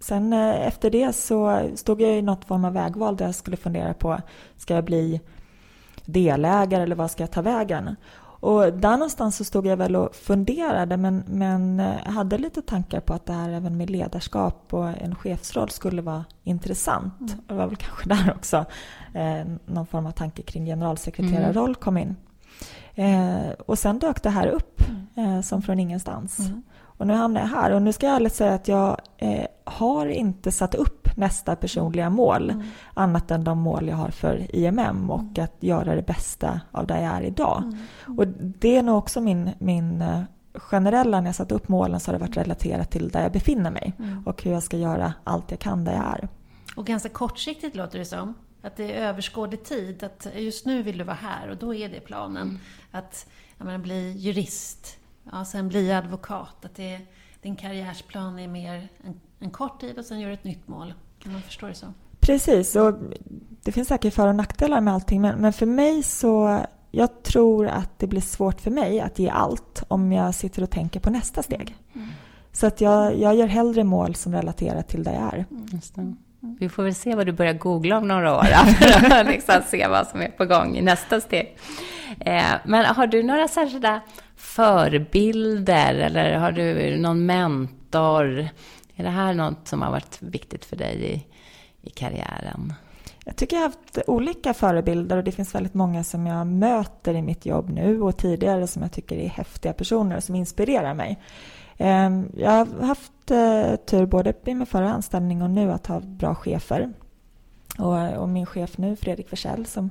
Sen 0.00 0.32
eh, 0.32 0.66
efter 0.66 0.90
det 0.90 1.12
så 1.12 1.70
stod 1.74 2.00
jag 2.00 2.18
i 2.18 2.22
något 2.22 2.44
form 2.44 2.64
av 2.64 2.72
vägval 2.72 3.16
där 3.16 3.24
jag 3.24 3.34
skulle 3.34 3.56
fundera 3.56 3.94
på, 3.94 4.20
ska 4.56 4.74
jag 4.74 4.84
bli 4.84 5.20
delägare 6.04 6.82
eller 6.82 6.96
vad 6.96 7.10
ska 7.10 7.22
jag 7.22 7.30
ta 7.30 7.42
vägen? 7.42 7.96
Och 8.40 8.72
där 8.72 8.92
någonstans 8.92 9.36
så 9.36 9.44
stod 9.44 9.66
jag 9.66 9.76
väl 9.76 9.96
och 9.96 10.14
funderade 10.14 10.96
men, 10.96 11.24
men 11.26 11.80
eh, 11.80 12.06
hade 12.06 12.38
lite 12.38 12.62
tankar 12.62 13.00
på 13.00 13.14
att 13.14 13.26
det 13.26 13.32
här 13.32 13.50
även 13.50 13.76
med 13.76 13.90
ledarskap 13.90 14.74
och 14.74 14.88
en 14.88 15.14
chefsroll 15.14 15.70
skulle 15.70 16.02
vara 16.02 16.24
intressant. 16.44 17.20
Mm. 17.20 17.32
Det 17.46 17.54
var 17.54 17.66
väl 17.66 17.76
kanske 17.76 18.08
där 18.08 18.32
också 18.36 18.64
eh, 19.14 19.44
någon 19.66 19.86
form 19.86 20.06
av 20.06 20.10
tanke 20.10 20.42
kring 20.42 20.66
generalsekreterarroll 20.66 21.74
kom 21.74 21.98
in. 21.98 22.16
Eh, 22.94 23.50
och 23.66 23.78
sen 23.78 23.98
dök 23.98 24.22
det 24.22 24.30
här 24.30 24.46
upp 24.46 24.82
mm. 24.88 25.36
eh, 25.36 25.42
som 25.42 25.62
från 25.62 25.80
ingenstans. 25.80 26.38
Mm. 26.38 26.62
Och 26.98 27.06
nu 27.06 27.14
hamnar 27.14 27.40
jag 27.40 27.48
här 27.48 27.70
och 27.70 27.82
nu 27.82 27.92
ska 27.92 28.06
jag 28.06 28.16
ärligt 28.16 28.34
säga 28.34 28.54
att 28.54 28.68
jag 28.68 28.96
eh, 29.16 29.46
har 29.64 30.06
inte 30.06 30.52
satt 30.52 30.74
upp 30.74 31.08
nästa 31.16 31.56
personliga 31.56 32.10
mål 32.10 32.50
mm. 32.50 32.66
annat 32.94 33.30
än 33.30 33.44
de 33.44 33.58
mål 33.58 33.88
jag 33.88 33.96
har 33.96 34.10
för 34.10 34.56
IMM 34.56 35.10
och 35.10 35.20
mm. 35.20 35.44
att 35.44 35.56
göra 35.60 35.94
det 35.94 36.06
bästa 36.06 36.60
av 36.70 36.86
där 36.86 37.02
jag 37.02 37.14
är 37.14 37.22
idag. 37.22 37.62
Mm. 37.62 38.18
Och 38.18 38.26
det 38.38 38.76
är 38.76 38.82
nog 38.82 38.98
också 38.98 39.20
min, 39.20 39.50
min 39.58 40.02
eh, 40.02 40.22
generella, 40.54 41.20
när 41.20 41.28
jag 41.28 41.34
satt 41.34 41.52
upp 41.52 41.68
målen 41.68 42.00
så 42.00 42.10
har 42.10 42.18
det 42.18 42.24
varit 42.24 42.36
relaterat 42.36 42.90
till 42.90 43.08
där 43.08 43.22
jag 43.22 43.32
befinner 43.32 43.70
mig 43.70 43.92
mm. 43.98 44.26
och 44.26 44.42
hur 44.42 44.52
jag 44.52 44.62
ska 44.62 44.76
göra 44.76 45.14
allt 45.24 45.50
jag 45.50 45.60
kan 45.60 45.84
där 45.84 45.92
jag 45.92 46.04
är. 46.04 46.28
Och 46.76 46.86
ganska 46.86 47.08
kortsiktigt 47.08 47.76
låter 47.76 47.98
det 47.98 48.04
som. 48.04 48.34
Att 48.62 48.76
det 48.76 48.96
är 48.96 49.08
överskådlig 49.08 49.64
tid. 49.64 50.04
Att 50.04 50.26
just 50.34 50.66
nu 50.66 50.82
vill 50.82 50.98
du 50.98 51.04
vara 51.04 51.16
här 51.16 51.50
och 51.50 51.56
då 51.56 51.74
är 51.74 51.88
det 51.88 52.00
planen. 52.00 52.42
Mm. 52.42 52.58
Att 52.90 53.26
menar, 53.58 53.78
bli 53.78 54.10
jurist, 54.10 54.98
ja, 55.32 55.44
sen 55.44 55.68
bli 55.68 55.92
advokat. 55.92 56.64
Att 56.64 56.74
det, 56.74 57.00
din 57.42 57.56
karriärsplan 57.56 58.38
är 58.38 58.48
mer 58.48 58.88
en, 59.04 59.20
en 59.38 59.50
kort 59.50 59.80
tid 59.80 59.98
och 59.98 60.04
sen 60.04 60.20
gör 60.20 60.28
du 60.28 60.34
ett 60.34 60.44
nytt 60.44 60.68
mål. 60.68 60.94
Kan 61.18 61.32
man 61.32 61.42
förstå 61.42 61.66
det 61.66 61.74
så? 61.74 61.86
Precis, 62.20 62.76
och 62.76 62.94
det 63.62 63.72
finns 63.72 63.88
säkert 63.88 64.14
för 64.14 64.28
och 64.28 64.34
nackdelar 64.34 64.80
med 64.80 64.94
allting. 64.94 65.20
Men, 65.20 65.38
men 65.38 65.52
för 65.52 65.66
mig 65.66 66.02
så, 66.02 66.60
jag 66.90 67.22
tror 67.22 67.66
att 67.66 67.98
det 67.98 68.06
blir 68.06 68.20
svårt 68.20 68.60
för 68.60 68.70
mig 68.70 69.00
att 69.00 69.18
ge 69.18 69.28
allt 69.28 69.82
om 69.88 70.12
jag 70.12 70.34
sitter 70.34 70.62
och 70.62 70.70
tänker 70.70 71.00
på 71.00 71.10
nästa 71.10 71.42
steg. 71.42 71.76
Mm. 71.94 72.08
Så 72.52 72.66
att 72.66 72.80
jag, 72.80 73.18
jag 73.18 73.34
gör 73.34 73.46
hellre 73.46 73.84
mål 73.84 74.14
som 74.14 74.32
relaterar 74.32 74.82
till 74.82 75.04
där 75.04 75.12
jag 75.12 75.34
är. 75.34 75.46
Mm. 75.96 76.16
Vi 76.40 76.68
får 76.68 76.82
väl 76.82 76.94
se 76.94 77.14
vad 77.14 77.26
du 77.26 77.32
börjar 77.32 77.52
googla 77.52 77.98
om 77.98 78.08
några 78.08 78.36
år 78.36 78.44
för 79.08 79.20
att 79.20 79.26
liksom 79.26 79.54
se 79.66 79.88
vad 79.88 80.06
som 80.06 80.20
är 80.20 80.28
på 80.28 80.44
gång 80.44 80.76
i 80.76 80.82
nästa 80.82 81.20
steg. 81.20 81.56
Eh, 82.20 82.52
men 82.64 82.84
har 82.84 83.06
du 83.06 83.22
några 83.22 83.48
särskilda 83.48 84.00
förebilder 84.36 85.94
eller 85.94 86.34
har 86.34 86.52
du 86.52 86.96
någon 86.96 87.26
mentor? 87.26 88.48
Är 88.96 89.04
det 89.04 89.10
här 89.10 89.34
något 89.34 89.68
som 89.68 89.82
har 89.82 89.90
varit 89.90 90.22
viktigt 90.22 90.64
för 90.64 90.76
dig 90.76 91.04
i, 91.04 91.26
i 91.88 91.90
karriären? 91.90 92.72
Jag 93.24 93.36
tycker 93.36 93.56
jag 93.56 93.62
har 93.62 93.68
haft 93.68 93.98
olika 94.06 94.54
förebilder 94.54 95.16
och 95.16 95.24
det 95.24 95.32
finns 95.32 95.54
väldigt 95.54 95.74
många 95.74 96.04
som 96.04 96.26
jag 96.26 96.46
möter 96.46 97.14
i 97.14 97.22
mitt 97.22 97.46
jobb 97.46 97.70
nu 97.70 98.02
och 98.02 98.16
tidigare 98.16 98.66
som 98.66 98.82
jag 98.82 98.92
tycker 98.92 99.16
är 99.16 99.28
häftiga 99.28 99.72
personer 99.72 100.20
som 100.20 100.34
inspirerar 100.34 100.94
mig. 100.94 101.18
Ehm, 101.76 102.32
jag 102.36 102.50
har 102.50 102.86
haft 102.86 103.30
eh, 103.30 103.76
tur 103.76 104.06
både 104.06 104.32
i 104.44 104.54
min 104.54 104.66
förra 104.66 104.92
anställning 104.92 105.42
och 105.42 105.50
nu 105.50 105.72
att 105.72 105.86
ha 105.86 106.00
bra 106.00 106.34
chefer. 106.34 106.92
Och, 108.18 108.28
min 108.28 108.46
chef 108.46 108.78
nu, 108.78 108.96
Fredrik 108.96 109.28
Forsell, 109.28 109.66
som 109.66 109.90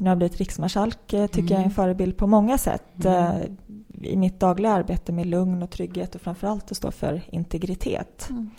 nu 0.00 0.08
har 0.08 0.16
blivit 0.16 0.38
riksmarskalk, 0.38 1.12
eh, 1.12 1.26
tycker 1.26 1.40
mm. 1.40 1.48
jag 1.48 1.52
är 1.52 1.56
en 1.56 1.62
mm. 1.62 1.74
förebild 1.74 2.16
på 2.16 2.26
många 2.26 2.58
sätt. 2.58 3.04
Mm. 3.04 3.42
Eh, 4.02 4.12
I 4.12 4.16
mitt 4.16 4.40
dagliga 4.40 4.72
arbete 4.72 5.12
med 5.12 5.26
lugn 5.26 5.62
och 5.62 5.70
trygghet 5.70 6.14
och 6.14 6.20
framförallt 6.20 6.70
att 6.70 6.76
stå 6.76 6.90
för 6.90 7.22
integritet. 7.30 8.30
Mm. 8.30 8.50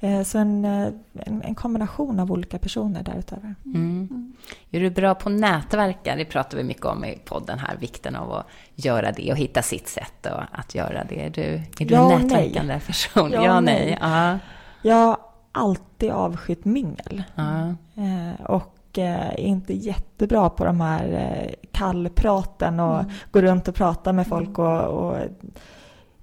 Eh, 0.00 0.22
så 0.22 0.38
en, 0.38 0.64
en, 0.64 1.42
en, 1.42 1.54
kombination 1.54 2.20
av 2.20 2.32
olika 2.32 2.58
personer 2.58 3.02
därutöver. 3.02 3.54
Mm. 3.64 4.08
Mm. 4.10 4.32
Är 4.70 4.80
du 4.80 4.90
bra 4.90 5.14
på 5.14 5.28
att 5.28 5.34
nätverka? 5.34 6.16
Det 6.16 6.24
pratar 6.24 6.58
vi 6.58 6.64
mycket 6.64 6.86
om 6.86 7.04
i 7.04 7.18
podden 7.24 7.58
här, 7.58 7.76
vikten 7.76 8.16
av 8.16 8.32
att 8.32 8.46
göra 8.74 9.12
det 9.12 9.32
och 9.32 9.38
hitta 9.38 9.62
sitt 9.62 9.88
sätt 9.88 10.26
att 10.50 10.74
göra 10.74 11.04
det. 11.04 11.26
Är 11.26 11.30
du, 11.30 11.42
är 11.80 11.86
du 11.86 11.94
ja, 11.94 12.12
en 12.12 12.22
nätverkande 12.22 12.72
nej. 12.72 12.82
person? 12.86 13.30
Ja, 13.32 13.44
ja 13.44 13.60
nej. 13.60 13.98
nej. 14.02 14.38
Jag 14.82 14.94
har 14.94 15.16
alltid 15.52 16.10
avskytt 16.10 16.64
mingel. 16.64 17.22
Och 18.48 18.75
är 18.98 19.40
inte 19.40 19.74
jättebra 19.74 20.50
på 20.50 20.64
de 20.64 20.80
här 20.80 21.54
kallpraten 21.72 22.80
och 22.80 23.00
mm. 23.00 23.10
gå 23.30 23.40
runt 23.40 23.68
och 23.68 23.74
prata 23.74 24.12
med 24.12 24.26
folk 24.26 24.58
och, 24.58 24.82
och 24.82 25.16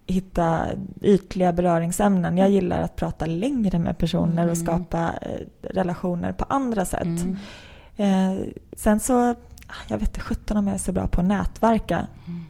hitta 0.06 0.68
ytliga 1.02 1.54
beröringsämnen. 1.54 2.38
Jag 2.38 2.50
gillar 2.50 2.82
att 2.82 2.96
prata 2.96 3.26
längre 3.26 3.80
med 3.80 3.98
personer 3.98 4.48
och 4.50 4.56
mm. 4.56 4.66
skapa 4.66 5.14
eh, 5.22 5.40
relationer 5.62 6.32
på 6.32 6.46
andra 6.50 6.86
sätt. 6.86 7.04
Mm. 7.04 7.38
Eh, 7.96 8.46
sen 8.74 9.00
så, 9.00 9.30
ah, 9.68 9.84
jag 9.88 9.98
vet 9.98 10.08
inte 10.08 10.20
sjutton 10.20 10.58
om 10.58 10.68
jag 10.68 10.74
är 10.74 10.80
så 10.80 10.92
bra 10.92 11.08
på 11.08 11.22
att 11.22 11.28
nätverka. 11.28 12.08
Mm. 12.28 12.44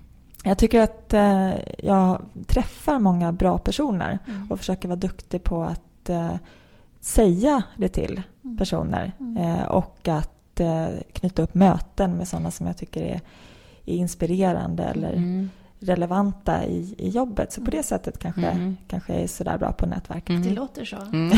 Jag 0.44 0.58
tycker 0.58 0.82
att 0.82 1.14
eh, 1.14 1.52
jag 1.78 2.22
träffar 2.48 3.00
många 3.00 3.32
bra 3.32 3.58
personer 3.58 4.20
mm. 4.28 4.52
och 4.52 4.60
försöker 4.60 4.88
vara 4.88 5.00
duktig 5.00 5.44
på 5.44 5.64
att 5.64 6.10
eh, 6.10 6.36
säga 7.04 7.64
det 7.78 7.90
till 7.90 8.22
mm. 8.44 8.58
personer 8.58 9.12
mm. 9.20 9.38
Eh, 9.38 9.66
och 9.66 10.08
att 10.08 10.60
eh, 10.60 10.88
knyta 11.14 11.42
upp 11.42 11.54
möten 11.54 12.18
med 12.18 12.28
sådana 12.28 12.52
som 12.52 12.68
jag 12.68 12.78
tycker 12.78 13.02
är, 13.02 13.22
är 13.86 13.96
inspirerande 13.96 14.84
eller 14.84 15.14
relevanta 15.84 16.66
i, 16.66 16.96
i 16.98 17.10
jobbet. 17.10 17.54
Så 17.54 17.62
på 17.62 17.72
det 17.72 17.84
sättet 17.84 18.20
kanske, 18.20 18.48
mm. 18.48 18.78
kanske 18.88 19.14
jag 19.14 19.22
är 19.22 19.28
sådär 19.28 19.58
bra 19.58 19.72
på 19.72 19.86
nätverk. 19.86 20.30
Mm. 20.30 20.42
Det 20.42 20.50
låter 20.50 20.86
så. 20.86 20.96
Mm. 20.96 21.38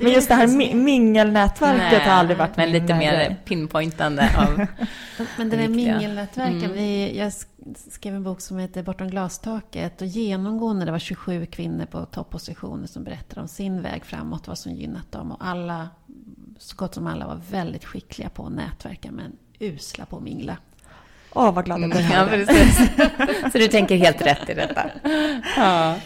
men 0.00 0.12
just 0.12 0.28
det 0.28 0.34
här 0.34 0.74
mingelnätverket 0.74 2.02
har 2.02 2.12
aldrig 2.12 2.38
varit 2.38 2.56
Men 2.56 2.72
lite 2.72 2.94
mer 2.94 3.36
pinpointande 3.44 4.30
av 4.38 4.66
Men 5.36 5.50
det 5.50 5.56
där 5.56 5.68
mingelnätverken, 5.68 6.64
mm. 6.64 6.72
vi, 6.72 7.18
jag 7.18 7.32
skrev 7.90 8.14
en 8.14 8.22
bok 8.22 8.40
som 8.40 8.58
heter 8.58 8.82
Bortom 8.82 9.08
glastaket 9.08 10.00
och 10.00 10.06
genomgående 10.06 10.84
det 10.84 10.90
var 10.90 10.98
27 10.98 11.46
kvinnor 11.46 11.86
på 11.86 12.04
toppositioner 12.04 12.86
som 12.86 13.04
berättade 13.04 13.40
om 13.40 13.48
sin 13.48 13.82
väg 13.82 14.04
framåt, 14.04 14.48
vad 14.48 14.58
som 14.58 14.72
gynnat 14.72 15.12
dem 15.12 15.32
och 15.32 15.46
alla, 15.46 15.88
så 16.58 16.76
gott 16.76 16.94
som 16.94 17.06
alla 17.06 17.26
var 17.26 17.40
väldigt 17.50 17.84
skickliga 17.84 18.28
på 18.28 18.46
att 18.46 18.52
nätverka 18.52 19.12
men 19.12 19.36
usla 19.58 20.06
på 20.06 20.16
att 20.16 20.22
mingla. 20.22 20.56
Åh, 21.34 21.54
vad 21.54 21.64
glad 21.64 21.80
jag 21.80 21.90
blev. 21.90 22.02
Ja, 22.12 22.26
precis. 22.30 22.76
Så 23.52 23.58
du 23.58 23.68
tänker 23.68 23.96
helt 23.96 24.26
rätt 24.26 24.48
i 24.48 24.54
detta. 24.54 24.90
Ja. 25.56 25.96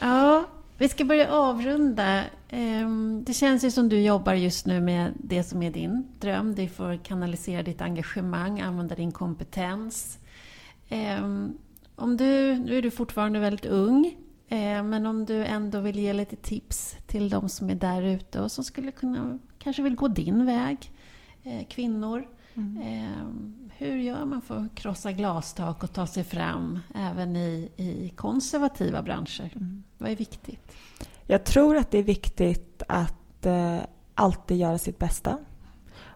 ja. 0.00 0.44
Vi 0.78 0.88
ska 0.88 1.04
börja 1.04 1.30
avrunda. 1.30 2.24
Ehm, 2.48 3.24
det 3.26 3.32
känns 3.32 3.64
ju 3.64 3.70
som 3.70 3.88
du 3.88 4.00
jobbar 4.00 4.34
just 4.34 4.66
nu 4.66 4.80
med 4.80 5.12
det 5.14 5.42
som 5.42 5.62
är 5.62 5.70
din 5.70 6.06
dröm. 6.20 6.54
Du 6.54 6.68
får 6.68 7.04
kanalisera 7.04 7.62
ditt 7.62 7.80
engagemang, 7.80 8.60
använda 8.60 8.94
din 8.94 9.12
kompetens. 9.12 10.18
Ehm, 10.88 11.58
om 11.96 12.16
du, 12.16 12.54
nu 12.54 12.78
är 12.78 12.82
du 12.82 12.90
fortfarande 12.90 13.38
väldigt 13.38 13.66
ung, 13.66 14.16
eh, 14.48 14.82
men 14.82 15.06
om 15.06 15.24
du 15.24 15.44
ändå 15.44 15.80
vill 15.80 15.98
ge 15.98 16.12
lite 16.12 16.36
tips 16.36 16.96
till 17.06 17.28
de 17.28 17.48
som 17.48 17.70
är 17.70 17.74
där 17.74 18.02
ute 18.02 18.40
och 18.40 18.52
som 18.52 18.64
skulle 18.64 18.92
kunna, 18.92 19.38
kanske 19.58 19.82
vill 19.82 19.94
gå 19.94 20.08
din 20.08 20.46
väg, 20.46 20.90
eh, 21.42 21.66
kvinnor. 21.68 22.26
Mm. 22.54 22.82
Hur 23.82 23.96
gör 23.96 24.24
man 24.24 24.42
för 24.42 24.56
att 24.56 24.74
krossa 24.74 25.12
glastak 25.12 25.84
och 25.84 25.92
ta 25.92 26.06
sig 26.06 26.24
fram 26.24 26.78
även 26.94 27.36
i, 27.36 27.70
i 27.76 28.12
konservativa 28.16 29.02
branscher? 29.02 29.50
Mm. 29.56 29.82
Vad 29.98 30.10
är 30.10 30.16
viktigt? 30.16 30.72
Jag 31.26 31.44
tror 31.44 31.76
att 31.76 31.90
det 31.90 31.98
är 31.98 32.02
viktigt 32.02 32.82
att 32.88 33.46
eh, 33.46 33.78
alltid 34.14 34.56
göra 34.56 34.78
sitt 34.78 34.98
bästa 34.98 35.38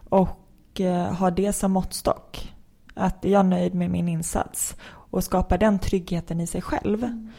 och 0.09 0.81
eh, 0.81 1.13
ha 1.13 1.31
det 1.31 1.53
som 1.53 1.71
måttstock. 1.71 2.53
Att 2.93 3.17
jag 3.21 3.39
är 3.39 3.43
nöjd 3.43 3.73
med 3.73 3.91
min 3.91 4.07
insats 4.07 4.75
och 4.89 5.23
skapa 5.23 5.57
den 5.57 5.79
tryggheten 5.79 6.41
i 6.41 6.47
sig 6.47 6.61
själv. 6.61 7.03
Mm. 7.03 7.31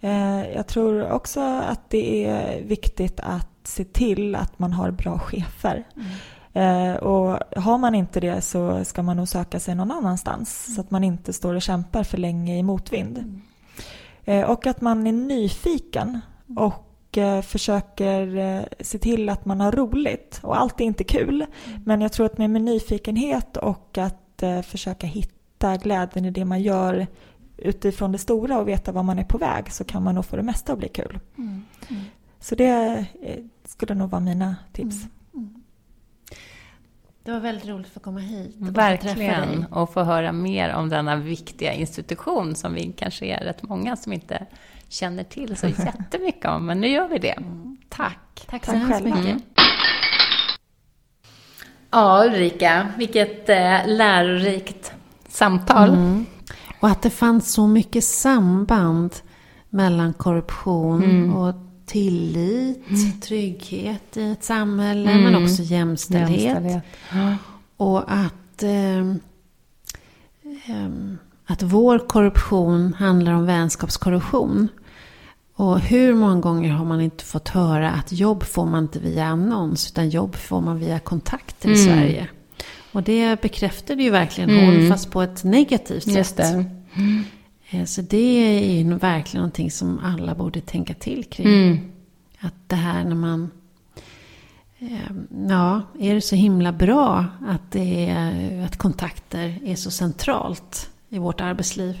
Eh, 0.00 0.50
jag 0.54 0.66
tror 0.66 1.10
också 1.10 1.40
att 1.40 1.90
det 1.90 2.26
är 2.26 2.62
viktigt 2.62 3.20
att 3.20 3.48
se 3.64 3.84
till 3.84 4.34
att 4.34 4.58
man 4.58 4.72
har 4.72 4.90
bra 4.90 5.18
chefer. 5.18 5.88
Mm. 5.96 6.08
Eh, 6.52 6.94
och 6.94 7.38
har 7.56 7.78
man 7.78 7.94
inte 7.94 8.20
det 8.20 8.40
så 8.40 8.84
ska 8.84 9.02
man 9.02 9.16
nog 9.16 9.28
söka 9.28 9.60
sig 9.60 9.74
någon 9.74 9.90
annanstans 9.90 10.68
mm. 10.68 10.74
så 10.74 10.80
att 10.80 10.90
man 10.90 11.04
inte 11.04 11.32
står 11.32 11.54
och 11.54 11.62
kämpar 11.62 12.02
för 12.02 12.18
länge 12.18 12.58
i 12.58 12.62
motvind. 12.62 13.18
Mm. 13.18 13.40
Eh, 14.24 14.50
och 14.50 14.66
att 14.66 14.80
man 14.80 15.06
är 15.06 15.12
nyfiken 15.12 16.20
och 16.56 17.18
eh, 17.18 17.42
försöker 17.42 18.82
se 18.84 18.98
till 18.98 19.28
att 19.28 19.44
man 19.44 19.60
har 19.60 19.72
roligt. 19.72 20.40
Och 20.42 20.60
allt 20.60 20.80
är 20.80 20.84
inte 20.84 21.04
kul, 21.04 21.46
mm. 21.66 21.82
men 21.84 22.00
jag 22.00 22.12
tror 22.12 22.26
att 22.26 22.38
med, 22.38 22.50
med 22.50 22.62
nyfikenhet 22.62 23.56
och 23.56 23.98
att 23.98 24.18
försöka 24.64 25.06
hitta 25.06 25.76
glädjen 25.76 26.24
i 26.24 26.30
det 26.30 26.44
man 26.44 26.62
gör 26.62 27.06
utifrån 27.56 28.12
det 28.12 28.18
stora 28.18 28.58
och 28.58 28.68
veta 28.68 28.92
var 28.92 29.02
man 29.02 29.18
är 29.18 29.24
på 29.24 29.38
väg 29.38 29.72
så 29.72 29.84
kan 29.84 30.02
man 30.02 30.14
nog 30.14 30.24
få 30.24 30.36
det 30.36 30.42
mesta 30.42 30.72
att 30.72 30.78
bli 30.78 30.88
kul. 30.88 31.18
Mm. 31.38 31.64
Mm. 31.90 32.02
Så 32.40 32.54
det 32.54 33.06
skulle 33.64 33.94
nog 33.94 34.10
vara 34.10 34.20
mina 34.20 34.56
tips. 34.72 35.06
Det 37.24 37.30
var 37.30 37.40
väldigt 37.40 37.68
roligt 37.68 37.86
att 37.86 37.92
få 37.92 38.00
komma 38.00 38.20
hit. 38.20 38.56
Och 38.60 38.78
Verkligen, 38.78 39.64
och 39.64 39.92
få 39.92 40.02
höra 40.02 40.32
mer 40.32 40.74
om 40.74 40.88
denna 40.88 41.16
viktiga 41.16 41.72
institution 41.72 42.54
som 42.54 42.74
vi 42.74 42.92
kanske 42.92 43.26
är 43.26 43.44
rätt 43.44 43.62
många 43.62 43.96
som 43.96 44.12
inte 44.12 44.46
känner 44.88 45.24
till 45.24 45.56
så 45.56 45.66
jättemycket 45.84 46.46
om. 46.46 46.66
Men 46.66 46.80
nu 46.80 46.88
gör 46.88 47.08
vi 47.08 47.18
det. 47.18 47.32
Mm. 47.32 47.76
Tack. 47.88 48.46
Tack 48.46 48.64
så 48.64 48.72
hemskt 48.72 49.04
mycket. 49.04 49.24
Mm. 49.24 49.40
Ja, 51.90 52.24
Ulrika, 52.26 52.88
vilket 52.96 53.48
eh, 53.48 53.86
lärorikt 53.86 54.92
samtal. 55.28 55.88
Mm. 55.88 56.26
Och 56.80 56.88
att 56.88 57.02
det 57.02 57.10
fanns 57.10 57.52
så 57.52 57.66
mycket 57.66 58.04
samband 58.04 59.14
mellan 59.70 60.12
korruption 60.12 61.04
mm. 61.04 61.36
och 61.36 61.54
tillit, 61.92 62.88
mm. 62.88 63.20
trygghet 63.20 64.16
i 64.16 64.30
ett 64.30 64.44
samhälle, 64.44 65.10
mm. 65.10 65.24
men 65.24 65.44
också 65.44 65.62
jämställdhet. 65.62 66.40
jämställdhet. 66.40 66.82
Och 67.76 68.12
att, 68.12 68.62
eh, 68.62 69.14
att 71.46 71.62
vår 71.62 72.08
korruption 72.08 72.94
handlar 72.94 73.32
om 73.32 73.46
vänskapskorruption. 73.46 74.68
Och 75.54 75.80
hur 75.80 76.14
många 76.14 76.40
gånger 76.40 76.72
har 76.72 76.84
man 76.84 77.00
inte 77.00 77.24
fått 77.24 77.48
höra 77.48 77.90
att 77.90 78.12
jobb 78.12 78.42
får 78.42 78.66
man 78.66 78.82
inte 78.82 78.98
via 78.98 79.24
annons, 79.24 79.90
utan 79.90 80.08
jobb 80.08 80.34
får 80.34 80.60
man 80.60 80.78
via 80.78 80.98
kontakter 80.98 81.68
i 81.68 81.72
mm. 81.72 81.86
Sverige. 81.86 82.28
Och 82.92 83.02
det 83.02 83.40
bekräftade 83.40 84.02
ju 84.02 84.10
verkligen 84.10 84.50
mm. 84.50 84.64
Håll, 84.64 84.88
fast 84.88 85.10
på 85.10 85.22
ett 85.22 85.44
negativt 85.44 86.12
sätt. 86.12 86.40
Eh, 87.72 87.84
så 87.84 88.02
det 88.02 88.16
är 88.16 88.74
ju 88.74 88.94
verkligen 88.94 89.40
någonting 89.40 89.70
som 89.70 89.98
alla 89.98 90.34
borde 90.34 90.60
tänka 90.60 90.94
till 90.94 91.24
kring. 91.24 91.46
Mm. 91.46 91.78
Att 92.40 92.54
det 92.66 92.76
här 92.76 93.04
när 93.04 93.14
man... 93.14 93.50
Eh, 94.78 95.12
ja, 95.48 95.82
är 96.00 96.14
det 96.14 96.20
så 96.20 96.34
himla 96.36 96.72
bra 96.72 97.26
att, 97.46 97.70
det 97.70 98.08
är, 98.08 98.64
att 98.64 98.76
kontakter 98.76 99.58
är 99.64 99.74
så 99.74 99.90
centralt 99.90 100.90
i 101.08 101.18
vårt 101.18 101.40
arbetsliv? 101.40 101.98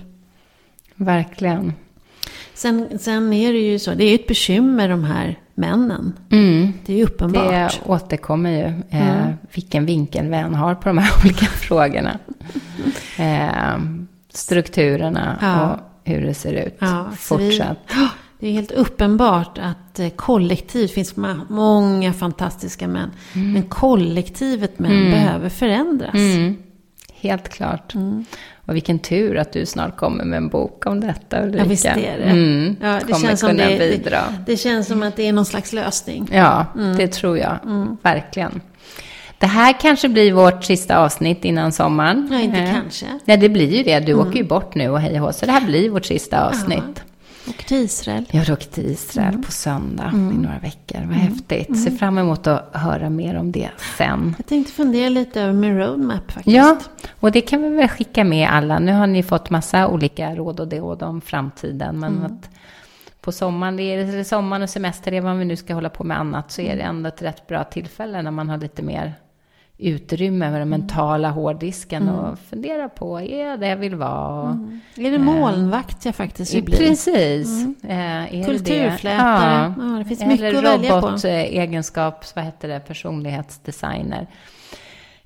Verkligen. 0.94 1.72
Sen, 2.54 2.98
sen 2.98 3.32
är 3.32 3.52
det 3.52 3.58
ju 3.58 3.78
så, 3.78 3.94
det 3.94 4.04
är 4.04 4.14
ett 4.14 4.26
bekymmer 4.26 4.88
de 4.88 5.04
här 5.04 5.38
männen. 5.54 6.12
Mm. 6.30 6.72
Det 6.86 6.92
är 6.92 6.96
ju 6.96 7.04
uppenbart. 7.04 7.50
Det 7.50 7.70
återkommer 7.86 8.50
ju. 8.50 8.64
Eh, 8.98 9.22
mm. 9.22 9.34
Vilken 9.54 9.86
vinkel 9.86 10.28
vi 10.28 10.36
än 10.36 10.54
har 10.54 10.74
på 10.74 10.88
de 10.88 10.98
här 10.98 11.12
olika 11.24 11.46
frågorna. 11.46 12.18
Eh, 13.18 13.76
strukturerna 14.36 15.38
ja. 15.40 15.72
och 15.72 15.78
hur 16.04 16.26
det 16.26 16.34
ser 16.34 16.52
ut 16.52 16.76
ja, 16.78 17.10
fortsatt. 17.16 17.78
Vi, 17.88 18.08
det 18.42 18.48
är 18.48 18.52
helt 18.52 18.72
uppenbart 18.72 19.58
att 19.58 19.98
eh, 19.98 20.08
kollektiv 20.08 20.88
finns 20.88 21.16
många 21.48 22.12
fantastiska 22.12 22.88
män. 22.88 23.10
Mm. 23.34 23.52
Men 23.52 23.62
kollektivet 23.62 24.78
män 24.78 24.92
mm. 24.92 25.10
behöver 25.10 25.48
förändras. 25.48 26.14
Mm. 26.14 26.56
Helt 27.12 27.48
klart. 27.48 27.94
Mm. 27.94 28.24
Och 28.66 28.74
vilken 28.74 28.98
tur 28.98 29.36
att 29.36 29.52
du 29.52 29.66
snart 29.66 29.96
kommer 29.96 30.24
med 30.24 30.36
en 30.36 30.48
bok 30.48 30.86
om 30.86 31.00
detta 31.00 31.42
Ulrika. 31.42 31.64
Ja, 31.64 31.68
visst 31.68 31.84
är 31.84 32.18
det. 32.18 32.24
Mm. 32.24 32.76
Ja, 32.80 32.88
det, 32.88 33.12
kommer 33.12 33.26
känns 33.26 33.40
som 33.40 33.56
det, 33.56 33.78
bidra. 33.78 34.10
Det, 34.10 34.52
det, 34.52 34.56
känns 34.56 34.86
som 34.86 35.02
att 35.02 35.16
det 35.16 35.28
är 35.28 35.32
någon 35.32 35.46
slags 35.46 35.72
lösning. 35.72 36.28
Ja, 36.32 36.66
mm. 36.74 36.96
det 36.96 37.12
tror 37.12 37.38
jag. 37.38 37.58
Verkligen. 38.02 38.60
Det 39.42 39.48
här 39.48 39.80
kanske 39.80 40.08
blir 40.08 40.32
vårt 40.32 40.64
sista 40.64 40.98
avsnitt 40.98 41.44
innan 41.44 41.72
sommaren. 41.72 42.28
Ja, 42.32 42.38
inte 42.38 42.58
eh. 42.58 42.72
kanske. 42.72 43.06
Nej, 43.24 43.36
det 43.36 43.48
blir 43.48 43.76
ju 43.76 43.82
det. 43.82 44.00
Du 44.00 44.12
mm. 44.12 44.26
åker 44.26 44.38
ju 44.38 44.44
bort 44.44 44.74
nu 44.74 44.90
och 44.90 45.00
hej 45.00 45.20
och 45.20 45.34
Så 45.34 45.46
det 45.46 45.52
här 45.52 45.66
blir 45.66 45.90
vårt 45.90 46.04
sista 46.04 46.48
avsnitt. 46.48 46.82
Ja. 46.96 47.50
Åker 47.50 47.64
till 47.64 47.76
Israel. 47.76 48.24
Jag 48.30 48.42
åker 48.42 48.66
till 48.66 48.86
Israel 48.86 49.28
mm. 49.28 49.42
på 49.42 49.52
söndag 49.52 50.10
mm. 50.12 50.34
i 50.34 50.42
några 50.42 50.58
veckor. 50.58 50.98
Vad 50.98 51.04
mm. 51.04 51.18
häftigt. 51.18 51.68
Mm. 51.68 51.80
Ser 51.80 51.90
fram 51.90 52.18
emot 52.18 52.46
att 52.46 52.70
höra 52.72 53.10
mer 53.10 53.38
om 53.38 53.52
det 53.52 53.68
sen. 53.98 54.34
Jag 54.38 54.46
tänkte 54.46 54.72
fundera 54.72 55.08
lite 55.08 55.40
över 55.40 55.52
min 55.52 55.78
roadmap 55.78 56.32
faktiskt. 56.32 56.56
Ja, 56.56 56.78
och 57.20 57.32
det 57.32 57.40
kan 57.40 57.62
vi 57.62 57.68
väl 57.68 57.88
skicka 57.88 58.24
med 58.24 58.48
alla. 58.48 58.78
Nu 58.78 58.92
har 58.92 59.06
ni 59.06 59.22
fått 59.22 59.50
massa 59.50 59.88
olika 59.88 60.34
råd 60.34 60.60
och 60.60 60.72
råd 60.72 61.02
om 61.02 61.20
framtiden. 61.20 61.98
Men 61.98 62.12
mm. 62.12 62.24
att 62.24 62.50
på 63.20 63.32
sommaren, 63.32 63.76
det 63.76 63.82
är 63.82 64.24
sommaren 64.24 64.62
och 64.62 64.70
semester, 64.70 65.12
även 65.12 65.30
om 65.30 65.38
vi 65.38 65.44
nu 65.44 65.56
ska 65.56 65.74
hålla 65.74 65.88
på 65.88 66.04
med 66.04 66.18
annat, 66.18 66.52
så 66.52 66.62
är 66.62 66.76
det 66.76 66.82
ändå 66.82 67.08
ett 67.08 67.22
rätt 67.22 67.46
bra 67.46 67.64
tillfälle 67.64 68.22
när 68.22 68.30
man 68.30 68.48
har 68.48 68.58
lite 68.58 68.82
mer 68.82 69.14
utrymme 69.82 70.38
med 70.38 70.52
den 70.52 70.68
mm. 70.68 70.80
mentala 70.80 71.30
hårddisken 71.30 72.02
mm. 72.02 72.14
och 72.14 72.38
fundera 72.38 72.88
på, 72.88 73.20
är 73.20 73.46
jag 73.46 73.60
det 73.60 73.68
jag 73.68 73.76
vill 73.76 73.94
vara? 73.94 74.50
Mm. 74.50 74.80
Är 74.96 75.10
det 75.10 75.18
molnvakt 75.18 76.04
jag 76.04 76.14
faktiskt 76.14 76.54
vill 76.54 76.64
bli? 76.64 76.76
Precis. 76.76 77.64
Mm. 77.82 78.30
Eh, 78.32 78.46
Kulturflätare. 78.46 79.74
Ja. 79.78 79.84
ja. 79.92 79.98
det 79.98 80.04
finns 80.04 80.24
mycket 80.24 80.56
att 80.56 80.64
välja 80.64 81.00
på. 81.00 81.06
robotegenskaps, 81.06 82.36
vad 82.36 82.44
heter 82.44 82.68
det, 82.68 82.80
personlighetsdesigner. 82.80 84.26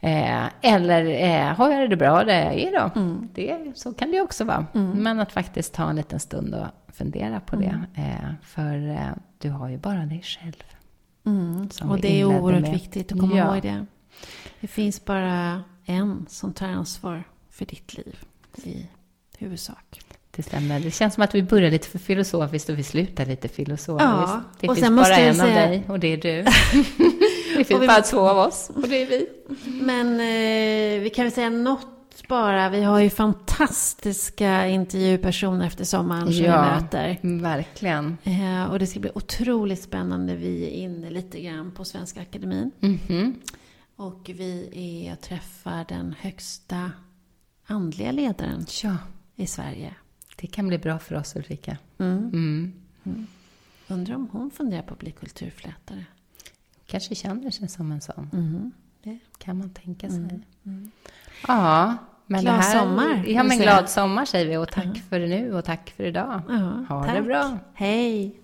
Eh, 0.01 0.45
eller 0.63 1.05
eh, 1.07 1.57
har 1.57 1.71
jag 1.71 1.91
det 1.91 1.97
bra 1.97 2.25
där 2.25 2.45
jag 2.45 2.55
är 2.55 2.73
då? 2.73 3.01
Mm. 3.01 3.29
Det, 3.35 3.59
så 3.75 3.93
kan 3.93 4.11
det 4.11 4.21
också 4.21 4.45
vara. 4.45 4.67
Mm. 4.75 4.91
Men 4.91 5.21
att 5.21 5.33
faktiskt 5.33 5.75
ta 5.75 5.91
en 5.91 5.97
liten 5.97 6.21
stund 6.21 6.55
och 6.55 6.95
fundera 6.95 7.41
på 7.41 7.57
det. 7.57 7.81
Eh, 7.95 8.31
för 8.43 8.89
eh, 8.89 9.11
du 9.39 9.51
har 9.51 9.69
ju 9.69 9.79
bara 9.79 10.07
dig 10.07 10.23
själv. 10.23 10.63
Och 11.91 12.01
det 12.01 12.21
är 12.21 12.25
oerhört 12.25 12.63
med. 12.63 12.73
viktigt 12.73 13.13
att 13.13 13.21
komma 13.21 13.37
ja. 13.37 13.55
ihåg 13.55 13.63
det. 13.63 13.87
Det 14.61 14.67
finns 14.67 15.05
bara 15.05 15.64
en 15.85 16.27
som 16.29 16.53
tar 16.53 16.67
ansvar 16.67 17.25
för 17.51 17.64
ditt 17.64 17.95
liv 17.95 18.17
i 18.64 18.87
huvudsak. 19.39 20.01
Det 20.31 20.43
stämmer. 20.43 20.81
Det 20.81 20.91
känns 20.91 21.14
som 21.14 21.23
att 21.23 21.35
vi 21.35 21.43
börjar 21.43 21.71
lite 21.71 21.89
för 21.89 21.99
filosofiskt 21.99 22.69
och 22.69 22.79
vi 22.79 22.83
slutar 22.83 23.27
lite 23.27 23.49
filosofiskt. 23.49 24.11
Ja, 24.11 24.43
det 24.61 24.75
finns 24.75 24.91
bara 24.91 25.17
en 25.17 25.35
säga... 25.35 25.62
av 25.64 25.69
dig 25.71 25.85
och 25.89 26.01
det 26.01 26.09
är 26.12 26.17
du. 26.17 26.43
det 27.57 27.64
finns 27.64 27.83
vi... 27.83 27.87
bara 27.87 28.03
två 28.03 28.21
av 28.21 28.39
oss 28.39 28.71
och 28.75 28.89
det 28.89 29.03
är 29.03 29.07
vi. 29.07 29.29
Men 29.83 30.12
eh, 30.12 31.03
vi 31.03 31.11
kan 31.14 31.25
väl 31.25 31.33
säga 31.33 31.51
något 31.51 32.29
bara. 32.29 32.69
Vi 32.69 32.83
har 32.83 33.01
ju 33.01 33.11
fantastiska 33.11 34.67
intervjupersoner 34.67 35.67
efter 35.67 35.85
sommaren 35.85 36.33
som 36.33 36.45
ja, 36.45 36.62
vi 36.62 36.83
möter. 36.83 37.19
verkligen. 37.43 38.19
Eh, 38.25 38.71
och 38.71 38.79
det 38.79 38.87
ska 38.87 39.01
bli 39.01 39.11
otroligt 39.14 39.83
spännande. 39.83 40.35
Vi 40.35 40.64
är 40.64 40.71
inne 40.71 41.11
lite 41.11 41.41
grann 41.41 41.73
på 41.77 41.85
Svenska 41.85 42.21
Akademin. 42.21 42.71
Mm 42.81 42.99
-hmm. 42.99 43.35
Och 43.97 44.31
vi 44.35 44.71
är, 44.73 45.17
träffar 45.17 45.85
den 45.89 46.15
högsta 46.21 46.93
andliga 47.67 48.13
ledaren 48.13 48.67
ja. 48.83 48.97
i 49.37 49.47
Sverige. 49.47 49.95
Det 50.37 50.47
kan 50.47 50.69
bli 50.69 50.79
bra 50.79 50.99
för 50.99 51.15
oss 51.15 51.37
Ulrika. 51.37 51.79
Mm. 51.99 52.19
Mm. 52.19 52.73
Mm. 53.05 53.27
Undrar 53.89 54.15
om 54.15 54.29
hon 54.33 54.51
funderar 54.51 54.83
på 54.83 54.95
att 54.95 55.01
bli 55.01 55.11
kulturflätare. 55.11 56.05
Kanske 56.87 57.15
känner 57.15 57.51
sig 57.51 57.69
som 57.69 57.93
en 57.93 58.01
sån. 58.01 58.31
Mm. 58.33 58.73
Det 59.03 59.19
kan 59.39 59.59
man 59.59 59.71
tänka 59.71 60.09
sig. 60.09 60.19
Mm. 60.19 60.43
Mm. 60.65 60.91
Ja, 61.49 61.97
men 62.27 62.41
glad 62.41 62.55
här, 62.55 62.81
sommar. 62.81 63.25
Ja, 63.27 63.43
men 63.43 63.59
glad 63.59 63.91
sommar 63.91 64.25
säger 64.25 64.47
vi. 64.47 64.57
Och 64.57 64.73
tack 64.73 64.99
för 65.09 65.21
nu 65.21 65.55
och 65.55 65.65
tack 65.65 65.91
för 65.91 66.05
idag. 66.05 66.43
Ja, 66.49 66.85
ha 66.89 67.05
tack. 67.05 67.15
det 67.15 67.23
bra. 67.23 67.59
Hej. 67.75 68.41